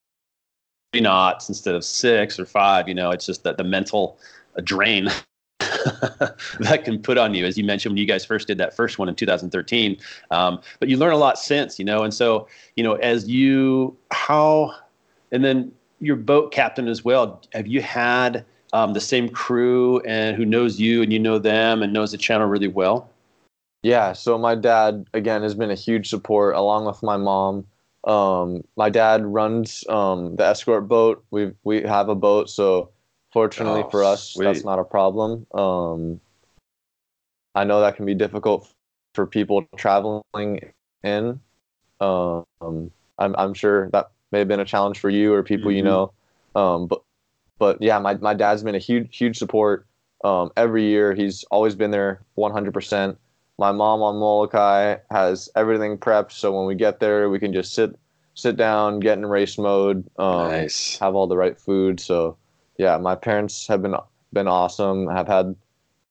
knots 0.93 1.47
instead 1.47 1.75
of 1.75 1.85
six 1.85 2.39
or 2.39 2.45
five 2.45 2.87
you 2.87 2.95
know 2.95 3.11
it's 3.11 3.25
just 3.25 3.43
that 3.43 3.57
the 3.57 3.63
mental 3.63 4.17
drain 4.63 5.07
that 5.59 6.81
can 6.83 7.01
put 7.01 7.17
on 7.17 7.33
you. 7.33 7.45
As 7.45 7.57
you 7.57 7.63
mentioned 7.63 7.93
when 7.93 7.97
you 7.97 8.05
guys 8.05 8.25
first 8.25 8.47
did 8.47 8.57
that 8.57 8.75
first 8.75 8.99
one 8.99 9.07
in 9.07 9.15
2013 9.15 9.97
um, 10.31 10.59
but 10.79 10.89
you 10.89 10.97
learn 10.97 11.13
a 11.13 11.17
lot 11.17 11.39
since 11.39 11.79
you 11.79 11.85
know? 11.85 12.03
And 12.03 12.13
so 12.13 12.47
you 12.75 12.83
know 12.83 12.95
as 12.95 13.29
you 13.29 13.95
how 14.11 14.73
and 15.31 15.45
then 15.45 15.71
your 16.01 16.17
boat 16.17 16.51
captain 16.51 16.87
as 16.89 17.05
well 17.05 17.41
have 17.53 17.67
you 17.67 17.81
had 17.81 18.45
um, 18.73 18.93
the 18.93 19.01
same 19.01 19.29
crew 19.29 19.99
and 20.01 20.35
who 20.35 20.45
knows 20.45 20.79
you 20.79 21.01
and 21.01 21.11
you 21.11 21.19
know 21.19 21.39
them 21.39 21.81
and 21.81 21.93
knows 21.93 22.11
the 22.11 22.17
channel 22.17 22.47
really 22.47 22.67
well? 22.67 23.09
Yeah, 23.81 24.13
so 24.13 24.37
my 24.37 24.55
dad 24.55 25.07
again 25.13 25.41
has 25.41 25.55
been 25.55 25.71
a 25.71 25.75
huge 25.75 26.09
support 26.09 26.55
along 26.55 26.85
with 26.85 27.01
my 27.01 27.17
mom. 27.17 27.65
Um, 28.03 28.63
my 28.75 28.89
dad 28.89 29.25
runs 29.25 29.85
um, 29.87 30.35
the 30.35 30.45
escort 30.45 30.87
boat. 30.87 31.23
We 31.31 31.53
we 31.63 31.81
have 31.83 32.09
a 32.09 32.15
boat, 32.15 32.49
so 32.49 32.89
fortunately 33.31 33.83
oh, 33.85 33.89
for 33.89 34.03
us, 34.03 34.31
sweet. 34.31 34.45
that's 34.45 34.65
not 34.65 34.79
a 34.79 34.83
problem. 34.83 35.45
Um, 35.53 36.19
I 37.55 37.63
know 37.63 37.81
that 37.81 37.95
can 37.95 38.05
be 38.05 38.15
difficult 38.15 38.71
for 39.13 39.25
people 39.25 39.65
traveling 39.77 40.71
in. 41.03 41.39
Um, 42.01 42.45
I'm 42.61 43.35
I'm 43.37 43.53
sure 43.53 43.89
that 43.91 44.11
may 44.31 44.39
have 44.39 44.47
been 44.47 44.59
a 44.59 44.65
challenge 44.65 44.99
for 44.99 45.09
you 45.09 45.33
or 45.33 45.43
people 45.43 45.69
mm-hmm. 45.69 45.77
you 45.77 45.83
know. 45.83 46.13
Um, 46.55 46.87
but 46.87 47.01
but 47.59 47.81
yeah, 47.81 47.99
my, 47.99 48.15
my 48.15 48.33
dad's 48.33 48.63
been 48.63 48.75
a 48.75 48.79
huge 48.79 49.15
huge 49.15 49.37
support 49.37 49.85
um, 50.23 50.51
every 50.57 50.85
year. 50.85 51.13
He's 51.13 51.43
always 51.51 51.75
been 51.75 51.91
there 51.91 52.21
100%. 52.37 53.17
My 53.57 53.71
mom 53.71 54.01
on 54.01 54.15
Molokai 54.15 54.97
has 55.11 55.49
everything 55.55 55.97
prepped, 55.97 56.31
so 56.31 56.57
when 56.57 56.65
we 56.65 56.75
get 56.75 56.99
there, 56.99 57.29
we 57.29 57.39
can 57.39 57.53
just 57.53 57.73
sit 57.73 57.97
sit 58.33 58.55
down, 58.55 59.01
get 59.01 59.17
in 59.17 59.25
race 59.25 59.57
mode, 59.57 60.09
um, 60.17 60.49
nice. 60.49 60.97
have 60.99 61.13
all 61.13 61.27
the 61.27 61.37
right 61.37 61.59
food. 61.59 61.99
So 61.99 62.37
yeah, 62.77 62.97
my 62.97 63.15
parents 63.15 63.67
have 63.67 63.81
been 63.81 63.95
been 64.31 64.47
awesome. 64.47 65.07
Have 65.07 65.27
had 65.27 65.55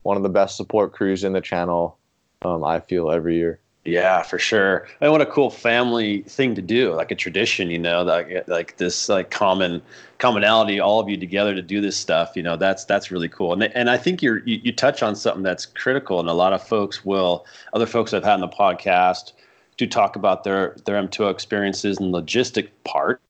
one 0.03 0.17
of 0.17 0.23
the 0.23 0.29
best 0.29 0.57
support 0.57 0.93
crews 0.93 1.25
in 1.25 1.33
the 1.33 1.41
channel. 1.41 1.99
Um, 2.43 2.63
I 2.63 2.81
feel 2.81 3.11
every 3.11 3.37
year. 3.37 3.61
Yeah, 3.89 4.21
for 4.23 4.39
sure. 4.39 4.87
And 5.01 5.11
what 5.13 5.23
a 5.23 5.27
cool 5.27 5.49
family 5.49 6.21
thing 6.25 6.55
to 6.57 6.61
do, 6.61 6.93
like 6.93 7.11
a 7.11 7.15
tradition, 7.15 7.71
you 7.71 7.79
know, 7.79 8.03
like 8.03 8.47
like 8.47 8.77
this 8.77 9.09
like 9.09 9.31
common 9.31 9.81
commonality, 10.19 10.79
all 10.79 11.01
of 11.01 11.09
you 11.09 11.17
together 11.17 11.55
to 11.55 11.63
do 11.63 11.81
this 11.81 11.97
stuff. 11.97 12.37
You 12.37 12.43
know, 12.43 12.55
that's 12.55 12.85
that's 12.85 13.11
really 13.11 13.31
cool. 13.31 13.55
And 13.55 13.63
and 13.75 13.89
I 13.89 13.97
think 13.97 14.21
you're 14.21 14.41
you, 14.41 14.61
you 14.63 14.73
touch 14.73 15.03
on 15.03 15.17
something 15.17 15.43
that's 15.43 15.65
critical, 15.65 16.21
and 16.21 16.29
a 16.29 16.35
lot 16.35 16.53
of 16.53 16.63
folks 16.63 17.03
will, 17.03 17.47
other 17.73 17.87
folks 17.87 18.13
I've 18.13 18.25
had 18.25 18.35
in 18.35 18.41
the 18.41 18.49
podcast, 18.49 19.33
do 19.79 19.87
talk 19.87 20.17
about 20.17 20.45
their 20.45 20.77
their 20.85 21.03
M2O 21.03 21.31
experiences 21.31 21.97
and 21.99 22.13
logistic 22.13 22.69
part, 22.85 23.23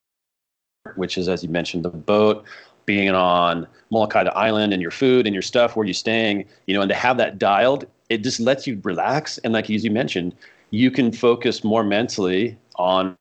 which 0.97 1.17
is 1.17 1.29
as 1.29 1.45
you 1.45 1.51
mentioned, 1.51 1.85
the 1.85 1.91
boat, 1.91 2.45
being 2.85 3.11
on 3.11 3.65
Molokai 3.91 4.25
Island 4.25 4.73
and 4.73 4.83
your 4.83 4.91
food 4.91 5.25
and 5.25 5.35
your 5.37 5.43
stuff, 5.43 5.77
where 5.77 5.87
you're 5.87 5.95
staying, 5.95 6.47
you 6.67 6.75
know, 6.75 6.81
and 6.81 6.89
to 6.89 6.97
have 6.97 7.17
that 7.19 7.39
dialed 7.39 7.87
it 8.09 8.23
just 8.23 8.41
lets 8.41 8.67
you 8.67 8.81
relax. 8.83 9.39
And 9.39 9.53
like 9.53 9.71
as 9.71 9.85
you 9.85 9.91
mentioned 9.91 10.35
you 10.71 10.91
can 10.91 11.13
focus 11.13 11.65
more 11.65 11.85
mentally 11.85 12.57
on 12.77 13.17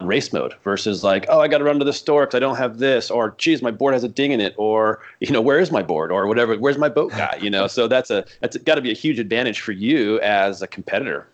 race 0.00 0.32
mode 0.32 0.52
versus 0.64 1.04
like 1.04 1.24
oh 1.28 1.38
i 1.38 1.46
got 1.46 1.58
to 1.58 1.64
run 1.64 1.78
to 1.78 1.84
the 1.84 1.92
store 1.92 2.22
because 2.22 2.34
i 2.34 2.40
don't 2.40 2.56
have 2.56 2.78
this 2.78 3.08
or 3.08 3.36
geez 3.38 3.62
my 3.62 3.70
board 3.70 3.94
has 3.94 4.02
a 4.02 4.08
ding 4.08 4.32
in 4.32 4.40
it 4.40 4.52
or 4.56 5.00
you 5.20 5.30
know 5.30 5.40
where 5.40 5.60
is 5.60 5.70
my 5.70 5.80
board 5.80 6.10
or 6.10 6.26
whatever 6.26 6.56
where's 6.58 6.76
my 6.76 6.88
boat 6.88 7.12
guy 7.12 7.38
you 7.40 7.48
know? 7.48 7.66
So 7.72 7.86
that's 7.86 8.10
a 8.10 8.24
that's 8.40 8.56
got 8.58 8.74
to 8.74 8.80
be 8.80 8.90
a 8.90 8.94
huge 8.94 9.20
advantage 9.20 9.60
for 9.60 9.70
you 9.72 10.20
as 10.20 10.60
a 10.60 10.66
competitor. 10.66 11.28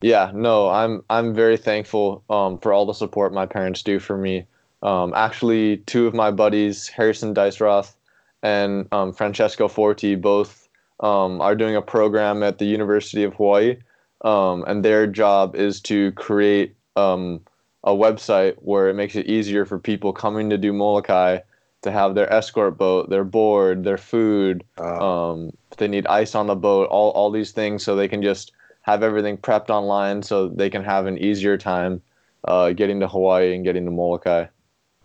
Yeah 0.00 0.32
no 0.34 0.68
i'm 0.68 1.04
i'm 1.10 1.32
very 1.32 1.56
thankful 1.56 2.24
um, 2.28 2.58
for 2.58 2.72
all 2.72 2.86
the 2.86 2.92
support 2.92 3.32
my 3.32 3.46
parents 3.46 3.82
do 3.82 4.00
for 4.00 4.18
me. 4.18 4.46
Um, 4.82 5.12
actually 5.14 5.78
two 5.78 6.08
of 6.08 6.14
my 6.14 6.32
buddies 6.32 6.88
harrison 6.88 7.34
diceroth 7.34 7.94
and 8.42 8.88
um, 8.90 9.12
francesco 9.12 9.68
forti 9.68 10.16
both 10.16 10.67
um, 11.00 11.40
are 11.40 11.54
doing 11.54 11.76
a 11.76 11.82
program 11.82 12.42
at 12.42 12.58
the 12.58 12.64
University 12.64 13.24
of 13.24 13.34
Hawaii, 13.34 13.76
um, 14.22 14.64
and 14.66 14.84
their 14.84 15.06
job 15.06 15.54
is 15.54 15.80
to 15.82 16.12
create 16.12 16.76
um, 16.96 17.40
a 17.84 17.92
website 17.92 18.56
where 18.58 18.88
it 18.88 18.94
makes 18.94 19.14
it 19.16 19.26
easier 19.26 19.64
for 19.64 19.78
people 19.78 20.12
coming 20.12 20.50
to 20.50 20.58
do 20.58 20.72
Molokai 20.72 21.38
to 21.82 21.90
have 21.92 22.14
their 22.14 22.32
escort 22.32 22.76
boat, 22.76 23.08
their 23.08 23.24
board, 23.24 23.84
their 23.84 23.98
food. 23.98 24.64
Um, 24.78 25.52
they 25.76 25.86
need 25.86 26.06
ice 26.08 26.34
on 26.34 26.48
the 26.48 26.56
boat, 26.56 26.88
all 26.88 27.10
all 27.10 27.30
these 27.30 27.52
things, 27.52 27.84
so 27.84 27.94
they 27.94 28.08
can 28.08 28.22
just 28.22 28.52
have 28.82 29.02
everything 29.02 29.36
prepped 29.36 29.70
online, 29.70 30.22
so 30.22 30.48
they 30.48 30.70
can 30.70 30.82
have 30.82 31.06
an 31.06 31.18
easier 31.18 31.56
time 31.56 32.02
uh, 32.44 32.72
getting 32.72 32.98
to 33.00 33.08
Hawaii 33.08 33.54
and 33.54 33.64
getting 33.64 33.84
to 33.84 33.90
Molokai. 33.90 34.46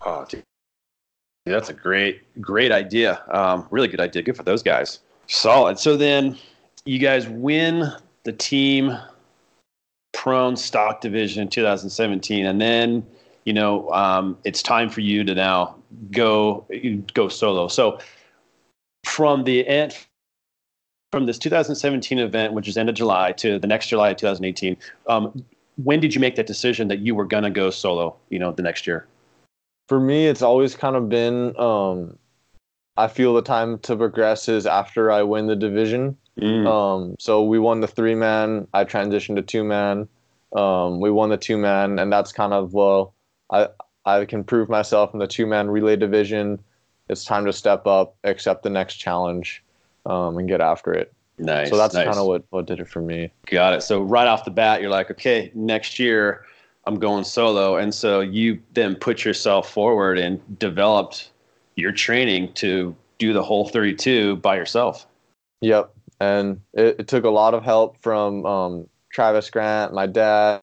Oh, 0.01 0.25
dude. 0.27 0.43
That's 1.45 1.69
a 1.69 1.73
great, 1.73 2.41
great 2.41 2.71
idea. 2.71 3.21
Um, 3.27 3.67
really 3.69 3.89
good 3.89 3.99
idea. 3.99 4.21
Good 4.21 4.37
for 4.37 4.43
those 4.43 4.63
guys. 4.63 4.99
Solid. 5.33 5.79
So 5.79 5.97
then 5.97 6.37
you 6.85 6.99
guys 6.99 7.27
win 7.27 7.91
the 8.23 8.31
team 8.31 8.95
prone 10.13 10.55
stock 10.55 11.01
division 11.01 11.41
in 11.41 11.49
2017, 11.49 12.45
and 12.45 12.61
then 12.61 13.03
you 13.43 13.51
know 13.51 13.89
um, 13.89 14.37
it's 14.43 14.61
time 14.61 14.89
for 14.89 15.01
you 15.01 15.23
to 15.23 15.33
now 15.33 15.75
go 16.11 16.67
go 17.15 17.29
solo. 17.29 17.67
So 17.67 17.97
from 19.05 19.43
the 19.43 19.67
end 19.67 19.97
from 21.11 21.25
this 21.25 21.39
2017 21.39 22.19
event, 22.19 22.53
which 22.53 22.67
is 22.67 22.77
end 22.77 22.89
of 22.89 22.95
July, 22.95 23.31
to 23.31 23.57
the 23.57 23.67
next 23.67 23.87
July 23.87 24.11
of 24.11 24.17
2018, 24.17 24.77
um, 25.07 25.43
when 25.83 25.99
did 25.99 26.13
you 26.13 26.21
make 26.21 26.35
that 26.35 26.45
decision 26.45 26.89
that 26.89 26.99
you 26.99 27.15
were 27.15 27.25
gonna 27.25 27.49
go 27.49 27.71
solo? 27.71 28.15
You 28.29 28.37
know, 28.37 28.51
the 28.51 28.61
next 28.61 28.85
year. 28.85 29.07
For 29.89 29.99
me, 29.99 30.27
it's 30.27 30.43
always 30.43 30.75
kind 30.75 30.95
of 30.95 31.09
been 31.09 31.57
um, 31.59 32.19
I 32.97 33.07
feel 33.07 33.33
the 33.33 33.41
time 33.41 33.79
to 33.79 33.95
progress 33.95 34.47
is 34.47 34.65
after 34.65 35.11
I 35.11 35.23
win 35.23 35.47
the 35.47 35.55
division. 35.55 36.17
Mm. 36.39 36.67
Um, 36.67 37.15
so 37.19 37.43
we 37.43 37.59
won 37.59 37.81
the 37.81 37.87
three 37.87 38.15
man. 38.15 38.67
I 38.73 38.85
transitioned 38.85 39.35
to 39.35 39.41
two 39.41 39.63
man. 39.63 40.07
Um, 40.55 40.99
we 40.99 41.09
won 41.09 41.29
the 41.29 41.37
two 41.37 41.57
man, 41.57 41.97
and 41.99 42.11
that's 42.11 42.31
kind 42.31 42.53
of 42.53 42.73
well, 42.73 43.13
I 43.51 43.69
I 44.05 44.25
can 44.25 44.43
prove 44.43 44.69
myself 44.69 45.13
in 45.13 45.19
the 45.19 45.27
two 45.27 45.47
man 45.47 45.69
relay 45.69 45.95
division. 45.95 46.59
It's 47.09 47.25
time 47.25 47.45
to 47.45 47.53
step 47.53 47.85
up, 47.87 48.15
accept 48.23 48.63
the 48.63 48.69
next 48.69 48.95
challenge, 48.95 49.63
um, 50.05 50.37
and 50.37 50.47
get 50.47 50.61
after 50.61 50.93
it. 50.93 51.13
Nice. 51.39 51.69
So 51.69 51.77
that's 51.77 51.95
nice. 51.95 52.05
kind 52.05 52.17
of 52.17 52.27
what 52.27 52.43
what 52.51 52.67
did 52.67 52.79
it 52.79 52.87
for 52.87 53.01
me. 53.01 53.31
Got 53.47 53.73
it. 53.73 53.81
So 53.81 54.01
right 54.01 54.27
off 54.27 54.45
the 54.45 54.51
bat, 54.51 54.81
you're 54.81 54.91
like, 54.91 55.09
okay, 55.11 55.51
next 55.55 55.97
year 55.97 56.45
I'm 56.85 56.99
going 56.99 57.23
solo, 57.23 57.77
and 57.77 57.93
so 57.93 58.21
you 58.21 58.61
then 58.73 58.95
put 58.95 59.25
yourself 59.25 59.71
forward 59.71 60.19
and 60.19 60.39
developed 60.59 61.31
your 61.75 61.91
training 61.91 62.53
to 62.53 62.95
do 63.17 63.33
the 63.33 63.43
whole 63.43 63.67
32 63.67 64.37
by 64.37 64.55
yourself. 64.55 65.07
Yep. 65.61 65.93
And 66.19 66.61
it, 66.73 66.97
it 66.99 67.07
took 67.07 67.23
a 67.23 67.29
lot 67.29 67.53
of 67.53 67.63
help 67.63 68.01
from 68.01 68.45
um, 68.45 68.87
Travis 69.11 69.49
Grant, 69.49 69.93
my 69.93 70.05
dad, 70.05 70.61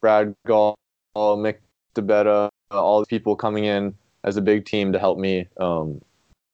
Brad 0.00 0.34
Gaul, 0.46 0.76
Mick 1.16 1.56
Di 1.94 2.02
Betta, 2.02 2.50
all 2.70 3.00
the 3.00 3.06
people 3.06 3.36
coming 3.36 3.64
in 3.64 3.94
as 4.24 4.36
a 4.36 4.40
big 4.42 4.64
team 4.64 4.92
to 4.92 4.98
help 4.98 5.18
me 5.18 5.46
um, 5.58 6.00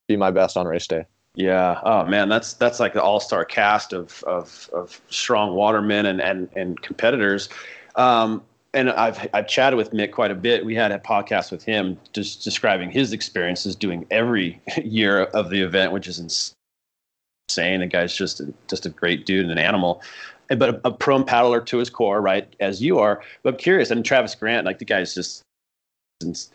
be 0.06 0.16
my 0.16 0.30
best 0.30 0.56
on 0.56 0.66
race 0.66 0.86
day. 0.86 1.04
Yeah. 1.34 1.80
Oh 1.84 2.04
man, 2.04 2.28
that's 2.28 2.54
that's 2.54 2.80
like 2.80 2.94
the 2.94 3.02
all 3.02 3.20
star 3.20 3.44
cast 3.44 3.92
of, 3.92 4.24
of 4.24 4.68
of 4.72 5.00
strong 5.08 5.54
watermen 5.54 6.06
and 6.06 6.20
and 6.20 6.48
and 6.56 6.80
competitors. 6.82 7.48
Um, 7.94 8.42
and 8.78 8.90
I've 8.90 9.28
I've 9.34 9.48
chatted 9.48 9.76
with 9.76 9.90
Mick 9.90 10.12
quite 10.12 10.30
a 10.30 10.36
bit. 10.36 10.64
We 10.64 10.74
had 10.74 10.92
a 10.92 10.98
podcast 11.00 11.50
with 11.50 11.64
him 11.64 11.98
just 12.12 12.44
describing 12.44 12.90
his 12.90 13.12
experiences 13.12 13.74
doing 13.74 14.06
every 14.10 14.60
year 14.84 15.24
of 15.24 15.50
the 15.50 15.60
event, 15.60 15.92
which 15.92 16.06
is 16.06 16.18
insane. 16.18 17.80
The 17.80 17.86
guy's 17.86 18.14
just 18.14 18.40
a, 18.40 18.54
just 18.68 18.86
a 18.86 18.90
great 18.90 19.26
dude 19.26 19.42
and 19.42 19.50
an 19.50 19.58
animal, 19.58 20.00
but 20.48 20.68
a, 20.68 20.80
a 20.84 20.92
prone 20.92 21.24
paddler 21.24 21.60
to 21.60 21.78
his 21.78 21.90
core, 21.90 22.20
right? 22.20 22.54
As 22.60 22.80
you 22.80 23.00
are. 23.00 23.20
But 23.42 23.54
I'm 23.54 23.58
curious. 23.58 23.90
And 23.90 24.04
Travis 24.04 24.36
Grant, 24.36 24.64
like 24.64 24.78
the 24.78 24.84
guy's 24.84 25.12
just 25.12 25.42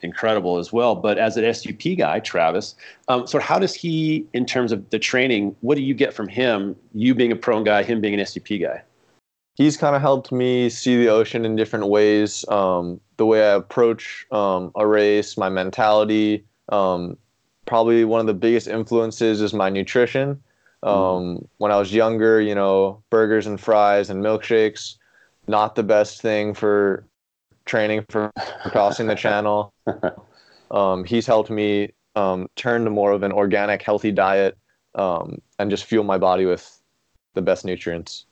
incredible 0.01 0.57
as 0.57 0.71
well. 0.71 0.95
But 0.95 1.17
as 1.17 1.35
an 1.35 1.53
SUP 1.53 1.97
guy, 1.97 2.19
Travis, 2.19 2.75
um, 3.09 3.27
so 3.27 3.39
how 3.39 3.59
does 3.59 3.73
he, 3.73 4.25
in 4.33 4.45
terms 4.45 4.71
of 4.71 4.89
the 4.91 4.99
training, 4.99 5.55
what 5.59 5.75
do 5.75 5.83
you 5.83 5.93
get 5.93 6.13
from 6.13 6.29
him? 6.29 6.75
You 6.93 7.15
being 7.15 7.33
a 7.33 7.35
prone 7.35 7.65
guy, 7.65 7.83
him 7.83 7.99
being 7.99 8.17
an 8.17 8.25
SUP 8.25 8.47
guy. 8.61 8.81
He's 9.55 9.77
kind 9.77 9.95
of 9.95 10.01
helped 10.01 10.31
me 10.31 10.69
see 10.69 10.97
the 10.97 11.09
ocean 11.09 11.45
in 11.45 11.55
different 11.55 11.87
ways. 11.87 12.43
Um, 12.49 12.99
the 13.17 13.25
way 13.25 13.47
I 13.47 13.53
approach 13.53 14.25
um, 14.31 14.71
a 14.75 14.87
race, 14.87 15.37
my 15.37 15.49
mentality. 15.49 16.43
Um, 16.69 17.17
probably 17.65 18.03
one 18.03 18.19
of 18.19 18.27
the 18.27 18.33
biggest 18.33 18.67
influences 18.67 19.41
is 19.41 19.53
my 19.53 19.69
nutrition. 19.69 20.41
Mm. 20.83 21.47
When 21.57 21.71
I 21.71 21.77
was 21.77 21.93
younger, 21.93 22.41
you 22.41 22.55
know, 22.55 23.01
burgers 23.09 23.47
and 23.47 23.59
fries 23.59 24.09
and 24.09 24.23
milkshakes, 24.23 24.97
not 25.47 25.75
the 25.75 25.83
best 25.83 26.21
thing 26.21 26.53
for 26.53 27.05
training 27.65 28.05
for, 28.09 28.31
crossing 28.65 29.07
the 29.07 29.15
channel. 29.15 29.73
Um, 30.71 31.03
he's 31.03 31.27
helped 31.27 31.51
me 31.51 31.93
um, 32.15 32.49
turn 32.55 32.83
to 32.83 32.89
more 32.89 33.11
of 33.11 33.23
an 33.23 33.31
organic, 33.31 33.81
healthy 33.81 34.11
diet 34.11 34.57
um, 34.95 35.39
and 35.59 35.69
just 35.69 35.85
fuel 35.85 36.03
my 36.03 36.17
body 36.17 36.45
with 36.45 36.81
the 37.33 37.41
best 37.41 37.63
nutrients. 37.63 38.25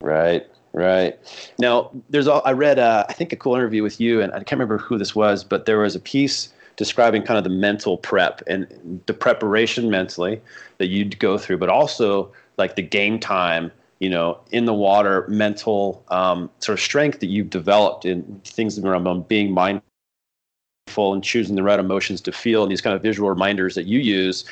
Right, 0.00 0.46
right. 0.72 1.18
Now, 1.58 1.90
there's 2.10 2.28
all, 2.28 2.42
I 2.44 2.52
read, 2.52 2.78
uh, 2.78 3.06
I 3.08 3.12
think, 3.12 3.32
a 3.32 3.36
cool 3.36 3.54
interview 3.54 3.82
with 3.82 4.00
you, 4.00 4.20
and 4.20 4.32
I 4.32 4.38
can't 4.38 4.52
remember 4.52 4.78
who 4.78 4.98
this 4.98 5.14
was, 5.14 5.42
but 5.42 5.66
there 5.66 5.78
was 5.78 5.94
a 5.96 6.00
piece 6.00 6.52
describing 6.76 7.22
kind 7.22 7.38
of 7.38 7.44
the 7.44 7.50
mental 7.50 7.96
prep 7.96 8.42
and 8.46 9.02
the 9.06 9.14
preparation 9.14 9.88
mentally 9.90 10.40
that 10.78 10.88
you'd 10.88 11.18
go 11.18 11.38
through, 11.38 11.56
but 11.58 11.70
also 11.70 12.30
like 12.58 12.76
the 12.76 12.82
game 12.82 13.18
time 13.18 13.72
you 13.98 14.10
know, 14.10 14.38
in 14.50 14.66
the 14.66 14.74
water, 14.74 15.26
mental 15.28 16.04
um, 16.08 16.50
sort 16.60 16.78
of 16.78 16.82
strength 16.82 17.20
that 17.20 17.26
you've 17.26 17.50
developed 17.50 18.04
in 18.04 18.40
things 18.44 18.78
around 18.78 19.26
being 19.28 19.52
mindful 19.52 19.82
and 20.98 21.24
choosing 21.24 21.56
the 21.56 21.62
right 21.62 21.80
emotions 21.80 22.20
to 22.22 22.32
feel, 22.32 22.62
and 22.62 22.70
these 22.70 22.80
kind 22.82 22.94
of 22.94 23.02
visual 23.02 23.28
reminders 23.28 23.74
that 23.74 23.86
you 23.86 23.98
use 23.98 24.44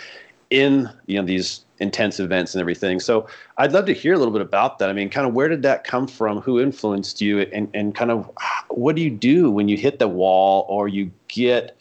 in 0.51 0.89
you 1.07 1.19
know 1.19 1.27
these 1.27 1.64
intense 1.81 2.21
events 2.21 2.55
and 2.55 2.61
everything. 2.61 3.01
So 3.01 3.27
I'd 3.59 3.73
love 3.73 3.87
to 3.87 3.93
hear 3.93 4.15
a 4.15 4.19
little 4.19 4.33
bit 4.33 4.43
about 4.43 4.79
that. 4.79 4.89
I 4.89 4.93
mean, 4.93 5.11
kind 5.11 5.27
of 5.27 5.35
where 5.35 5.49
did 5.49 5.63
that 5.63 5.85
come 5.85 6.07
from? 6.07 6.41
Who 6.41 6.61
influenced 6.61 7.21
you? 7.21 7.41
And 7.41 7.69
and 7.75 7.95
kind 7.95 8.11
of 8.11 8.31
what 8.69 8.97
do 8.97 9.03
you 9.03 9.11
do 9.11 9.51
when 9.51 9.69
you 9.69 9.77
hit 9.77 9.99
the 9.99 10.09
wall 10.09 10.67
or 10.69 10.89
you 10.89 11.11
get 11.29 11.77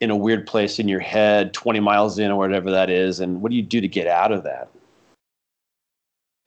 in 0.00 0.10
a 0.10 0.16
weird 0.16 0.46
place 0.46 0.78
in 0.78 0.88
your 0.88 1.00
head, 1.00 1.54
20 1.54 1.80
miles 1.80 2.18
in 2.18 2.30
or 2.30 2.38
whatever 2.38 2.70
that 2.70 2.90
is, 2.90 3.20
and 3.20 3.40
what 3.40 3.50
do 3.50 3.56
you 3.56 3.62
do 3.62 3.80
to 3.80 3.88
get 3.88 4.06
out 4.06 4.32
of 4.32 4.44
that? 4.44 4.68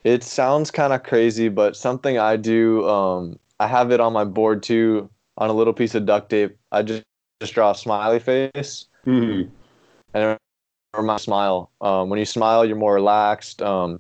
It 0.04 0.24
sounds 0.24 0.70
kind 0.72 0.94
of 0.94 1.04
crazy, 1.04 1.50
but 1.50 1.76
something 1.76 2.18
I 2.18 2.38
do, 2.38 2.88
um, 2.88 3.40
I 3.60 3.68
have 3.68 3.92
it 3.92 4.00
on 4.00 4.14
my 4.14 4.24
board 4.24 4.64
too, 4.64 5.10
on 5.38 5.50
a 5.50 5.54
little 5.54 5.74
piece 5.74 5.96
of 5.96 6.06
duct 6.06 6.30
tape. 6.30 6.56
I 6.72 6.84
just, 6.84 7.04
just 7.42 7.54
draw 7.54 7.72
a 7.72 7.76
smiley 7.76 8.20
face. 8.20 8.86
Mm-hmm. 9.06 9.50
And 10.14 10.38
or 10.94 11.04
my 11.04 11.18
smile. 11.18 11.72
Um, 11.82 12.10
when 12.10 12.20
you 12.20 12.26
smile, 12.26 12.66
you're 12.66 12.78
more 12.78 12.94
relaxed. 12.94 13.62
Um, 13.62 14.00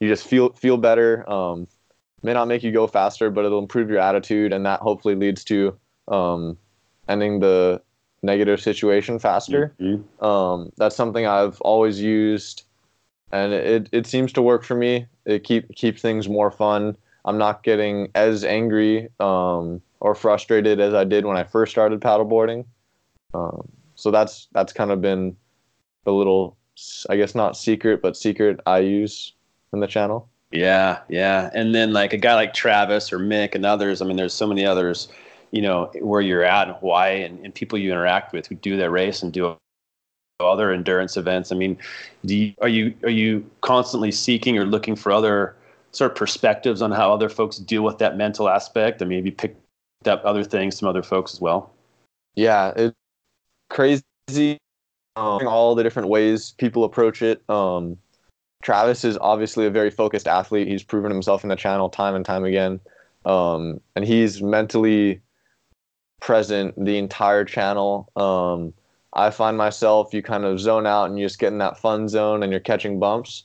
you 0.00 0.08
just 0.08 0.26
feel 0.26 0.50
feel 0.50 0.76
better. 0.76 1.28
Um, 1.30 1.66
may 2.22 2.32
not 2.32 2.48
make 2.48 2.62
you 2.62 2.72
go 2.72 2.86
faster, 2.86 3.30
but 3.30 3.44
it'll 3.44 3.58
improve 3.58 3.90
your 3.90 4.00
attitude, 4.00 4.52
and 4.52 4.66
that 4.66 4.80
hopefully 4.80 5.14
leads 5.14 5.44
to 5.44 5.76
um, 6.08 6.56
ending 7.08 7.40
the 7.40 7.80
negative 8.22 8.60
situation 8.60 9.18
faster. 9.18 9.74
Mm-hmm. 9.80 10.24
Um, 10.24 10.72
that's 10.76 10.96
something 10.96 11.26
I've 11.26 11.60
always 11.60 12.00
used, 12.00 12.64
and 13.30 13.52
it, 13.52 13.88
it 13.92 14.06
seems 14.06 14.32
to 14.34 14.42
work 14.42 14.64
for 14.64 14.74
me 14.74 15.06
it 15.24 15.44
keep 15.44 15.74
keep 15.74 15.98
things 15.98 16.28
more 16.28 16.50
fun. 16.50 16.96
I'm 17.24 17.38
not 17.38 17.62
getting 17.62 18.08
as 18.14 18.44
angry 18.44 19.08
um, 19.20 19.80
or 20.00 20.14
frustrated 20.14 20.80
as 20.80 20.94
I 20.94 21.04
did 21.04 21.24
when 21.24 21.36
I 21.36 21.44
first 21.44 21.70
started 21.70 22.00
paddleboarding. 22.00 22.64
Um, 23.34 23.68
so 23.94 24.10
that's 24.10 24.48
that's 24.52 24.72
kind 24.72 24.90
of 24.90 25.00
been 25.00 25.36
the 26.04 26.12
little, 26.12 26.56
I 27.08 27.16
guess 27.16 27.34
not 27.34 27.56
secret, 27.56 28.02
but 28.02 28.16
secret 28.16 28.60
I 28.66 28.78
use 28.78 29.32
in 29.72 29.80
the 29.80 29.86
channel. 29.86 30.28
Yeah, 30.50 31.00
yeah. 31.08 31.50
And 31.54 31.74
then 31.74 31.92
like 31.92 32.12
a 32.12 32.18
guy 32.18 32.34
like 32.34 32.52
Travis 32.52 33.12
or 33.12 33.18
Mick 33.18 33.54
and 33.54 33.64
others. 33.64 34.02
I 34.02 34.04
mean, 34.04 34.16
there's 34.16 34.34
so 34.34 34.46
many 34.46 34.66
others, 34.66 35.08
you 35.50 35.62
know, 35.62 35.90
where 36.00 36.20
you're 36.20 36.44
at 36.44 36.68
in 36.68 36.74
Hawaii 36.74 37.22
and, 37.22 37.42
and 37.44 37.54
people 37.54 37.78
you 37.78 37.90
interact 37.90 38.32
with 38.32 38.46
who 38.46 38.54
do 38.56 38.76
that 38.76 38.90
race 38.90 39.22
and 39.22 39.32
do 39.32 39.56
other 40.40 40.72
endurance 40.72 41.16
events? 41.16 41.52
I 41.52 41.54
mean, 41.54 41.78
you, 42.22 42.52
are 42.60 42.68
you 42.68 42.94
are 43.02 43.10
you 43.10 43.48
constantly 43.60 44.12
seeking 44.12 44.58
or 44.58 44.64
looking 44.64 44.96
for 44.96 45.12
other 45.12 45.56
sort 45.92 46.10
of 46.10 46.16
perspectives 46.16 46.82
on 46.82 46.90
how 46.90 47.12
other 47.12 47.28
folks 47.28 47.58
deal 47.58 47.82
with 47.82 47.98
that 47.98 48.16
mental 48.16 48.48
aspect? 48.48 49.02
I 49.02 49.04
mean, 49.04 49.18
have 49.18 49.26
you 49.26 49.32
picked 49.32 49.58
up 50.06 50.22
other 50.24 50.44
things 50.44 50.78
from 50.78 50.88
other 50.88 51.02
folks 51.02 51.32
as 51.34 51.40
well? 51.40 51.72
Yeah, 52.34 52.72
it's 52.76 52.96
crazy. 53.70 54.58
Um, 55.16 55.46
all 55.46 55.74
the 55.74 55.82
different 55.82 56.08
ways 56.08 56.54
people 56.58 56.84
approach 56.84 57.22
it. 57.22 57.42
Um, 57.50 57.98
Travis 58.62 59.04
is 59.04 59.18
obviously 59.20 59.66
a 59.66 59.70
very 59.70 59.90
focused 59.90 60.28
athlete. 60.28 60.68
He's 60.68 60.82
proven 60.82 61.10
himself 61.10 61.42
in 61.42 61.48
the 61.50 61.56
channel 61.56 61.90
time 61.90 62.14
and 62.14 62.24
time 62.24 62.44
again, 62.44 62.80
um, 63.24 63.80
and 63.94 64.04
he's 64.04 64.40
mentally 64.40 65.20
present 66.20 66.82
the 66.82 66.96
entire 66.96 67.44
channel. 67.44 68.10
Um, 68.16 68.72
I 69.12 69.30
find 69.30 69.58
myself 69.58 70.14
you 70.14 70.22
kind 70.22 70.44
of 70.44 70.60
zone 70.60 70.86
out 70.86 71.06
and 71.06 71.18
you 71.18 71.26
just 71.26 71.38
get 71.38 71.52
in 71.52 71.58
that 71.58 71.78
fun 71.78 72.08
zone 72.08 72.42
and 72.42 72.50
you're 72.50 72.60
catching 72.60 72.98
bumps. 72.98 73.44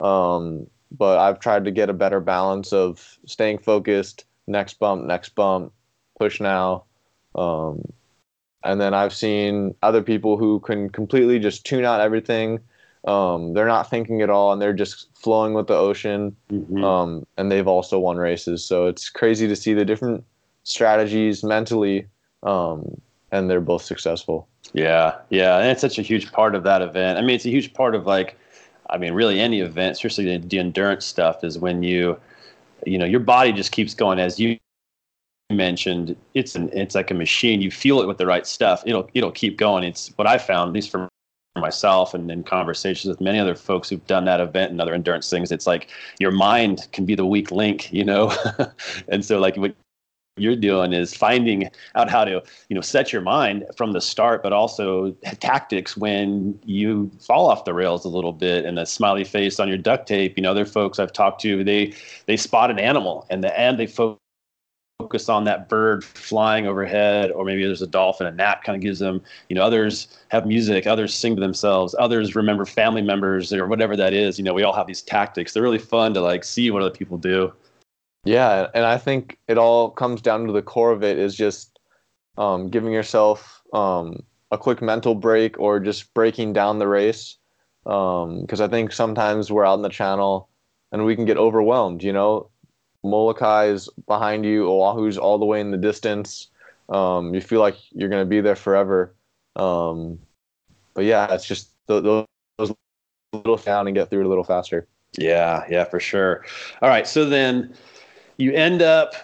Um, 0.00 0.66
but 0.90 1.18
I've 1.18 1.40
tried 1.40 1.64
to 1.64 1.70
get 1.70 1.88
a 1.88 1.94
better 1.94 2.20
balance 2.20 2.72
of 2.72 3.18
staying 3.26 3.58
focused, 3.58 4.24
next 4.46 4.74
bump, 4.78 5.04
next 5.04 5.30
bump, 5.30 5.72
push 6.18 6.40
now. 6.40 6.84
Um, 7.34 7.92
and 8.64 8.80
then 8.80 8.94
I've 8.94 9.14
seen 9.14 9.74
other 9.82 10.02
people 10.02 10.36
who 10.36 10.60
can 10.60 10.90
completely 10.90 11.38
just 11.38 11.64
tune 11.64 11.84
out 11.84 12.00
everything. 12.00 12.60
Um, 13.04 13.54
they're 13.54 13.68
not 13.68 13.88
thinking 13.88 14.20
at 14.22 14.30
all 14.30 14.52
and 14.52 14.60
they're 14.60 14.72
just 14.72 15.08
flowing 15.14 15.54
with 15.54 15.68
the 15.68 15.76
ocean. 15.76 16.34
Mm-hmm. 16.50 16.82
Um, 16.82 17.26
and 17.36 17.52
they've 17.52 17.68
also 17.68 17.98
won 17.98 18.16
races. 18.16 18.64
So 18.64 18.86
it's 18.86 19.08
crazy 19.08 19.46
to 19.46 19.54
see 19.54 19.74
the 19.74 19.84
different 19.84 20.24
strategies 20.64 21.44
mentally, 21.44 22.06
um, 22.42 23.00
and 23.30 23.48
they're 23.48 23.60
both 23.60 23.82
successful. 23.82 24.48
Yeah, 24.72 25.14
yeah, 25.30 25.58
and 25.58 25.68
it's 25.68 25.80
such 25.80 25.98
a 25.98 26.02
huge 26.02 26.32
part 26.32 26.54
of 26.54 26.64
that 26.64 26.82
event. 26.82 27.18
I 27.18 27.20
mean, 27.22 27.36
it's 27.36 27.46
a 27.46 27.50
huge 27.50 27.72
part 27.72 27.94
of 27.94 28.06
like, 28.06 28.36
I 28.90 28.98
mean, 28.98 29.14
really 29.14 29.40
any 29.40 29.60
event, 29.60 29.92
especially 29.92 30.24
the, 30.24 30.46
the 30.46 30.58
endurance 30.58 31.06
stuff, 31.06 31.44
is 31.44 31.58
when 31.58 31.82
you, 31.82 32.18
you 32.84 32.98
know, 32.98 33.04
your 33.04 33.20
body 33.20 33.52
just 33.52 33.72
keeps 33.72 33.94
going 33.94 34.18
as 34.18 34.38
you 34.40 34.58
mentioned. 35.50 36.16
It's 36.34 36.54
an, 36.54 36.70
it's 36.72 36.94
like 36.94 37.10
a 37.10 37.14
machine. 37.14 37.62
You 37.62 37.70
feel 37.70 38.00
it 38.00 38.06
with 38.06 38.18
the 38.18 38.26
right 38.26 38.46
stuff. 38.46 38.82
It'll 38.86 39.08
it'll 39.14 39.32
keep 39.32 39.56
going. 39.56 39.84
It's 39.84 40.12
what 40.16 40.26
I 40.26 40.38
found, 40.38 40.68
at 40.68 40.74
least 40.74 40.90
for 40.90 41.08
myself 41.56 42.12
and 42.14 42.30
in 42.30 42.42
conversations 42.42 43.08
with 43.08 43.20
many 43.20 43.38
other 43.38 43.54
folks 43.54 43.88
who've 43.88 44.06
done 44.06 44.26
that 44.26 44.40
event 44.40 44.70
and 44.70 44.78
other 44.78 44.92
endurance 44.92 45.30
things 45.30 45.50
it's 45.50 45.66
like 45.66 45.88
your 46.18 46.30
mind 46.30 46.86
can 46.92 47.06
be 47.06 47.14
the 47.14 47.24
weak 47.24 47.50
link 47.50 47.90
you 47.90 48.04
know 48.04 48.30
and 49.08 49.24
so 49.24 49.38
like 49.38 49.56
what 49.56 49.74
you're 50.36 50.54
doing 50.54 50.92
is 50.92 51.16
finding 51.16 51.70
out 51.94 52.10
how 52.10 52.22
to 52.22 52.42
you 52.68 52.74
know 52.74 52.82
set 52.82 53.10
your 53.10 53.22
mind 53.22 53.64
from 53.74 53.92
the 53.92 54.02
start 54.02 54.42
but 54.42 54.52
also 54.52 55.12
tactics 55.40 55.96
when 55.96 56.58
you 56.66 57.10
fall 57.20 57.48
off 57.48 57.64
the 57.64 57.72
rails 57.72 58.04
a 58.04 58.08
little 58.08 58.34
bit 58.34 58.66
and 58.66 58.78
a 58.78 58.84
smiley 58.84 59.24
face 59.24 59.58
on 59.58 59.66
your 59.66 59.78
duct 59.78 60.06
tape 60.06 60.36
you 60.36 60.42
know 60.42 60.50
other 60.50 60.66
folks 60.66 60.98
i've 60.98 61.12
talked 61.12 61.40
to 61.40 61.64
they 61.64 61.90
they 62.26 62.36
spot 62.36 62.70
an 62.70 62.78
animal 62.78 63.26
and 63.30 63.42
the 63.42 63.58
and 63.58 63.78
they 63.78 63.86
focus 63.86 64.20
on 65.28 65.44
that 65.44 65.68
bird 65.68 66.04
flying 66.04 66.66
overhead 66.66 67.30
or 67.30 67.44
maybe 67.44 67.64
there's 67.64 67.82
a 67.82 67.86
dolphin 67.86 68.26
a 68.26 68.32
nap 68.32 68.64
kind 68.64 68.76
of 68.76 68.82
gives 68.82 68.98
them 68.98 69.22
you 69.48 69.54
know 69.54 69.62
others 69.62 70.08
have 70.28 70.46
music 70.46 70.86
others 70.86 71.14
sing 71.14 71.34
to 71.34 71.40
themselves 71.40 71.94
others 71.98 72.34
remember 72.34 72.64
family 72.64 73.02
members 73.02 73.52
or 73.52 73.66
whatever 73.66 73.96
that 73.96 74.12
is 74.12 74.38
you 74.38 74.44
know 74.44 74.54
we 74.54 74.62
all 74.62 74.72
have 74.72 74.86
these 74.86 75.02
tactics 75.02 75.52
they're 75.52 75.62
really 75.62 75.78
fun 75.78 76.14
to 76.14 76.20
like 76.20 76.44
see 76.44 76.70
what 76.70 76.82
other 76.82 76.90
people 76.90 77.18
do 77.18 77.52
yeah, 78.26 78.66
and 78.74 78.84
I 78.84 78.98
think 78.98 79.38
it 79.46 79.56
all 79.56 79.88
comes 79.88 80.20
down 80.20 80.46
to 80.48 80.52
the 80.52 80.60
core 80.60 80.90
of 80.90 81.04
it 81.04 81.16
is 81.16 81.36
just 81.36 81.78
um, 82.36 82.68
giving 82.68 82.92
yourself 82.92 83.62
um, 83.72 84.24
a 84.50 84.58
quick 84.58 84.82
mental 84.82 85.14
break 85.14 85.58
or 85.60 85.78
just 85.78 86.12
breaking 86.12 86.52
down 86.52 86.80
the 86.80 86.88
race. 86.88 87.38
Because 87.84 88.60
um, 88.60 88.62
I 88.62 88.66
think 88.66 88.90
sometimes 88.90 89.52
we're 89.52 89.64
out 89.64 89.76
in 89.76 89.82
the 89.82 89.88
channel 89.88 90.48
and 90.90 91.04
we 91.04 91.14
can 91.14 91.24
get 91.24 91.36
overwhelmed. 91.36 92.02
You 92.02 92.12
know, 92.12 92.50
Molokai 93.06 93.66
is 93.66 93.88
behind 94.06 94.44
you, 94.44 94.66
Oahu's 94.68 95.18
all 95.18 95.38
the 95.38 95.44
way 95.44 95.60
in 95.60 95.70
the 95.70 95.76
distance. 95.76 96.48
Um, 96.88 97.34
you 97.34 97.40
feel 97.40 97.60
like 97.60 97.76
you're 97.92 98.08
going 98.08 98.22
to 98.22 98.28
be 98.28 98.40
there 98.40 98.56
forever. 98.56 99.12
Um, 99.56 100.18
but 100.94 101.04
yeah, 101.04 101.32
it's 101.32 101.46
just 101.46 101.70
those 101.86 102.26
little 103.32 103.56
down 103.56 103.86
and 103.86 103.96
get 103.96 104.10
through 104.10 104.20
it 104.20 104.26
a 104.26 104.28
little 104.28 104.44
faster. 104.44 104.86
Yeah, 105.18 105.64
yeah, 105.68 105.84
for 105.84 106.00
sure. 106.00 106.44
All 106.82 106.88
right, 106.88 107.06
so 107.06 107.24
then 107.24 107.74
you 108.36 108.52
end 108.52 108.82
up 108.82 109.14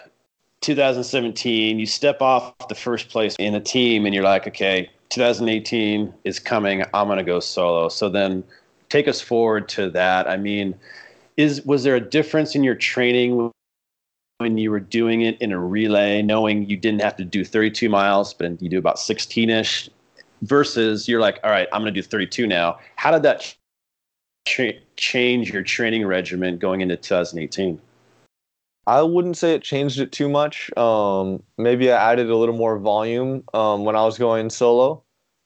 2017, 0.61 1.79
you 1.79 1.85
step 1.85 2.21
off 2.21 2.53
the 2.67 2.75
first 2.75 3.09
place 3.09 3.35
in 3.37 3.53
a 3.55 3.59
team 3.59 4.05
and 4.05 4.15
you're 4.15 4.23
like, 4.23 4.47
okay, 4.47 4.89
2018 5.09 6.13
is 6.23 6.39
coming, 6.39 6.83
I'm 6.93 7.07
going 7.07 7.17
to 7.17 7.23
go 7.23 7.39
solo. 7.39 7.89
So 7.89 8.09
then 8.09 8.43
take 8.89 9.07
us 9.07 9.21
forward 9.21 9.69
to 9.69 9.89
that. 9.91 10.27
I 10.27 10.37
mean, 10.37 10.75
is 11.37 11.63
was 11.65 11.83
there 11.83 11.95
a 11.95 12.01
difference 12.01 12.55
in 12.55 12.63
your 12.63 12.75
training 12.75 13.51
when 14.43 14.57
you 14.57 14.69
were 14.71 14.81
doing 14.81 15.21
it 15.21 15.41
in 15.41 15.53
a 15.53 15.59
relay, 15.59 16.21
knowing 16.21 16.69
you 16.69 16.75
didn't 16.75 17.01
have 17.01 17.15
to 17.15 17.23
do 17.23 17.45
32 17.45 17.87
miles, 17.87 18.33
but 18.33 18.61
you 18.61 18.67
do 18.67 18.77
about 18.77 18.97
16ish 18.97 19.87
versus 20.41 21.07
you're 21.07 21.21
like, 21.21 21.39
all 21.45 21.49
right, 21.49 21.69
I'm 21.71 21.81
going 21.81 21.93
to 21.93 22.01
do 22.01 22.05
32 22.05 22.45
now. 22.45 22.77
How 22.97 23.11
did 23.11 23.23
that 23.23 23.55
tra- 24.45 24.73
change 24.97 25.53
your 25.53 25.63
training 25.63 26.05
regimen 26.05 26.57
going 26.57 26.81
into 26.81 26.97
2018? 26.97 27.79
I 28.85 29.01
wouldn't 29.01 29.37
say 29.37 29.55
it 29.55 29.63
changed 29.63 30.01
it 30.01 30.11
too 30.11 30.27
much. 30.27 30.69
Um, 30.75 31.41
maybe 31.57 31.89
I 31.89 32.11
added 32.11 32.29
a 32.29 32.35
little 32.35 32.57
more 32.57 32.77
volume 32.77 33.45
um, 33.53 33.85
when 33.85 33.95
I 33.95 34.03
was 34.03 34.17
going 34.17 34.49
solo, 34.49 35.01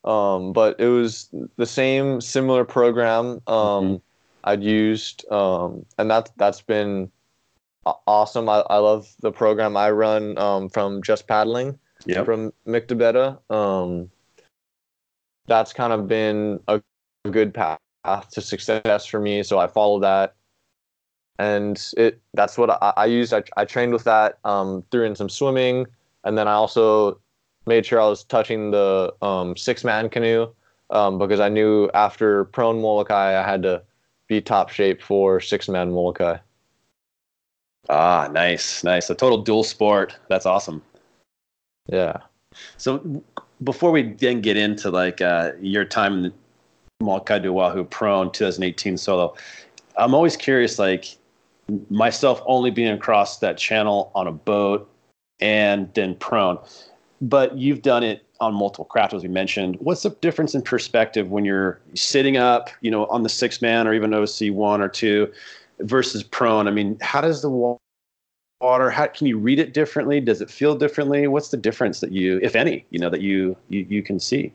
um, 0.06 0.54
but 0.54 0.80
it 0.80 0.88
was 0.88 1.30
the 1.58 1.68
same 1.68 2.20
similar 2.20 2.66
program 2.66 3.40
um, 3.46 3.46
mm-hmm. 3.46 3.96
I'd 4.44 4.64
used, 4.64 5.32
um, 5.32 5.86
and 6.00 6.10
that's 6.10 6.32
that's 6.38 6.62
been 6.62 7.12
awesome. 8.06 8.50
I, 8.50 8.64
I 8.70 8.78
love 8.78 9.08
the 9.22 9.32
program 9.32 9.78
I 9.78 9.92
run 9.92 10.38
um, 10.38 10.70
from 10.70 11.02
Just 11.02 11.28
Paddling 11.28 11.78
yep. 12.06 12.26
from 12.26 12.52
Mick 12.68 12.88
Um, 13.50 14.10
that's 15.48 15.74
kind 15.74 15.94
of 15.94 16.08
been 16.08 16.60
a 16.68 16.82
good 17.30 17.54
path 17.54 17.80
to 18.32 18.42
success 18.42 19.06
for 19.06 19.20
me, 19.20 19.44
so 19.44 19.60
I 19.60 19.68
follow 19.68 20.00
that 20.02 20.36
and 21.40 21.92
it 21.98 22.20
that's 22.34 22.58
what 22.58 22.70
I, 22.70 22.94
I 22.98 23.06
used. 23.06 23.34
I, 23.34 23.44
I 23.56 23.66
trained 23.66 23.94
with 23.94 24.04
that, 24.06 24.40
um, 24.44 24.84
threw 24.92 25.04
in 25.04 25.16
some 25.16 25.30
swimming, 25.30 25.86
and 26.24 26.38
then 26.38 26.48
I 26.48 26.54
also 26.54 27.20
made 27.66 27.86
sure 27.86 28.02
I 28.02 28.08
was 28.08 28.24
touching 28.24 28.72
the 28.72 29.14
um, 29.22 29.56
six 29.56 29.84
man 29.84 30.10
canoe 30.10 30.48
um, 30.90 31.20
because 31.20 31.40
I 31.40 31.50
knew 31.50 31.90
after 31.94 32.46
prone 32.46 32.82
Molokai 32.82 33.40
I 33.40 33.44
had 33.44 33.62
to 33.64 33.84
be 34.28 34.42
top 34.42 34.70
shape 34.70 35.02
for 35.02 35.40
six 35.40 35.70
man 35.70 35.92
Molokai. 35.92 36.38
Ah, 37.90 38.30
nice, 38.32 38.84
nice. 38.84 39.10
A 39.10 39.16
total 39.16 39.42
dual 39.42 39.64
sport. 39.64 40.16
That's 40.28 40.46
awesome. 40.46 40.82
Yeah. 41.88 42.18
So 42.78 43.24
before 43.64 43.92
we 43.92 44.14
then 44.14 44.42
get 44.42 44.58
into 44.58 44.90
like 44.90 45.22
uh, 45.22 45.52
your 45.62 45.86
time 45.86 46.26
in 46.26 46.34
the 47.00 47.50
Oahu 47.50 47.84
Prone 47.86 48.32
2018 48.32 48.98
solo, 48.98 49.36
I'm 49.98 50.14
always 50.14 50.36
curious, 50.36 50.80
like 50.80 51.18
myself 51.90 52.42
only 52.46 52.72
being 52.72 52.92
across 52.92 53.40
that 53.40 53.58
channel 53.58 54.12
on 54.16 54.28
a 54.28 54.32
boat 54.32 54.90
and 55.40 55.94
then 55.94 56.16
prone. 56.16 56.58
But 57.22 57.58
you've 57.58 57.82
done 57.82 58.04
it 58.04 58.24
on 58.40 58.54
multiple 58.54 58.86
craft, 58.86 59.14
as 59.14 59.24
we 59.24 59.30
mentioned. 59.30 59.78
What's 59.80 60.04
the 60.04 60.12
difference 60.22 60.54
in 60.54 60.62
perspective 60.62 61.32
when 61.32 61.46
you're 61.46 61.80
sitting 61.96 62.38
up, 62.38 62.70
you 62.82 62.92
know, 62.92 63.06
on 63.08 63.24
the 63.24 63.30
six 63.30 63.62
man 63.62 63.88
or 63.88 63.94
even 63.94 64.14
OC 64.14 64.52
one 64.52 64.82
or 64.82 64.88
two 64.88 65.32
versus 65.82 66.24
prone? 66.24 66.68
I 66.68 66.72
mean, 66.72 66.98
how 67.02 67.22
does 67.22 67.42
the 67.42 67.50
water, 67.50 68.90
how 68.90 69.08
can 69.08 69.28
you 69.28 69.38
read 69.38 69.60
it 69.60 69.74
differently? 69.74 70.20
Does 70.20 70.42
it 70.42 70.50
feel 70.50 70.76
differently? 70.76 71.28
What's 71.28 71.50
the 71.50 71.58
difference 71.58 72.00
that 72.02 72.12
you, 72.12 72.40
if 72.42 72.56
any, 72.56 72.86
you 72.90 73.00
know, 73.00 73.10
that 73.10 73.22
you, 73.22 73.56
you, 73.70 73.86
you 73.90 74.04
can 74.04 74.20
see? 74.20 74.54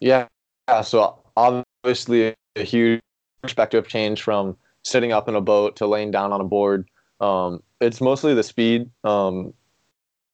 Yeah. 0.00 0.26
yeah. 0.68 0.80
So 0.82 1.18
obviously 1.36 2.34
a 2.56 2.62
huge 2.62 3.00
perspective 3.42 3.88
change 3.88 4.22
from 4.22 4.56
sitting 4.84 5.12
up 5.12 5.28
in 5.28 5.34
a 5.34 5.40
boat 5.40 5.76
to 5.76 5.86
laying 5.86 6.10
down 6.10 6.32
on 6.32 6.40
a 6.40 6.44
board. 6.44 6.88
Um, 7.20 7.62
it's 7.80 8.00
mostly 8.00 8.34
the 8.34 8.42
speed. 8.42 8.90
Um, 9.04 9.54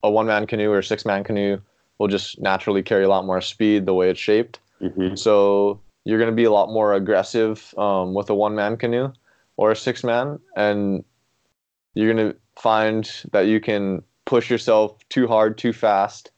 a 0.02 0.10
one 0.10 0.26
man 0.26 0.46
canoe 0.46 0.70
or 0.70 0.82
six 0.82 1.04
man 1.04 1.24
canoe 1.24 1.58
will 1.98 2.08
just 2.08 2.40
naturally 2.40 2.82
carry 2.82 3.04
a 3.04 3.08
lot 3.08 3.26
more 3.26 3.40
speed 3.40 3.84
the 3.84 3.94
way 3.94 4.10
it's 4.10 4.20
shaped. 4.20 4.60
Mm-hmm. 4.80 5.16
So 5.16 5.80
you're 6.04 6.18
going 6.18 6.30
to 6.30 6.36
be 6.36 6.44
a 6.44 6.52
lot 6.52 6.68
more 6.70 6.94
aggressive 6.94 7.74
um, 7.76 8.14
with 8.14 8.30
a 8.30 8.34
one 8.34 8.54
man 8.54 8.76
canoe 8.76 9.12
or 9.58 9.70
a 9.70 9.76
six 9.76 10.02
man, 10.02 10.38
and 10.56 11.04
you're 11.92 12.12
going 12.12 12.32
to 12.32 12.36
find 12.56 13.10
that 13.32 13.42
you 13.42 13.60
can 13.60 14.02
push 14.24 14.48
yourself 14.48 14.96
too 15.10 15.26
hard, 15.26 15.58
too 15.58 15.74
fast. 15.74 16.30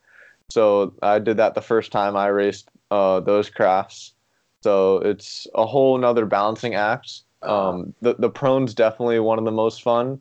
So 0.50 0.92
I 1.02 1.20
did 1.20 1.36
that 1.36 1.54
the 1.54 1.62
first 1.62 1.92
time 1.92 2.16
I 2.16 2.26
raced 2.26 2.68
uh, 2.90 3.20
those 3.20 3.48
crafts. 3.48 4.14
So 4.62 4.96
it's 4.96 5.46
a 5.54 5.64
whole 5.64 5.96
nother 5.96 6.26
balancing 6.26 6.74
act 6.74 7.22
um, 7.42 7.94
the 8.02 8.14
the 8.14 8.30
prone's 8.30 8.74
definitely 8.74 9.18
one 9.20 9.38
of 9.38 9.44
the 9.44 9.50
most 9.50 9.82
fun 9.82 10.20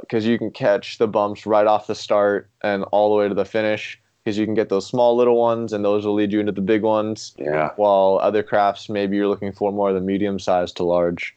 because 0.00 0.26
you 0.26 0.38
can 0.38 0.50
catch 0.50 0.98
the 0.98 1.08
bumps 1.08 1.46
right 1.46 1.66
off 1.66 1.86
the 1.86 1.94
start 1.94 2.50
and 2.62 2.84
all 2.84 3.10
the 3.10 3.16
way 3.16 3.28
to 3.28 3.34
the 3.34 3.44
finish 3.44 4.00
because 4.22 4.36
you 4.36 4.44
can 4.44 4.54
get 4.54 4.68
those 4.68 4.86
small 4.86 5.16
little 5.16 5.36
ones 5.40 5.72
and 5.72 5.84
those 5.84 6.04
will 6.04 6.14
lead 6.14 6.32
you 6.32 6.40
into 6.40 6.52
the 6.52 6.60
big 6.60 6.82
ones. 6.82 7.34
Yeah. 7.38 7.70
While 7.76 8.18
other 8.22 8.42
crafts, 8.42 8.88
maybe 8.88 9.16
you're 9.16 9.28
looking 9.28 9.52
for 9.52 9.72
more 9.72 9.88
of 9.88 9.94
the 9.94 10.00
medium 10.00 10.38
size 10.38 10.72
to 10.72 10.84
large. 10.84 11.34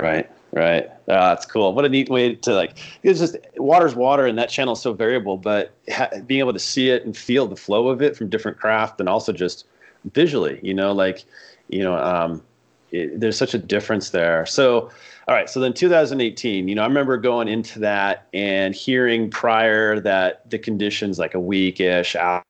Right. 0.00 0.30
Right. 0.52 0.90
Oh, 1.06 1.28
that's 1.28 1.46
cool. 1.46 1.72
What 1.74 1.84
a 1.84 1.88
neat 1.88 2.08
way 2.08 2.34
to 2.34 2.54
like. 2.54 2.76
It's 3.04 3.20
just 3.20 3.36
water's 3.56 3.94
water, 3.94 4.26
and 4.26 4.36
that 4.38 4.48
channel 4.48 4.72
is 4.72 4.80
so 4.80 4.92
variable. 4.92 5.36
But 5.36 5.72
ha- 5.92 6.10
being 6.26 6.40
able 6.40 6.52
to 6.52 6.58
see 6.58 6.90
it 6.90 7.04
and 7.04 7.16
feel 7.16 7.46
the 7.46 7.56
flow 7.56 7.88
of 7.88 8.02
it 8.02 8.16
from 8.16 8.28
different 8.28 8.58
craft, 8.58 8.98
and 8.98 9.08
also 9.08 9.32
just 9.32 9.66
visually, 10.12 10.58
you 10.62 10.74
know, 10.74 10.92
like, 10.92 11.24
you 11.68 11.82
know, 11.82 11.94
um, 11.96 12.42
it, 12.90 13.20
there's 13.20 13.36
such 13.36 13.54
a 13.54 13.58
difference 13.58 14.10
there. 14.10 14.44
So, 14.46 14.90
all 15.28 15.34
right. 15.34 15.48
So 15.48 15.60
then 15.60 15.72
2018, 15.72 16.66
you 16.66 16.74
know, 16.74 16.82
I 16.82 16.86
remember 16.86 17.16
going 17.16 17.46
into 17.46 17.78
that 17.80 18.26
and 18.34 18.74
hearing 18.74 19.30
prior 19.30 20.00
that 20.00 20.48
the 20.50 20.58
conditions 20.58 21.18
like 21.18 21.34
a 21.34 21.40
week 21.40 21.80
ish 21.80 22.16
out, 22.16 22.42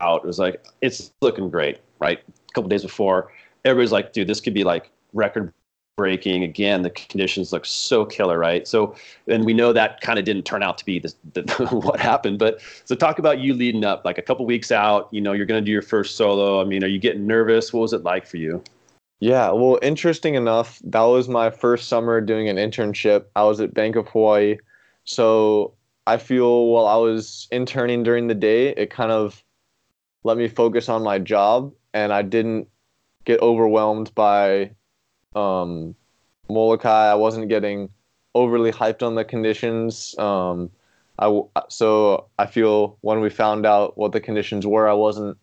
out, 0.00 0.24
was 0.26 0.38
like, 0.38 0.64
it's 0.80 1.12
looking 1.20 1.50
great, 1.50 1.78
right? 2.00 2.18
A 2.26 2.52
couple 2.52 2.68
days 2.68 2.82
before, 2.82 3.30
everybody's 3.64 3.92
like, 3.92 4.12
dude, 4.12 4.26
this 4.26 4.40
could 4.40 4.54
be 4.54 4.64
like 4.64 4.90
record 5.12 5.52
breaking. 5.96 6.42
Again 6.44 6.82
the 6.82 6.90
conditions 6.90 7.52
look 7.52 7.66
so 7.66 8.04
killer 8.04 8.38
right? 8.38 8.66
So 8.66 8.94
and 9.26 9.44
we 9.44 9.54
know 9.54 9.72
that 9.72 10.00
kind 10.00 10.18
of 10.18 10.24
didn't 10.24 10.44
turn 10.44 10.62
out 10.62 10.78
to 10.78 10.84
be 10.84 10.98
the, 10.98 11.14
the 11.34 11.42
what 11.70 12.00
happened 12.00 12.38
but 12.38 12.60
so 12.84 12.94
talk 12.94 13.18
about 13.18 13.38
you 13.40 13.54
leading 13.54 13.84
up 13.84 14.04
like 14.04 14.18
a 14.18 14.22
couple 14.22 14.46
weeks 14.46 14.72
out 14.72 15.08
you 15.12 15.20
know 15.20 15.32
you're 15.32 15.46
going 15.46 15.62
to 15.62 15.64
do 15.64 15.72
your 15.72 15.82
first 15.82 16.16
solo. 16.16 16.60
I 16.60 16.64
mean 16.64 16.84
are 16.84 16.88
you 16.88 16.98
getting 16.98 17.26
nervous? 17.26 17.72
What 17.72 17.80
was 17.80 17.92
it 17.92 18.02
like 18.02 18.26
for 18.26 18.36
you? 18.36 18.62
Yeah, 19.22 19.52
well, 19.52 19.78
interesting 19.82 20.34
enough, 20.34 20.80
that 20.82 21.02
was 21.02 21.28
my 21.28 21.48
first 21.48 21.86
summer 21.86 22.20
doing 22.20 22.48
an 22.48 22.56
internship. 22.56 23.26
I 23.36 23.44
was 23.44 23.60
at 23.60 23.72
Bank 23.72 23.94
of 23.94 24.08
Hawaii. 24.08 24.56
So 25.04 25.74
I 26.08 26.16
feel 26.16 26.66
while 26.66 26.86
I 26.86 26.96
was 26.96 27.46
interning 27.52 28.02
during 28.02 28.26
the 28.26 28.34
day, 28.34 28.70
it 28.70 28.90
kind 28.90 29.12
of 29.12 29.44
let 30.24 30.36
me 30.36 30.48
focus 30.48 30.88
on 30.88 31.04
my 31.04 31.20
job 31.20 31.72
and 31.94 32.12
I 32.12 32.22
didn't 32.22 32.66
get 33.24 33.40
overwhelmed 33.40 34.12
by 34.16 34.72
um, 35.34 35.94
Molokai. 36.48 37.10
I 37.10 37.14
wasn't 37.14 37.48
getting 37.48 37.88
overly 38.34 38.72
hyped 38.72 39.02
on 39.02 39.14
the 39.14 39.24
conditions. 39.24 40.16
Um, 40.18 40.70
I, 41.18 41.40
so 41.68 42.28
I 42.38 42.46
feel 42.46 42.98
when 43.02 43.20
we 43.20 43.30
found 43.30 43.66
out 43.66 43.96
what 43.96 44.12
the 44.12 44.20
conditions 44.20 44.66
were, 44.66 44.88
I 44.88 44.94
wasn't 44.94 45.36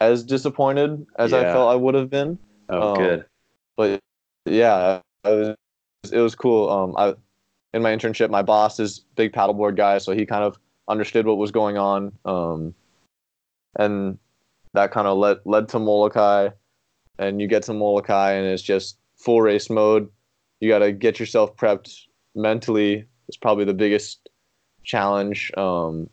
as 0.00 0.24
disappointed 0.24 1.06
as 1.18 1.32
yeah. 1.32 1.38
I 1.38 1.42
felt 1.44 1.72
I 1.72 1.76
would 1.76 1.94
have 1.94 2.10
been. 2.10 2.38
Oh, 2.68 2.92
um, 2.92 2.98
good. 2.98 3.24
But 3.76 4.00
yeah, 4.46 5.00
it 5.24 5.28
was, 6.02 6.12
it 6.12 6.18
was 6.18 6.34
cool. 6.34 6.70
Um, 6.70 6.94
I 6.96 7.14
in 7.74 7.82
my 7.82 7.94
internship, 7.94 8.30
my 8.30 8.42
boss 8.42 8.80
is 8.80 9.00
big 9.14 9.32
paddleboard 9.32 9.76
guy, 9.76 9.98
so 9.98 10.12
he 10.12 10.24
kind 10.24 10.44
of 10.44 10.58
understood 10.88 11.26
what 11.26 11.36
was 11.36 11.50
going 11.50 11.76
on. 11.76 12.12
Um, 12.24 12.74
and 13.76 14.18
that 14.72 14.90
kind 14.90 15.06
of 15.06 15.18
led 15.18 15.38
led 15.44 15.68
to 15.70 15.78
Molokai, 15.78 16.50
and 17.18 17.40
you 17.40 17.46
get 17.46 17.62
to 17.64 17.72
Molokai, 17.72 18.32
and 18.32 18.46
it's 18.46 18.62
just 18.62 18.98
full 19.16 19.42
race 19.42 19.70
mode. 19.70 20.08
You 20.60 20.68
got 20.68 20.80
to 20.80 20.92
get 20.92 21.20
yourself 21.20 21.56
prepped 21.56 22.06
mentally. 22.34 23.04
It's 23.28 23.36
probably 23.36 23.64
the 23.64 23.74
biggest 23.74 24.28
challenge. 24.84 25.52
Um, 25.56 26.08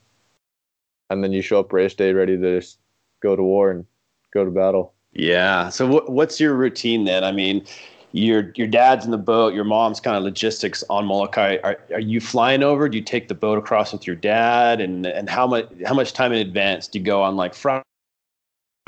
and 1.10 1.24
then 1.24 1.32
you 1.32 1.42
show 1.42 1.60
up 1.60 1.72
race 1.72 1.94
day 1.94 2.14
ready 2.14 2.38
to 2.38 2.60
just 2.60 2.80
go 3.22 3.36
to 3.36 3.44
war 3.44 3.72
and 3.72 3.86
go 4.34 4.44
to 4.44 4.52
battle. 4.52 4.94
Yeah. 5.14 5.70
So 5.70 5.88
what, 5.88 6.12
what's 6.12 6.40
your 6.40 6.56
routine 6.56 7.06
then? 7.06 7.24
I 7.24 7.32
mean, 7.32 7.66
your 8.12 8.52
your 8.56 8.68
dad's 8.68 9.06
in 9.06 9.12
the 9.12 9.18
boat, 9.18 9.54
your 9.54 9.64
mom's 9.66 10.00
kind 10.00 10.16
of 10.16 10.24
logistics 10.24 10.84
on 10.90 11.06
Molokai. 11.06 11.58
Are, 11.64 11.78
are 11.92 12.00
you 12.00 12.22
flying 12.22 12.64
over? 12.64 12.88
Do 12.88 12.98
you 12.98 13.04
take 13.04 13.28
the 13.28 13.36
boat 13.36 13.58
across 13.58 13.92
with 13.92 14.08
your 14.08 14.16
dad? 14.16 14.80
And 14.80 15.06
and 15.06 15.30
how 15.30 15.46
much 15.48 15.70
how 15.86 15.94
much 15.94 16.14
time 16.14 16.32
in 16.32 16.40
advance 16.40 16.88
do 16.88 17.00
you 17.00 17.06
go 17.06 17.22
on 17.22 17.36
like 17.36 17.54
Friday 17.54 17.84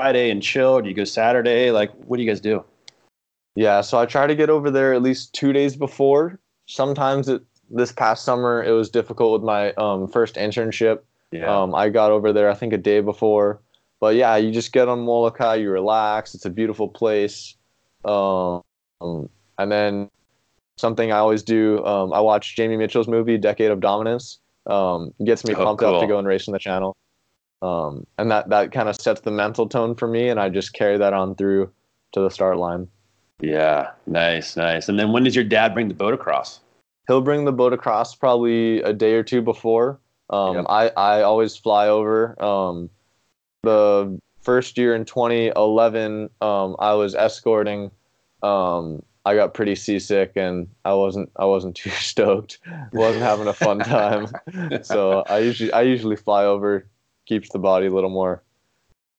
and 0.00 0.42
chill? 0.42 0.80
do 0.80 0.88
you 0.88 0.94
go 0.94 1.04
Saturday? 1.04 1.70
Like 1.70 1.92
what 2.06 2.16
do 2.16 2.22
you 2.22 2.28
guys 2.28 2.40
do? 2.40 2.64
Yeah, 3.54 3.80
so 3.80 3.98
I 3.98 4.06
try 4.06 4.26
to 4.26 4.36
get 4.36 4.50
over 4.50 4.70
there 4.70 4.94
at 4.94 5.02
least 5.02 5.32
two 5.32 5.52
days 5.52 5.76
before. 5.76 6.38
Sometimes 6.66 7.28
it 7.28 7.42
this 7.70 7.92
past 7.92 8.24
summer 8.24 8.62
it 8.62 8.70
was 8.70 8.88
difficult 8.88 9.32
with 9.32 9.42
my 9.42 9.72
um, 9.72 10.06
first 10.08 10.36
internship. 10.36 11.00
Yeah. 11.32 11.62
Um, 11.62 11.74
I 11.74 11.88
got 11.88 12.10
over 12.10 12.32
there 12.32 12.50
I 12.50 12.54
think 12.54 12.72
a 12.72 12.78
day 12.78 13.00
before. 13.00 13.60
But 14.00 14.14
yeah, 14.14 14.36
you 14.36 14.52
just 14.52 14.72
get 14.72 14.88
on 14.88 15.00
Molokai, 15.00 15.56
you 15.56 15.70
relax. 15.70 16.34
It's 16.34 16.44
a 16.44 16.50
beautiful 16.50 16.88
place. 16.88 17.56
Um, 18.04 18.62
and 19.00 19.72
then 19.72 20.08
something 20.76 21.10
I 21.10 21.18
always 21.18 21.42
do. 21.42 21.84
Um, 21.84 22.12
I 22.12 22.20
watch 22.20 22.54
Jamie 22.54 22.76
Mitchell's 22.76 23.08
movie 23.08 23.36
Decade 23.38 23.72
of 23.72 23.80
Dominance. 23.80 24.38
Um, 24.66 25.12
gets 25.24 25.44
me 25.44 25.54
Oh, 25.54 25.64
pumped 25.64 25.82
up 25.82 26.00
to 26.00 26.06
go 26.06 26.18
and 26.18 26.28
race 26.28 26.46
in 26.46 26.52
the 26.52 26.60
channel. 26.60 26.96
Um, 27.62 28.06
and 28.18 28.30
that 28.30 28.48
that 28.50 28.72
kind 28.72 28.88
of 28.88 28.96
sets 29.00 29.20
the 29.22 29.30
mental 29.30 29.68
tone 29.68 29.94
for 29.94 30.06
me, 30.06 30.28
and 30.28 30.38
I 30.38 30.48
just 30.48 30.72
carry 30.72 30.96
that 30.98 31.12
on 31.12 31.34
through 31.34 31.70
to 32.12 32.20
the 32.20 32.30
start 32.30 32.56
line. 32.56 32.88
Yeah, 33.40 33.90
nice, 34.06 34.56
nice. 34.56 34.88
And 34.88 34.98
then 34.98 35.12
when 35.12 35.24
does 35.24 35.34
your 35.34 35.44
dad 35.44 35.74
bring 35.74 35.88
the 35.88 35.94
boat 35.94 36.14
across? 36.14 36.60
He'll 37.06 37.20
bring 37.20 37.44
the 37.44 37.52
boat 37.52 37.72
across 37.72 38.14
probably 38.14 38.82
a 38.82 38.92
day 38.92 39.14
or 39.14 39.22
two 39.22 39.42
before. 39.42 39.98
Um, 40.30 40.56
Yep. 40.56 40.66
I 40.68 40.88
I 40.96 41.22
always 41.22 41.56
fly 41.56 41.88
over. 41.88 42.40
Um, 42.42 42.90
the 43.62 44.18
first 44.42 44.78
year 44.78 44.94
in 44.94 45.04
2011, 45.04 46.30
um, 46.40 46.76
I 46.78 46.94
was 46.94 47.14
escorting. 47.14 47.90
Um, 48.42 49.02
I 49.24 49.34
got 49.34 49.52
pretty 49.52 49.74
seasick, 49.74 50.32
and 50.36 50.68
I 50.84 50.94
wasn't 50.94 51.30
I 51.36 51.44
wasn't 51.44 51.76
too 51.82 51.90
stoked. 51.90 52.58
wasn't 52.92 53.24
having 53.24 53.48
a 53.48 53.52
fun 53.54 53.80
time. 53.80 54.28
so 54.82 55.22
I 55.28 55.38
usually 55.38 55.72
I 55.72 55.82
usually 55.82 56.16
fly 56.16 56.44
over, 56.44 56.86
keeps 57.28 57.50
the 57.50 57.58
body 57.58 57.86
a 57.86 57.90
little 57.90 58.10
more 58.10 58.42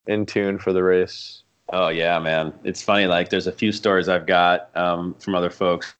in 0.06 0.26
tune 0.26 0.58
for 0.58 0.72
the 0.72 0.82
race. 0.82 1.42
Oh 1.72 1.88
yeah, 1.88 2.18
man. 2.18 2.52
It's 2.64 2.82
funny. 2.82 3.06
Like 3.06 3.30
there's 3.30 3.46
a 3.46 3.52
few 3.52 3.70
stories 3.70 4.08
I've 4.08 4.26
got 4.26 4.76
um, 4.76 5.14
from 5.20 5.36
other 5.36 5.50
folks 5.50 5.94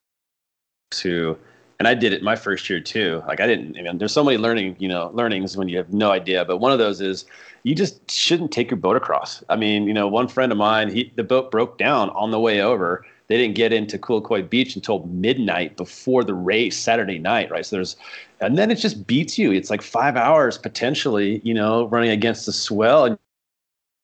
who, 1.01 1.39
and 1.79 1.87
I 1.87 1.95
did 1.95 2.13
it 2.13 2.23
my 2.23 2.35
first 2.35 2.69
year 2.69 2.81
too. 2.81 3.23
Like 3.29 3.41
I 3.41 3.47
didn't. 3.47 3.79
I 3.79 3.83
mean, 3.83 3.99
there's 3.99 4.13
so 4.13 4.25
many 4.25 4.37
learning, 4.37 4.77
you 4.81 4.89
know, 4.89 5.13
learnings 5.15 5.57
when 5.57 5.69
you 5.69 5.77
have 5.77 5.93
no 5.93 6.11
idea. 6.11 6.45
But 6.45 6.59
one 6.59 6.73
of 6.73 6.81
those 6.81 7.01
is 7.01 7.25
you 7.63 7.77
just 7.77 8.11
shouldn't 8.11 8.51
take 8.51 8.71
your 8.71 8.79
boat 8.79 8.97
across. 8.97 9.45
I 9.49 9.55
mean, 9.55 9.87
you 9.87 9.95
know, 9.95 10.09
one 10.09 10.27
friend 10.27 10.51
of 10.51 10.59
mine, 10.59 10.91
he 10.91 11.13
the 11.15 11.25
boat 11.25 11.53
broke 11.53 11.79
down 11.79 12.11
on 12.11 12.33
the 12.33 12.41
way 12.41 12.61
over. 12.61 13.07
They 13.29 13.37
didn't 13.37 13.55
get 13.55 13.73
into 13.73 13.97
Kaluakoi 13.97 14.51
Beach 14.51 14.75
until 14.75 15.05
midnight 15.07 15.77
before 15.77 16.25
the 16.25 16.35
race 16.35 16.77
Saturday 16.77 17.21
night, 17.21 17.49
right? 17.49 17.65
So 17.65 17.77
there's, 17.77 17.97
and 18.41 18.57
then 18.57 18.71
it 18.71 18.77
just 18.77 19.07
beats 19.07 19.39
you. 19.39 19.53
It's 19.53 19.71
like 19.71 19.83
five 19.83 20.17
hours 20.17 20.59
potentially, 20.59 21.41
you 21.45 21.55
know, 21.55 21.87
running 21.89 22.11
against 22.11 22.47
the 22.47 22.53
swell, 22.53 23.05
and 23.05 23.19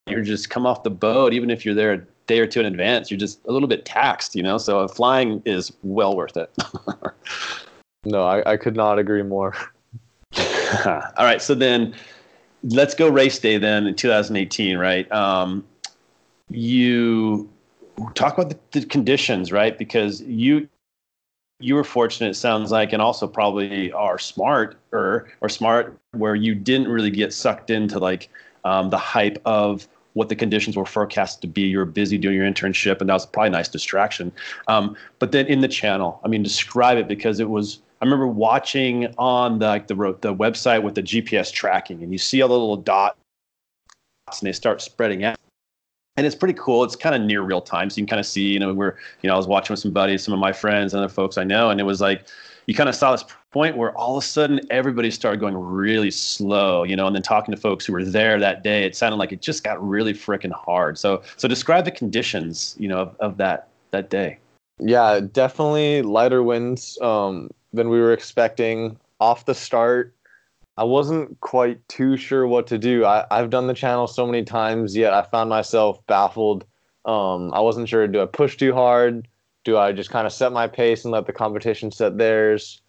you're 0.06 0.22
just 0.22 0.50
come 0.50 0.66
off 0.66 0.82
the 0.82 0.90
boat, 0.90 1.32
even 1.32 1.50
if 1.50 1.64
you're 1.64 1.74
there 1.74 1.92
a 1.92 2.00
day 2.26 2.40
or 2.40 2.46
two 2.46 2.60
in 2.60 2.66
advance, 2.66 3.10
you're 3.10 3.18
just 3.18 3.44
a 3.46 3.52
little 3.52 3.68
bit 3.68 3.84
taxed, 3.84 4.34
you 4.34 4.42
know. 4.42 4.58
So 4.58 4.86
flying 4.88 5.42
is 5.44 5.72
well 5.82 6.16
worth 6.16 6.36
it. 6.36 6.50
No, 8.06 8.22
I, 8.22 8.52
I 8.52 8.56
could 8.56 8.76
not 8.76 9.00
agree 9.00 9.24
more. 9.24 9.56
All 10.86 11.24
right, 11.24 11.42
so 11.42 11.54
then 11.54 11.94
let's 12.62 12.94
go 12.94 13.08
race 13.08 13.38
day 13.38 13.58
then 13.58 13.86
in 13.86 13.94
2018, 13.94 14.78
right? 14.78 15.10
Um, 15.10 15.64
you 16.50 17.50
talk 18.14 18.38
about 18.38 18.50
the, 18.50 18.80
the 18.80 18.86
conditions, 18.86 19.52
right? 19.52 19.76
Because 19.76 20.20
you 20.22 20.68
you 21.58 21.74
were 21.74 21.84
fortunate, 21.84 22.30
it 22.30 22.34
sounds 22.34 22.70
like, 22.70 22.92
and 22.92 23.00
also 23.00 23.26
probably 23.26 23.92
are 23.92 24.18
smart 24.18 24.76
or 24.92 25.28
or 25.40 25.48
smart 25.48 25.98
where 26.12 26.34
you 26.34 26.54
didn't 26.54 26.88
really 26.88 27.10
get 27.10 27.32
sucked 27.32 27.70
into 27.70 27.98
like 27.98 28.28
um, 28.64 28.90
the 28.90 28.98
hype 28.98 29.40
of 29.44 29.88
what 30.12 30.28
the 30.28 30.36
conditions 30.36 30.76
were 30.76 30.86
forecast 30.86 31.40
to 31.42 31.46
be. 31.46 31.62
You 31.62 31.78
were 31.78 31.86
busy 31.86 32.18
doing 32.18 32.36
your 32.36 32.46
internship, 32.46 33.00
and 33.00 33.08
that 33.08 33.14
was 33.14 33.26
probably 33.26 33.48
a 33.48 33.50
nice 33.52 33.68
distraction. 33.68 34.32
Um, 34.68 34.96
but 35.18 35.32
then 35.32 35.46
in 35.46 35.60
the 35.60 35.68
channel, 35.68 36.20
I 36.24 36.28
mean, 36.28 36.42
describe 36.42 36.98
it 36.98 37.08
because 37.08 37.40
it 37.40 37.48
was. 37.48 37.80
I 38.02 38.04
remember 38.04 38.26
watching 38.26 39.14
on 39.16 39.58
the 39.58 39.66
like 39.66 39.86
the 39.86 39.94
the 40.20 40.34
website 40.34 40.82
with 40.82 40.94
the 40.94 41.02
GPS 41.02 41.50
tracking, 41.50 42.02
and 42.02 42.12
you 42.12 42.18
see 42.18 42.42
all 42.42 42.48
the 42.48 42.54
little 42.54 42.76
dots, 42.76 43.16
and 44.28 44.46
they 44.46 44.52
start 44.52 44.82
spreading 44.82 45.24
out. 45.24 45.38
And 46.16 46.26
it's 46.26 46.34
pretty 46.34 46.54
cool. 46.54 46.82
It's 46.82 46.96
kind 46.96 47.14
of 47.14 47.20
near 47.20 47.42
real 47.42 47.60
time, 47.60 47.90
so 47.90 47.96
you 47.98 48.06
can 48.06 48.10
kind 48.10 48.20
of 48.20 48.26
see. 48.26 48.48
You 48.48 48.58
know, 48.58 48.72
we're 48.72 48.96
you 49.22 49.28
know, 49.28 49.34
I 49.34 49.36
was 49.36 49.46
watching 49.46 49.74
with 49.74 49.80
some 49.80 49.92
buddies, 49.92 50.22
some 50.22 50.32
of 50.32 50.40
my 50.40 50.52
friends, 50.52 50.94
and 50.94 51.02
other 51.02 51.12
folks 51.12 51.36
I 51.36 51.44
know, 51.44 51.70
and 51.70 51.78
it 51.78 51.84
was 51.84 52.00
like 52.00 52.26
you 52.66 52.74
kind 52.74 52.88
of 52.88 52.94
saw 52.94 53.12
this 53.12 53.24
point 53.52 53.76
where 53.76 53.96
all 53.96 54.16
of 54.16 54.22
a 54.22 54.26
sudden 54.26 54.60
everybody 54.70 55.10
started 55.10 55.40
going 55.40 55.54
really 55.54 56.10
slow, 56.10 56.82
you 56.82 56.96
know, 56.96 57.06
and 57.06 57.14
then 57.14 57.22
talking 57.22 57.54
to 57.54 57.60
folks 57.60 57.86
who 57.86 57.92
were 57.92 58.04
there 58.04 58.38
that 58.38 58.62
day, 58.62 58.84
it 58.84 58.96
sounded 58.96 59.16
like 59.16 59.32
it 59.32 59.40
just 59.40 59.64
got 59.64 59.82
really 59.86 60.12
freaking 60.12 60.52
hard. 60.52 60.98
So, 60.98 61.22
so 61.36 61.48
describe 61.48 61.84
the 61.84 61.90
conditions, 61.90 62.76
you 62.78 62.88
know, 62.88 62.98
of, 62.98 63.16
of 63.20 63.36
that 63.38 63.68
that 63.92 64.10
day. 64.10 64.38
Yeah, 64.78 65.20
definitely 65.20 66.02
lighter 66.02 66.42
winds 66.42 66.98
um, 67.00 67.50
than 67.72 67.88
we 67.88 67.98
were 67.98 68.12
expecting 68.12 68.98
off 69.20 69.46
the 69.46 69.54
start. 69.54 70.12
I 70.78 70.84
wasn't 70.84 71.40
quite 71.40 71.86
too 71.88 72.16
sure 72.16 72.46
what 72.46 72.66
to 72.68 72.78
do. 72.78 73.04
I, 73.04 73.24
I've 73.30 73.50
done 73.50 73.66
the 73.66 73.74
channel 73.74 74.06
so 74.06 74.26
many 74.26 74.44
times, 74.44 74.94
yet 74.96 75.14
I 75.14 75.22
found 75.22 75.48
myself 75.48 76.06
baffled. 76.06 76.64
Um, 77.06 77.52
I 77.54 77.60
wasn't 77.60 77.88
sure 77.88 78.06
do 78.06 78.20
I 78.20 78.26
push 78.26 78.56
too 78.56 78.74
hard? 78.74 79.26
Do 79.64 79.78
I 79.78 79.92
just 79.92 80.10
kind 80.10 80.26
of 80.26 80.32
set 80.32 80.52
my 80.52 80.66
pace 80.66 81.04
and 81.04 81.12
let 81.12 81.26
the 81.26 81.32
competition 81.32 81.90
set 81.90 82.18
theirs? 82.18 82.80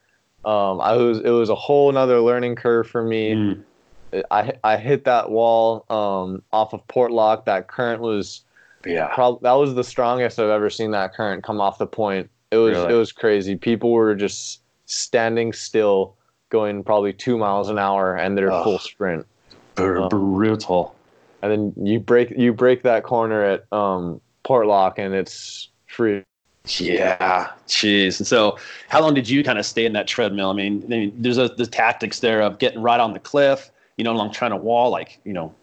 Um, 0.43 0.79
I 0.81 0.93
was 0.95 1.19
it 1.19 1.29
was 1.29 1.49
a 1.49 1.55
whole 1.55 1.91
nother 1.91 2.19
learning 2.19 2.55
curve 2.55 2.87
for 2.87 3.03
me. 3.03 3.33
Mm. 3.33 3.63
I 4.31 4.53
I 4.63 4.77
hit 4.77 5.05
that 5.05 5.29
wall 5.31 5.85
um, 5.89 6.43
off 6.51 6.73
of 6.73 6.85
Portlock. 6.87 7.45
That 7.45 7.67
current 7.67 8.01
was 8.01 8.41
Yeah. 8.85 9.07
Prob- 9.13 9.41
that 9.43 9.53
was 9.53 9.75
the 9.75 9.83
strongest 9.83 10.39
I've 10.39 10.49
ever 10.49 10.69
seen 10.69 10.91
that 10.91 11.13
current 11.13 11.43
come 11.43 11.59
off 11.61 11.77
the 11.77 11.87
point. 11.87 12.29
It 12.51 12.57
was 12.57 12.75
Really? 12.77 12.93
it 12.93 12.97
was 12.97 13.11
crazy. 13.11 13.55
People 13.55 13.91
were 13.91 14.15
just 14.15 14.61
standing 14.85 15.53
still, 15.53 16.15
going 16.49 16.83
probably 16.83 17.13
two 17.13 17.37
miles 17.37 17.69
an 17.69 17.77
hour, 17.77 18.15
and 18.15 18.37
they're 18.37 18.51
Ugh. 18.51 18.63
full 18.63 18.79
sprint. 18.79 19.25
Um, 19.77 20.09
brutal. 20.09 20.95
And 21.41 21.51
then 21.51 21.85
you 21.85 21.99
break 21.99 22.31
you 22.31 22.53
break 22.53 22.83
that 22.83 23.03
corner 23.03 23.43
at 23.43 23.71
um, 23.71 24.19
Portlock, 24.43 24.97
and 24.97 25.13
it's 25.13 25.69
free. 25.85 26.23
Yeah, 26.65 27.51
jeez. 27.67 28.19
And 28.19 28.27
so, 28.27 28.57
how 28.89 29.01
long 29.01 29.13
did 29.13 29.29
you 29.29 29.43
kind 29.43 29.59
of 29.59 29.65
stay 29.65 29.85
in 29.85 29.93
that 29.93 30.07
treadmill? 30.07 30.49
I 30.49 30.53
mean, 30.53 30.83
I 30.85 30.87
mean 30.87 31.13
there's 31.17 31.37
a, 31.37 31.47
the 31.49 31.65
tactics 31.65 32.19
there 32.19 32.41
of 32.41 32.59
getting 32.59 32.81
right 32.81 32.99
on 32.99 33.13
the 33.13 33.19
cliff, 33.19 33.71
you 33.97 34.03
know, 34.03 34.11
along 34.11 34.33
trying 34.33 34.51
to 34.51 34.57
wall, 34.57 34.89
like 34.89 35.19
you 35.23 35.33
know, 35.33 35.53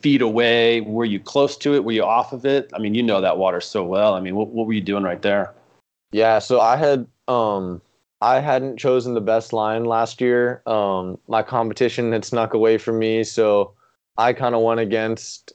feet 0.00 0.22
away. 0.22 0.80
Were 0.82 1.04
you 1.04 1.20
close 1.20 1.56
to 1.58 1.74
it? 1.74 1.84
Were 1.84 1.92
you 1.92 2.04
off 2.04 2.32
of 2.32 2.46
it? 2.46 2.70
I 2.74 2.78
mean, 2.78 2.94
you 2.94 3.02
know 3.02 3.20
that 3.20 3.36
water 3.36 3.60
so 3.60 3.84
well. 3.84 4.14
I 4.14 4.20
mean, 4.20 4.36
what, 4.36 4.48
what 4.48 4.66
were 4.66 4.72
you 4.72 4.80
doing 4.80 5.02
right 5.02 5.20
there? 5.20 5.52
Yeah, 6.12 6.38
so 6.38 6.60
I 6.60 6.76
had 6.76 7.06
um 7.28 7.80
I 8.22 8.40
hadn't 8.40 8.78
chosen 8.78 9.14
the 9.14 9.20
best 9.20 9.52
line 9.52 9.84
last 9.84 10.20
year. 10.22 10.62
Um 10.66 11.18
my 11.28 11.42
competition 11.42 12.12
had 12.12 12.24
snuck 12.24 12.54
away 12.54 12.78
from 12.78 12.98
me, 12.98 13.24
so 13.24 13.74
I 14.18 14.32
kind 14.34 14.54
of 14.54 14.62
went 14.62 14.80
against 14.80 15.52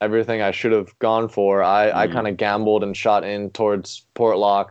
everything 0.00 0.42
I 0.42 0.52
should 0.52 0.72
have 0.72 0.98
gone 1.00 1.28
for. 1.28 1.62
I 1.62 1.92
I 2.04 2.08
Mhm. 2.08 2.12
kind 2.12 2.28
of 2.28 2.38
gambled 2.38 2.84
and 2.84 2.96
shot 2.96 3.24
in 3.24 3.50
towards 3.50 4.06
Portlock. 4.16 4.68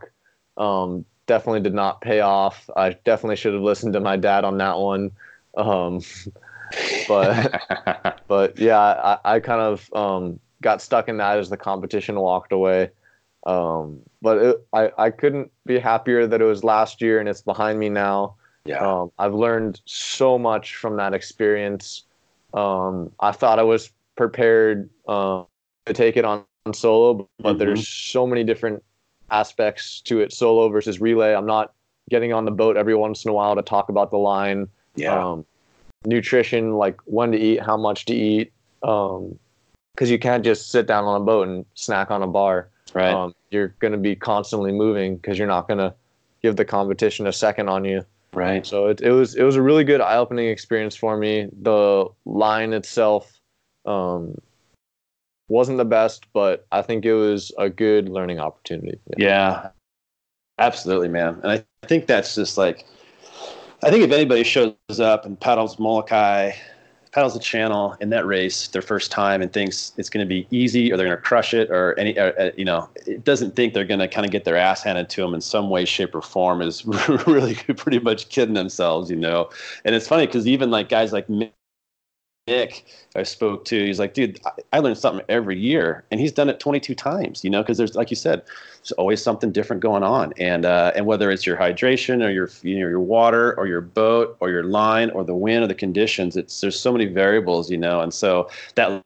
Um 0.58 1.06
definitely 1.26 1.60
did 1.62 1.74
not 1.74 2.02
pay 2.02 2.20
off. 2.20 2.70
I 2.76 2.90
definitely 3.04 3.36
should 3.36 3.54
have 3.54 3.62
listened 3.62 3.94
to 3.94 4.00
my 4.00 4.16
dad 4.18 4.44
on 4.44 4.58
that 4.58 4.78
one. 4.78 5.12
Um 5.56 6.00
but 7.06 7.62
but 8.28 8.58
yeah, 8.58 8.78
I, 8.80 9.36
I 9.36 9.40
kind 9.40 9.60
of 9.60 9.90
um, 9.94 10.40
got 10.62 10.82
stuck 10.82 11.08
in 11.08 11.18
that 11.18 11.38
as 11.38 11.50
the 11.50 11.56
competition 11.56 12.18
walked 12.20 12.52
away. 12.52 12.90
Um, 13.46 14.00
but 14.20 14.38
it, 14.38 14.66
I, 14.72 14.90
I 14.98 15.10
couldn't 15.10 15.50
be 15.64 15.78
happier 15.78 16.26
that 16.26 16.40
it 16.40 16.44
was 16.44 16.64
last 16.64 17.00
year 17.00 17.20
and 17.20 17.28
it's 17.28 17.42
behind 17.42 17.78
me 17.78 17.88
now. 17.88 18.34
yeah, 18.64 18.84
Um, 18.84 19.12
I've 19.18 19.34
learned 19.34 19.80
so 19.84 20.36
much 20.36 20.74
from 20.74 20.96
that 20.96 21.14
experience. 21.14 22.02
Um, 22.52 23.12
I 23.20 23.30
thought 23.30 23.58
I 23.58 23.62
was 23.62 23.92
prepared 24.16 24.90
uh, 25.06 25.44
to 25.86 25.92
take 25.92 26.16
it 26.16 26.24
on, 26.24 26.44
on 26.66 26.74
solo, 26.74 27.28
but 27.38 27.54
Mhm. 27.54 27.58
there's 27.58 27.86
so 27.88 28.26
many 28.26 28.42
different 28.42 28.82
aspects 29.30 30.00
to 30.02 30.20
it 30.20 30.32
solo 30.32 30.68
versus 30.68 31.00
relay. 31.00 31.32
I'm 31.32 31.46
not 31.46 31.72
getting 32.10 32.32
on 32.32 32.44
the 32.44 32.50
boat 32.50 32.76
every 32.76 32.94
once 32.94 33.24
in 33.24 33.30
a 33.30 33.34
while 33.34 33.54
to 33.54 33.62
talk 33.62 33.88
about 33.88 34.10
the 34.10 34.18
line 34.18 34.68
yeah, 34.96 35.24
um, 35.24 35.44
nutrition, 36.04 36.72
like 36.74 37.00
when 37.04 37.32
to 37.32 37.38
eat, 37.38 37.60
how 37.60 37.76
much 37.76 38.06
to 38.06 38.14
eat, 38.14 38.52
because 38.80 40.10
you 40.10 40.18
can't 40.18 40.44
just 40.44 40.70
sit 40.70 40.86
down 40.86 41.04
on 41.04 41.20
a 41.20 41.24
boat 41.24 41.46
and 41.48 41.64
snack 41.74 42.10
on 42.10 42.22
a 42.22 42.26
bar. 42.26 42.70
Right. 42.94 43.12
Um, 43.12 43.34
you're 43.50 43.68
going 43.78 43.92
to 43.92 43.98
be 43.98 44.16
constantly 44.16 44.72
moving 44.72 45.16
because 45.16 45.38
you're 45.38 45.48
not 45.48 45.68
going 45.68 45.78
to 45.78 45.94
give 46.42 46.56
the 46.56 46.64
competition 46.64 47.26
a 47.26 47.32
second 47.32 47.68
on 47.68 47.84
you. 47.84 48.04
right. 48.32 48.66
So 48.66 48.88
it, 48.88 49.00
it 49.00 49.10
was 49.10 49.34
it 49.34 49.42
was 49.42 49.56
a 49.56 49.62
really 49.62 49.84
good 49.84 50.00
eye 50.00 50.16
opening 50.16 50.48
experience 50.48 50.96
for 50.96 51.16
me. 51.16 51.48
The 51.62 52.06
line 52.24 52.72
itself 52.72 53.40
um, 53.84 54.36
wasn't 55.48 55.78
the 55.78 55.84
best, 55.84 56.26
but 56.32 56.66
I 56.72 56.82
think 56.82 57.04
it 57.04 57.14
was 57.14 57.52
a 57.58 57.70
good 57.70 58.08
learning 58.08 58.40
opportunity. 58.40 58.98
Yeah, 59.16 59.70
absolutely, 60.58 61.08
man. 61.08 61.40
And 61.42 61.52
I 61.52 61.86
think 61.86 62.06
that's 62.06 62.34
just 62.34 62.58
like, 62.58 62.84
I 63.82 63.90
think 63.90 64.04
if 64.04 64.10
anybody 64.10 64.44
shows 64.44 64.74
up 65.00 65.24
and 65.24 65.38
paddles 65.38 65.78
Molokai, 65.78 66.52
paddles 67.16 67.32
the 67.32 67.40
channel 67.40 67.96
in 68.02 68.10
that 68.10 68.26
race 68.26 68.68
their 68.68 68.82
first 68.82 69.10
time 69.10 69.40
and 69.40 69.50
thinks 69.50 69.94
it's 69.96 70.10
going 70.10 70.22
to 70.22 70.28
be 70.28 70.46
easy 70.50 70.92
or 70.92 70.98
they're 70.98 71.06
going 71.06 71.16
to 71.16 71.22
crush 71.22 71.54
it 71.54 71.70
or 71.70 71.98
any, 71.98 72.14
or, 72.18 72.38
uh, 72.38 72.50
you 72.58 72.64
know, 72.64 72.86
it 73.06 73.24
doesn't 73.24 73.56
think 73.56 73.72
they're 73.72 73.86
going 73.86 74.00
to 74.00 74.06
kind 74.06 74.26
of 74.26 74.30
get 74.30 74.44
their 74.44 74.58
ass 74.58 74.82
handed 74.82 75.08
to 75.08 75.22
them 75.22 75.32
in 75.32 75.40
some 75.40 75.70
way, 75.70 75.86
shape, 75.86 76.14
or 76.14 76.20
form 76.20 76.60
is 76.60 76.84
really 77.26 77.54
pretty 77.54 78.00
much 78.00 78.28
kidding 78.28 78.52
themselves, 78.54 79.10
you 79.10 79.16
know. 79.16 79.48
And 79.86 79.94
it's 79.94 80.06
funny 80.06 80.26
because 80.26 80.46
even 80.46 80.70
like 80.70 80.90
guys 80.90 81.14
like 81.14 81.26
Nick 82.46 82.84
I 83.16 83.24
spoke 83.24 83.64
to, 83.66 83.84
he's 83.84 83.98
like, 83.98 84.14
dude, 84.14 84.38
I, 84.44 84.50
I 84.74 84.78
learn 84.78 84.94
something 84.94 85.24
every 85.28 85.58
year, 85.58 86.04
and 86.10 86.20
he's 86.20 86.30
done 86.30 86.48
it 86.48 86.60
22 86.60 86.94
times, 86.94 87.42
you 87.42 87.50
know, 87.50 87.62
because 87.62 87.76
there's, 87.76 87.96
like 87.96 88.10
you 88.10 88.16
said, 88.16 88.42
there's 88.78 88.92
always 88.92 89.20
something 89.20 89.50
different 89.50 89.82
going 89.82 90.04
on, 90.04 90.32
and 90.38 90.64
uh, 90.64 90.92
and 90.94 91.06
whether 91.06 91.30
it's 91.30 91.44
your 91.44 91.56
hydration 91.56 92.24
or 92.24 92.30
your 92.30 92.48
you 92.62 92.78
know 92.78 92.88
your 92.88 93.00
water 93.00 93.58
or 93.58 93.66
your 93.66 93.80
boat 93.80 94.36
or 94.38 94.50
your 94.50 94.62
line 94.62 95.10
or 95.10 95.24
the 95.24 95.34
wind 95.34 95.64
or 95.64 95.66
the 95.66 95.74
conditions, 95.74 96.36
it's 96.36 96.60
there's 96.60 96.78
so 96.78 96.92
many 96.92 97.06
variables, 97.06 97.68
you 97.68 97.78
know, 97.78 98.00
and 98.00 98.14
so 98.14 98.48
that 98.76 99.02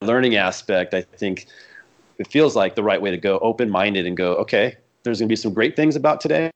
learning 0.00 0.36
aspect, 0.36 0.94
I 0.94 1.02
think, 1.02 1.46
it 2.18 2.28
feels 2.28 2.54
like 2.54 2.76
the 2.76 2.82
right 2.84 3.02
way 3.02 3.10
to 3.10 3.16
go, 3.16 3.38
open 3.40 3.70
minded, 3.70 4.06
and 4.06 4.16
go, 4.16 4.34
okay, 4.36 4.76
there's 5.02 5.18
going 5.18 5.28
to 5.28 5.32
be 5.32 5.36
some 5.36 5.52
great 5.52 5.74
things 5.74 5.96
about 5.96 6.20
today 6.20 6.51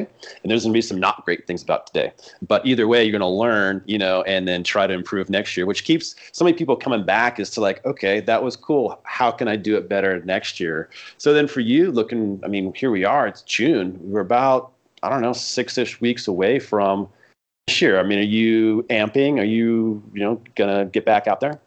and 0.00 0.50
there's 0.50 0.62
going 0.64 0.72
to 0.72 0.76
be 0.76 0.82
some 0.82 0.98
not 0.98 1.24
great 1.24 1.46
things 1.46 1.62
about 1.62 1.86
today. 1.86 2.12
But 2.46 2.64
either 2.66 2.88
way 2.88 3.04
you're 3.04 3.12
going 3.12 3.20
to 3.20 3.26
learn 3.26 3.82
you 3.86 3.98
know 3.98 4.22
and 4.22 4.46
then 4.48 4.62
try 4.64 4.86
to 4.86 4.94
improve 4.94 5.30
next 5.30 5.56
year 5.56 5.66
which 5.66 5.84
keeps 5.84 6.14
so 6.32 6.44
many 6.44 6.56
people 6.56 6.76
coming 6.76 7.04
back 7.04 7.38
is 7.40 7.50
to 7.50 7.60
like 7.60 7.84
okay 7.84 8.20
that 8.20 8.42
was 8.42 8.56
cool. 8.56 9.00
How 9.04 9.30
can 9.30 9.48
i 9.48 9.56
do 9.56 9.76
it 9.76 9.88
better 9.88 10.20
next 10.24 10.60
year? 10.60 10.90
So 11.18 11.32
then 11.32 11.46
for 11.46 11.60
you 11.60 11.90
looking 11.90 12.40
i 12.44 12.48
mean 12.48 12.72
here 12.74 12.90
we 12.90 13.04
are 13.04 13.26
it's 13.26 13.42
june. 13.42 13.98
We're 14.02 14.20
about 14.20 14.72
i 15.02 15.08
don't 15.08 15.22
know 15.22 15.32
six-ish 15.32 16.00
weeks 16.00 16.28
away 16.28 16.58
from 16.58 17.08
this 17.66 17.80
year. 17.80 17.98
I 17.98 18.02
mean 18.02 18.18
are 18.18 18.22
you 18.22 18.84
amping? 18.90 19.38
Are 19.38 19.44
you 19.44 20.02
you 20.12 20.20
know 20.20 20.40
gonna 20.56 20.86
get 20.86 21.04
back 21.04 21.26
out 21.26 21.40
there? 21.40 21.60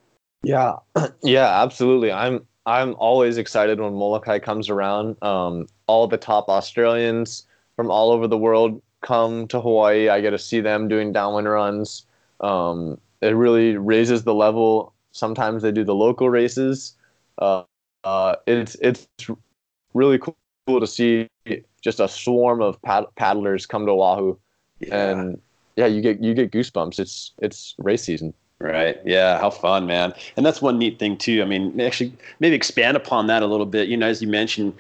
Yeah. 0.44 0.76
Yeah 1.24 1.62
absolutely. 1.64 2.12
I'm 2.12 2.46
i'm 2.66 2.96
always 2.96 3.38
excited 3.38 3.80
when 3.80 3.94
molokai 3.94 4.40
comes 4.40 4.70
around. 4.70 5.16
Um, 5.24 5.68
all 5.88 6.06
the 6.08 6.18
top 6.18 6.50
australians 6.50 7.48
from 7.78 7.90
all 7.90 8.12
over 8.12 8.28
the 8.28 8.38
world 8.38 8.82
come 9.02 9.48
to 9.48 9.62
Hawaii. 9.62 10.10
I 10.10 10.20
get 10.20 10.32
to 10.32 10.40
see 10.40 10.60
them 10.60 10.90
doing 10.90 11.14
downwind 11.14 11.48
runs. 11.48 12.06
Um, 12.42 13.00
it 13.22 13.30
really 13.30 13.78
raises 13.78 14.24
the 14.24 14.34
level. 14.34 14.94
Sometimes 15.14 15.64
they 15.64 15.72
do 15.72 15.86
the 15.86 15.96
local 15.96 16.30
races. 16.30 16.96
Uh, 17.38 17.64
uh, 18.04 18.36
it's 18.46 18.76
it's 18.82 19.08
really 19.94 20.18
cool, 20.18 20.36
cool 20.66 20.80
to 20.80 20.88
see 20.88 21.30
just 21.82 22.00
a 22.00 22.08
swarm 22.08 22.62
of 22.62 22.82
pad- 22.82 23.06
paddlers 23.16 23.66
come 23.66 23.86
to 23.86 23.92
Oahu, 23.92 24.38
yeah. 24.80 25.10
and 25.10 25.42
yeah, 25.76 25.86
you 25.86 26.02
get 26.02 26.22
you 26.22 26.34
get 26.34 26.52
goosebumps. 26.52 27.00
It's 27.00 27.32
it's 27.40 27.76
race 27.78 28.04
season. 28.04 28.34
Right. 28.60 28.98
Yeah. 29.06 29.40
How 29.40 29.52
fun, 29.52 29.86
man. 29.86 30.14
And 30.36 30.44
that's 30.44 30.64
one 30.64 30.80
neat 30.80 30.98
thing 30.98 31.16
too. 31.16 31.44
I 31.44 31.46
mean, 31.46 31.80
actually, 31.80 32.12
maybe 32.40 32.56
expand 32.56 32.98
upon 32.98 33.28
that 33.28 33.44
a 33.44 33.46
little 33.46 33.68
bit. 33.68 33.88
You 33.88 33.98
know, 33.98 34.08
as 34.08 34.20
you 34.20 34.28
mentioned, 34.28 34.74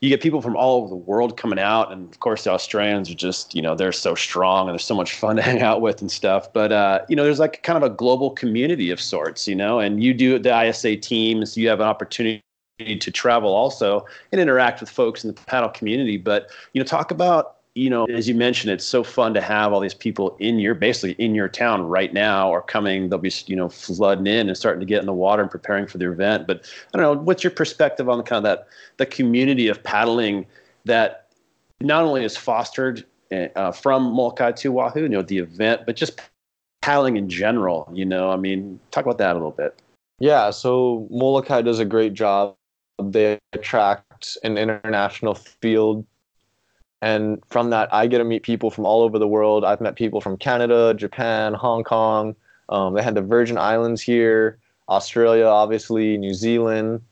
you 0.00 0.08
get 0.08 0.20
people 0.20 0.42
from 0.42 0.56
all 0.56 0.78
over 0.78 0.88
the 0.88 0.96
world 0.96 1.36
coming 1.36 1.58
out, 1.58 1.92
and 1.92 2.08
of 2.10 2.20
course 2.20 2.44
the 2.44 2.50
Australians 2.50 3.10
are 3.10 3.14
just 3.14 3.54
you 3.54 3.62
know 3.62 3.74
they're 3.74 3.92
so 3.92 4.14
strong 4.14 4.68
and 4.68 4.74
they're 4.74 4.78
so 4.78 4.94
much 4.94 5.14
fun 5.14 5.36
to 5.36 5.42
hang 5.42 5.62
out 5.62 5.80
with 5.80 6.00
and 6.00 6.10
stuff. 6.10 6.52
But 6.52 6.72
uh, 6.72 7.00
you 7.08 7.16
know 7.16 7.24
there's 7.24 7.38
like 7.38 7.62
kind 7.62 7.76
of 7.76 7.82
a 7.82 7.94
global 7.94 8.30
community 8.30 8.90
of 8.90 9.00
sorts, 9.00 9.48
you 9.48 9.54
know, 9.54 9.78
and 9.78 10.02
you 10.02 10.14
do 10.14 10.38
the 10.38 10.68
ISA 10.68 10.96
teams, 10.96 11.56
you 11.56 11.68
have 11.68 11.80
an 11.80 11.86
opportunity 11.86 12.42
to 12.78 13.10
travel 13.10 13.54
also 13.54 14.04
and 14.32 14.40
interact 14.40 14.80
with 14.80 14.90
folks 14.90 15.24
in 15.24 15.28
the 15.28 15.40
paddle 15.42 15.70
community. 15.70 16.16
But 16.16 16.50
you 16.72 16.80
know 16.80 16.86
talk 16.86 17.10
about 17.10 17.55
you 17.76 17.90
know, 17.90 18.06
as 18.06 18.26
you 18.26 18.34
mentioned, 18.34 18.72
it's 18.72 18.86
so 18.86 19.04
fun 19.04 19.34
to 19.34 19.40
have 19.40 19.74
all 19.74 19.80
these 19.80 19.92
people 19.92 20.34
in 20.40 20.58
your 20.58 20.74
basically 20.74 21.12
in 21.22 21.34
your 21.34 21.46
town 21.46 21.82
right 21.82 22.12
now 22.14 22.50
or 22.50 22.62
coming. 22.62 23.10
They'll 23.10 23.18
be 23.18 23.30
you 23.46 23.54
know 23.54 23.68
flooding 23.68 24.26
in 24.26 24.48
and 24.48 24.56
starting 24.56 24.80
to 24.80 24.86
get 24.86 25.00
in 25.00 25.06
the 25.06 25.12
water 25.12 25.42
and 25.42 25.50
preparing 25.50 25.86
for 25.86 25.98
the 25.98 26.10
event. 26.10 26.46
But 26.46 26.64
I 26.94 26.98
don't 26.98 27.16
know, 27.16 27.22
what's 27.22 27.44
your 27.44 27.50
perspective 27.50 28.08
on 28.08 28.16
the 28.16 28.24
kind 28.24 28.38
of 28.38 28.44
that 28.44 28.68
the 28.96 29.04
community 29.04 29.68
of 29.68 29.82
paddling 29.84 30.46
that 30.86 31.28
not 31.82 32.02
only 32.02 32.24
is 32.24 32.34
fostered 32.34 33.04
uh, 33.30 33.72
from 33.72 34.04
Molokai 34.04 34.52
to 34.52 34.80
Oahu, 34.80 35.02
you 35.02 35.08
know, 35.10 35.20
the 35.20 35.38
event, 35.38 35.82
but 35.84 35.96
just 35.96 36.18
paddling 36.80 37.18
in 37.18 37.28
general. 37.28 37.90
You 37.92 38.06
know, 38.06 38.30
I 38.30 38.36
mean, 38.36 38.80
talk 38.90 39.04
about 39.04 39.18
that 39.18 39.32
a 39.32 39.34
little 39.34 39.50
bit. 39.50 39.82
Yeah, 40.18 40.48
so 40.48 41.06
Molokai 41.10 41.60
does 41.60 41.78
a 41.78 41.84
great 41.84 42.14
job. 42.14 42.54
They 43.02 43.38
attract 43.52 44.38
an 44.42 44.56
international 44.56 45.34
field 45.34 46.06
and 47.02 47.42
from 47.48 47.70
that 47.70 47.92
i 47.92 48.06
get 48.06 48.18
to 48.18 48.24
meet 48.24 48.42
people 48.42 48.70
from 48.70 48.86
all 48.86 49.02
over 49.02 49.18
the 49.18 49.28
world. 49.28 49.64
I've 49.64 49.80
met 49.80 49.96
people 49.96 50.20
from 50.20 50.36
canada 50.36 50.94
japan 50.94 51.54
hong 51.54 51.84
kong. 51.84 52.36
Um, 52.68 52.94
they 52.94 53.02
had 53.02 53.14
the 53.14 53.22
virgin 53.22 53.58
islands 53.58 54.02
here 54.02 54.58
australia 54.88 55.46
obviously 55.46 56.16
new 56.16 56.34
zealand 56.34 57.02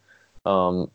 um, 0.46 0.90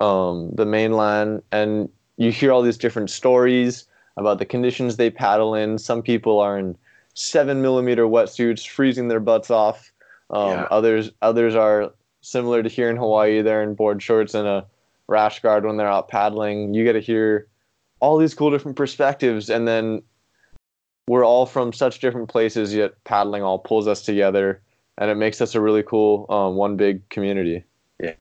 um, 0.00 0.50
the 0.54 0.66
mainland. 0.66 1.42
And 1.52 1.88
you 2.16 2.32
hear 2.32 2.52
all 2.52 2.62
these 2.62 2.78
different 2.78 3.10
stories 3.10 3.86
about 4.16 4.38
the 4.38 4.46
conditions 4.46 4.96
they 4.96 5.10
paddle 5.10 5.54
in. 5.54 5.78
Some 5.78 6.02
people 6.02 6.40
are 6.40 6.58
in 6.58 6.76
seven 7.14 7.62
millimeter 7.62 8.04
wetsuits 8.04 8.66
freezing 8.66 9.08
their 9.08 9.20
butts 9.20 9.50
off. 9.50 9.92
Um, 10.30 10.50
yeah. 10.50 10.68
others 10.70 11.10
others 11.22 11.54
are 11.54 11.92
similar 12.20 12.62
to 12.62 12.68
here 12.68 12.90
in 12.90 12.96
hawaii. 12.96 13.42
They're 13.42 13.62
in 13.62 13.74
board 13.74 14.02
shorts 14.02 14.34
and 14.34 14.46
a 14.46 14.66
rash 15.06 15.40
guard 15.40 15.64
when 15.64 15.76
they're 15.76 15.88
out 15.88 16.08
paddling. 16.08 16.72
You 16.74 16.84
get 16.84 16.92
to 16.92 17.00
hear 17.00 17.46
all 18.00 18.18
these 18.18 18.34
cool 18.34 18.50
different 18.50 18.76
perspectives 18.76 19.48
and 19.50 19.68
then 19.68 20.02
we're 21.06 21.24
all 21.24 21.46
from 21.46 21.72
such 21.72 22.00
different 22.00 22.28
places 22.28 22.74
yet 22.74 22.92
paddling 23.04 23.42
all 23.42 23.58
pulls 23.58 23.86
us 23.86 24.02
together 24.02 24.62
and 24.98 25.10
it 25.10 25.16
makes 25.16 25.40
us 25.40 25.54
a 25.54 25.60
really 25.60 25.82
cool 25.82 26.26
um, 26.28 26.56
one 26.56 26.76
big 26.76 27.06
community. 27.08 27.64
Yeah. 28.00 28.14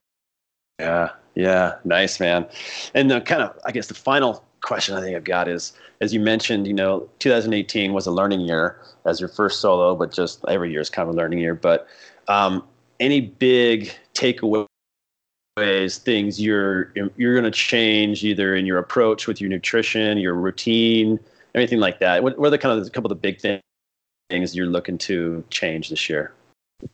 Yeah. 0.80 1.10
Yeah. 1.36 1.76
Nice 1.84 2.20
man. 2.20 2.48
And 2.94 3.10
the 3.12 3.22
kind 3.22 3.42
of 3.42 3.58
i 3.66 3.72
guess 3.72 3.88
the 3.88 3.94
final 3.94 4.46
question 4.62 4.94
i 4.94 5.00
think 5.00 5.16
i've 5.16 5.24
got 5.24 5.48
is 5.48 5.72
as 6.02 6.14
you 6.14 6.20
mentioned 6.20 6.68
you 6.68 6.74
know 6.74 7.08
2018 7.20 7.94
was 7.94 8.06
a 8.06 8.12
learning 8.12 8.42
year 8.42 8.78
as 9.06 9.18
your 9.22 9.30
first 9.30 9.62
solo 9.62 9.96
but 9.96 10.12
just 10.12 10.44
every 10.50 10.70
year 10.70 10.82
is 10.82 10.90
kind 10.90 11.08
of 11.08 11.16
a 11.16 11.18
learning 11.18 11.40
year. 11.40 11.56
But 11.56 11.88
um, 12.28 12.64
any 13.00 13.22
big 13.22 13.94
takeaway 14.14 14.66
ways 15.60 15.97
things 15.97 16.41
you're 16.41 16.91
you're 17.18 17.34
going 17.34 17.43
to 17.43 17.51
change 17.51 18.24
either 18.24 18.55
in 18.55 18.66
your 18.66 18.78
approach 18.78 19.28
with 19.28 19.39
your 19.41 19.49
nutrition 19.49 20.18
your 20.18 20.34
routine 20.34 21.20
anything 21.55 21.80
like 21.80 21.99
that. 21.99 22.24
What, 22.24 22.38
what 22.38 22.47
are 22.47 22.51
the 22.51 22.57
kind 22.57 22.80
of 22.80 22.86
a 22.86 22.89
couple 22.89 23.12
of 23.12 23.18
the 23.18 23.22
big 23.22 23.39
things 24.30 24.55
you're 24.55 24.68
looking 24.68 24.97
to 24.99 25.43
change 25.49 25.89
this 25.89 26.10
year? 26.10 26.34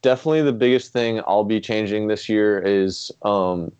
Definitely 0.02 0.42
the 0.42 0.54
biggest 0.54 0.92
thing 0.94 1.22
i'll 1.28 1.44
be 1.44 1.62
changing 1.62 2.08
this 2.08 2.28
year 2.28 2.60
is 2.60 3.12
um, 3.22 3.72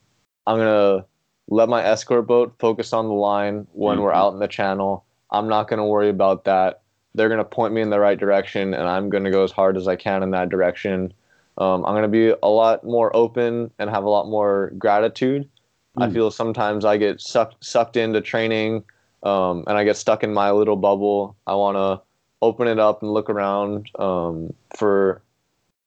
i'm 0.46 0.58
going 0.58 0.68
to 0.68 1.06
let 1.48 1.68
my 1.68 1.84
escort 1.84 2.28
boat 2.28 2.54
focus 2.60 2.94
on 2.94 3.08
the 3.08 3.14
line 3.14 3.66
when 3.74 3.96
mm-hmm. 3.96 4.04
we're 4.04 4.14
out 4.14 4.34
in 4.34 4.40
the 4.40 4.48
channel. 4.48 5.06
I'm 5.32 5.48
not 5.48 5.68
going 5.68 5.80
to 5.80 5.86
worry 5.86 6.10
about 6.10 6.46
that. 6.46 6.82
They're 7.14 7.30
going 7.30 7.40
to 7.40 7.46
point 7.46 7.74
me 7.74 7.82
in 7.82 7.90
the 7.90 8.00
right 8.00 8.20
direction 8.20 8.74
and 8.74 8.90
i'm 8.90 9.10
going 9.10 9.24
to 9.24 9.32
go 9.32 9.44
as 9.44 9.52
hard 9.52 9.78
as 9.78 9.88
i 9.88 9.96
can 9.96 10.22
in 10.22 10.32
that 10.32 10.50
direction 10.50 11.14
um, 11.58 11.86
I'm 11.86 11.94
going 11.94 12.04
to 12.04 12.08
be 12.08 12.34
a 12.42 12.50
lot 12.50 12.84
more 12.84 13.16
open 13.16 13.72
and 13.80 13.90
have 13.90 14.04
a 14.04 14.10
lot 14.10 14.28
more 14.28 14.72
gratitude. 14.78 15.50
Mm. 15.98 16.04
I 16.04 16.08
hmm. 16.08 16.14
feel 16.14 16.32
sometimes 16.32 16.86
I 16.86 16.98
get 16.98 17.22
sucked 17.22 17.64
sucked 17.64 17.98
into 17.98 18.22
training 18.22 18.84
um, 19.24 19.64
and 19.68 19.78
I 19.78 19.84
get 19.84 19.98
stuck 19.98 20.24
in 20.24 20.34
my 20.34 20.52
little 20.52 20.76
bubble. 20.76 21.36
I 21.48 21.56
want 21.56 21.76
to 21.78 22.02
open 22.42 22.68
it 22.68 22.80
up 22.80 23.02
and 23.02 23.12
look 23.12 23.30
around 23.30 23.90
um, 23.98 24.54
for 24.78 25.22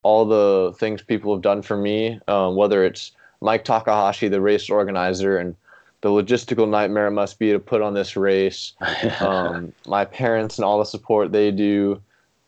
all 0.03 0.25
the 0.25 0.73
things 0.77 1.01
people 1.01 1.33
have 1.33 1.41
done 1.41 1.61
for 1.61 1.77
me, 1.77 2.19
um, 2.27 2.55
whether 2.55 2.83
it's 2.83 3.11
Mike 3.41 3.63
Takahashi, 3.63 4.27
the 4.27 4.41
race 4.41 4.69
organizer, 4.69 5.37
and 5.37 5.55
the 6.01 6.09
logistical 6.09 6.69
nightmare 6.69 7.07
it 7.07 7.11
must 7.11 7.39
be 7.39 7.51
to 7.51 7.59
put 7.59 7.81
on 7.81 7.93
this 7.93 8.15
race. 8.15 8.73
um, 9.19 9.73
my 9.87 10.05
parents 10.05 10.57
and 10.57 10.65
all 10.65 10.79
the 10.79 10.85
support 10.85 11.31
they 11.31 11.51
do, 11.51 12.01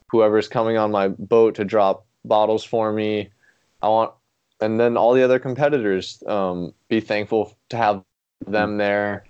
whoever's 0.07 0.47
coming 0.47 0.77
on 0.77 0.91
my 0.91 1.09
boat 1.09 1.55
to 1.55 1.65
drop 1.65 2.05
bottles 2.25 2.63
for 2.63 2.91
me. 2.91 3.29
I 3.81 3.89
want, 3.89 4.13
and 4.59 4.79
then 4.79 4.97
all 4.97 5.13
the 5.13 5.23
other 5.23 5.39
competitors 5.39 6.21
um, 6.27 6.73
be 6.87 6.99
thankful 6.99 7.57
to 7.69 7.77
have 7.77 8.03
them 8.47 8.77
there 8.77 9.25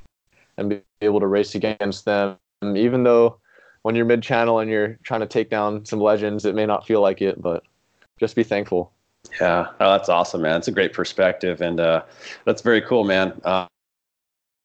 and 0.58 0.70
be 0.70 0.82
able 1.02 1.20
to 1.20 1.28
race 1.28 1.56
against 1.56 2.06
them. 2.06 2.38
Even 2.64 3.04
though 3.04 3.38
when 3.84 3.96
you're 3.96 4.06
mid 4.06 4.22
channel 4.22 4.60
and 4.60 4.70
you're 4.70 5.00
trying 5.04 5.22
to 5.22 5.26
take 5.26 5.50
down 5.50 5.86
some 5.86 6.00
legends, 6.00 6.46
it 6.46 6.56
may 6.56 6.66
not 6.66 6.86
feel 6.86 7.02
like 7.02 7.22
it, 7.22 7.42
but 7.42 7.64
just 8.20 8.36
be 8.36 8.44
thankful. 8.44 8.92
Yeah, 9.40 9.68
oh, 9.80 9.92
that's 9.92 10.10
awesome, 10.10 10.42
man. 10.42 10.58
It's 10.58 10.68
a 10.68 10.72
great 10.72 10.94
perspective, 10.94 11.62
and 11.62 11.80
uh, 11.80 12.04
that's 12.46 12.62
very 12.62 12.82
cool, 12.82 13.04
man. 13.04 13.40
Uh, 13.44 13.68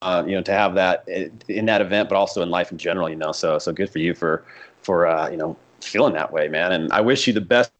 uh, 0.03 0.24
you 0.27 0.35
know, 0.35 0.43
to 0.43 0.53
have 0.53 0.74
that 0.74 1.09
in 1.09 1.66
that 1.66 1.81
event, 1.81 2.09
but 2.09 2.16
also 2.16 2.43
in 2.43 2.51
life 2.51 2.70
in 2.70 2.79
general, 2.79 3.09
you 3.09 3.16
know. 3.16 3.33
So, 3.33 3.59
so 3.59 3.72
good 3.72 3.91
for 3.91 3.99
you 3.99 4.14
for 4.14 4.45
for 4.83 5.07
uh, 5.07 5.31
you 5.31 5.37
know 5.37 5.57
feeling 5.81 6.14
that 6.14 6.33
way, 6.33 6.49
man. 6.49 6.72
And 6.72 6.93
I 6.93 7.01
wish 7.01 7.27
you 7.27 7.33
the 7.33 7.41
best 7.41 7.72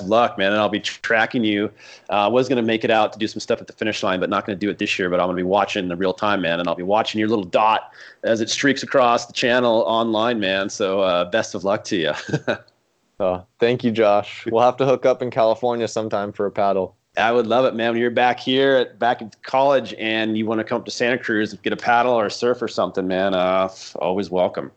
of 0.00 0.06
luck, 0.06 0.38
man. 0.38 0.52
And 0.52 0.60
I'll 0.60 0.68
be 0.68 0.80
tracking 0.80 1.44
you. 1.44 1.70
Uh, 2.10 2.24
I 2.24 2.28
was 2.28 2.48
going 2.48 2.56
to 2.56 2.62
make 2.62 2.84
it 2.84 2.90
out 2.90 3.12
to 3.12 3.18
do 3.18 3.26
some 3.26 3.40
stuff 3.40 3.60
at 3.60 3.66
the 3.66 3.72
finish 3.72 4.02
line, 4.02 4.20
but 4.20 4.30
not 4.30 4.46
going 4.46 4.58
to 4.58 4.60
do 4.60 4.70
it 4.70 4.78
this 4.78 4.98
year. 4.98 5.10
But 5.10 5.20
I'm 5.20 5.26
going 5.26 5.36
to 5.36 5.42
be 5.42 5.46
watching 5.48 5.88
the 5.88 5.96
real 5.96 6.14
time, 6.14 6.40
man. 6.40 6.60
And 6.60 6.68
I'll 6.68 6.74
be 6.74 6.82
watching 6.82 7.18
your 7.18 7.28
little 7.28 7.44
dot 7.44 7.92
as 8.22 8.40
it 8.40 8.50
streaks 8.50 8.82
across 8.82 9.26
the 9.26 9.32
channel 9.32 9.82
online, 9.86 10.40
man. 10.40 10.68
So 10.68 11.00
uh, 11.00 11.26
best 11.26 11.54
of 11.54 11.64
luck 11.64 11.84
to 11.84 11.96
you. 11.96 12.12
oh, 13.20 13.44
thank 13.58 13.84
you, 13.84 13.90
Josh. 13.90 14.46
We'll 14.50 14.62
have 14.62 14.76
to 14.78 14.84
hook 14.84 15.06
up 15.06 15.22
in 15.22 15.30
California 15.30 15.88
sometime 15.88 16.32
for 16.32 16.46
a 16.46 16.50
paddle. 16.50 16.96
I 17.16 17.30
would 17.30 17.46
love 17.46 17.66
it, 17.66 17.74
man. 17.74 17.92
When 17.92 18.00
you're 18.00 18.10
back 18.10 18.40
here, 18.40 18.76
at, 18.76 18.98
back 18.98 19.20
in 19.20 19.30
college, 19.42 19.94
and 19.98 20.38
you 20.38 20.46
want 20.46 20.60
to 20.60 20.64
come 20.64 20.78
up 20.78 20.86
to 20.86 20.90
Santa 20.90 21.18
Cruz 21.18 21.52
and 21.52 21.62
get 21.62 21.72
a 21.72 21.76
paddle 21.76 22.14
or 22.14 22.26
a 22.26 22.30
surf 22.30 22.62
or 22.62 22.68
something, 22.68 23.06
man, 23.06 23.34
uh, 23.34 23.68
always 23.96 24.30
welcome. 24.30 24.72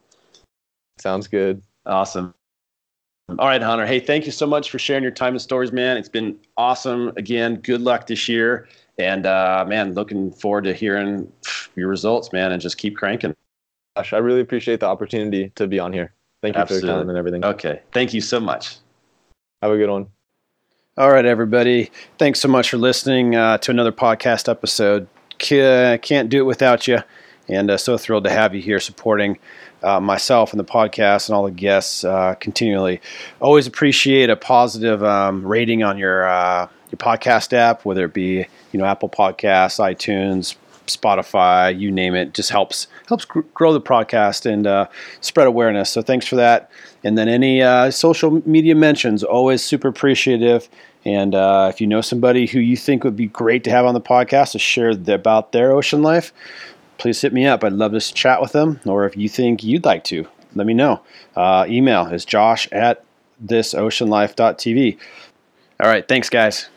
Sounds 0.98 1.28
good. 1.28 1.62
Awesome. 1.86 2.35
All 3.28 3.48
right, 3.48 3.62
Hunter. 3.62 3.88
Hey, 3.88 4.00
thank 4.00 4.26
you 4.26 4.32
so 4.32 4.46
much 4.46 4.70
for 4.70 4.78
sharing 4.78 5.02
your 5.02 5.12
time 5.12 5.34
and 5.34 5.42
stories, 5.42 5.72
man. 5.72 5.98
It's 5.98 6.10
been 6.10 6.38
awesome. 6.58 7.12
Again, 7.18 7.56
good 7.56 7.82
luck 7.82 8.06
this 8.06 8.30
year. 8.30 8.68
And 9.00 9.26
uh, 9.26 9.66
man, 9.68 9.94
looking 9.94 10.32
forward 10.32 10.64
to 10.66 10.74
hearing 10.74 11.32
your 11.76 11.90
results, 11.90 12.32
man, 12.32 12.52
and 12.52 12.62
just 12.62 12.78
keep 12.78 12.96
cranking. 12.96 13.36
Gosh, 13.96 14.14
I 14.14 14.18
really 14.18 14.42
appreciate 14.42 14.80
the 14.80 14.86
opportunity 14.86 15.52
to 15.56 15.66
be 15.66 15.80
on 15.80 15.92
here. 15.92 16.14
Thank 16.42 16.56
you 16.56 16.62
Absolutely. 16.62 16.88
for 16.88 16.94
your 16.94 17.02
time 17.02 17.10
and 17.10 17.18
everything. 17.18 17.44
Okay. 17.44 17.82
Thank 17.94 18.14
you 18.14 18.22
so 18.22 18.40
much. 18.40 18.78
Have 19.64 19.72
a 19.72 19.78
good 19.78 19.90
one. 19.90 20.08
All 20.98 21.12
right, 21.12 21.26
everybody. 21.26 21.92
Thanks 22.20 22.40
so 22.40 22.48
much 22.48 22.70
for 22.70 22.78
listening 22.78 23.36
uh, 23.36 23.58
to 23.58 23.72
another 23.72 23.92
podcast 23.92 24.48
episode. 24.48 25.08
Can't 25.40 26.30
do 26.30 26.40
it 26.40 26.46
without 26.46 26.88
you. 26.88 27.00
And 27.48 27.70
uh, 27.70 27.78
so 27.78 27.98
thrilled 27.98 28.24
to 28.24 28.30
have 28.30 28.56
you 28.56 28.62
here 28.62 28.80
supporting 28.80 29.38
uh, 29.84 30.00
myself 30.00 30.52
and 30.52 30.60
the 30.60 30.66
podcast 30.66 31.30
and 31.30 31.36
all 31.36 31.44
the 31.44 31.52
guests 31.52 32.04
uh, 32.04 32.36
continually. 32.40 33.02
Always 33.40 33.68
appreciate 33.68 34.30
a 34.30 34.36
positive 34.36 35.04
um, 35.04 35.46
rating 35.46 35.84
on 35.84 35.98
your 35.98 36.28
uh, 36.28 36.68
your 36.92 36.98
podcast 36.98 37.54
app, 37.54 37.86
whether 37.86 38.06
it 38.06 38.14
be 38.14 38.46
you 38.72 38.80
know 38.80 38.86
Apple 38.86 39.10
Podcasts, 39.10 39.80
iTunes, 39.80 40.56
Spotify, 40.88 41.78
you 41.78 41.92
name 41.92 42.16
it. 42.16 42.34
Just 42.34 42.50
helps 42.50 42.88
helps 43.08 43.26
grow 43.26 43.74
the 43.74 43.82
podcast 43.82 44.52
and 44.52 44.66
uh, 44.66 44.88
spread 45.22 45.48
awareness. 45.48 45.92
So 45.92 46.02
thanks 46.02 46.26
for 46.26 46.36
that. 46.38 46.72
And 47.04 47.16
then 47.16 47.30
any 47.30 47.62
uh, 47.62 47.92
social 47.92 48.42
media 48.48 48.74
mentions, 48.74 49.24
always 49.24 49.64
super 49.64 49.90
appreciative. 49.90 50.68
And 51.06 51.36
if 51.36 51.80
you 51.80 51.86
know 51.86 52.02
somebody 52.02 52.48
who 52.48 52.60
you 52.60 52.76
think 52.76 53.04
would 53.04 53.16
be 53.16 53.28
great 53.28 53.64
to 53.66 53.70
have 53.70 53.86
on 53.86 53.94
the 53.94 54.02
podcast 54.02 54.54
to 54.54 54.60
share 54.60 54.90
about 54.90 55.52
their 55.52 55.72
ocean 55.72 56.02
life, 56.02 56.34
please 56.98 57.22
hit 57.22 57.34
me 57.34 57.46
up. 57.46 57.64
I'd 57.64 57.74
love 57.74 57.92
to 57.94 58.00
chat 58.00 58.42
with 58.42 58.52
them. 58.52 58.80
Or 58.86 59.06
if 59.06 59.16
you 59.18 59.30
think 59.30 59.64
you'd 59.64 59.86
like 59.86 60.04
to, 60.06 60.28
let 60.56 60.68
me 60.68 60.74
know. 60.74 61.02
Uh, 61.36 61.66
email 61.68 62.08
is 62.08 62.26
josh 62.26 62.68
at 62.72 63.04
thisoceanlife.tv. 63.46 64.98
All 65.82 65.90
right. 65.90 66.08
Thanks, 66.08 66.30
guys. 66.30 66.70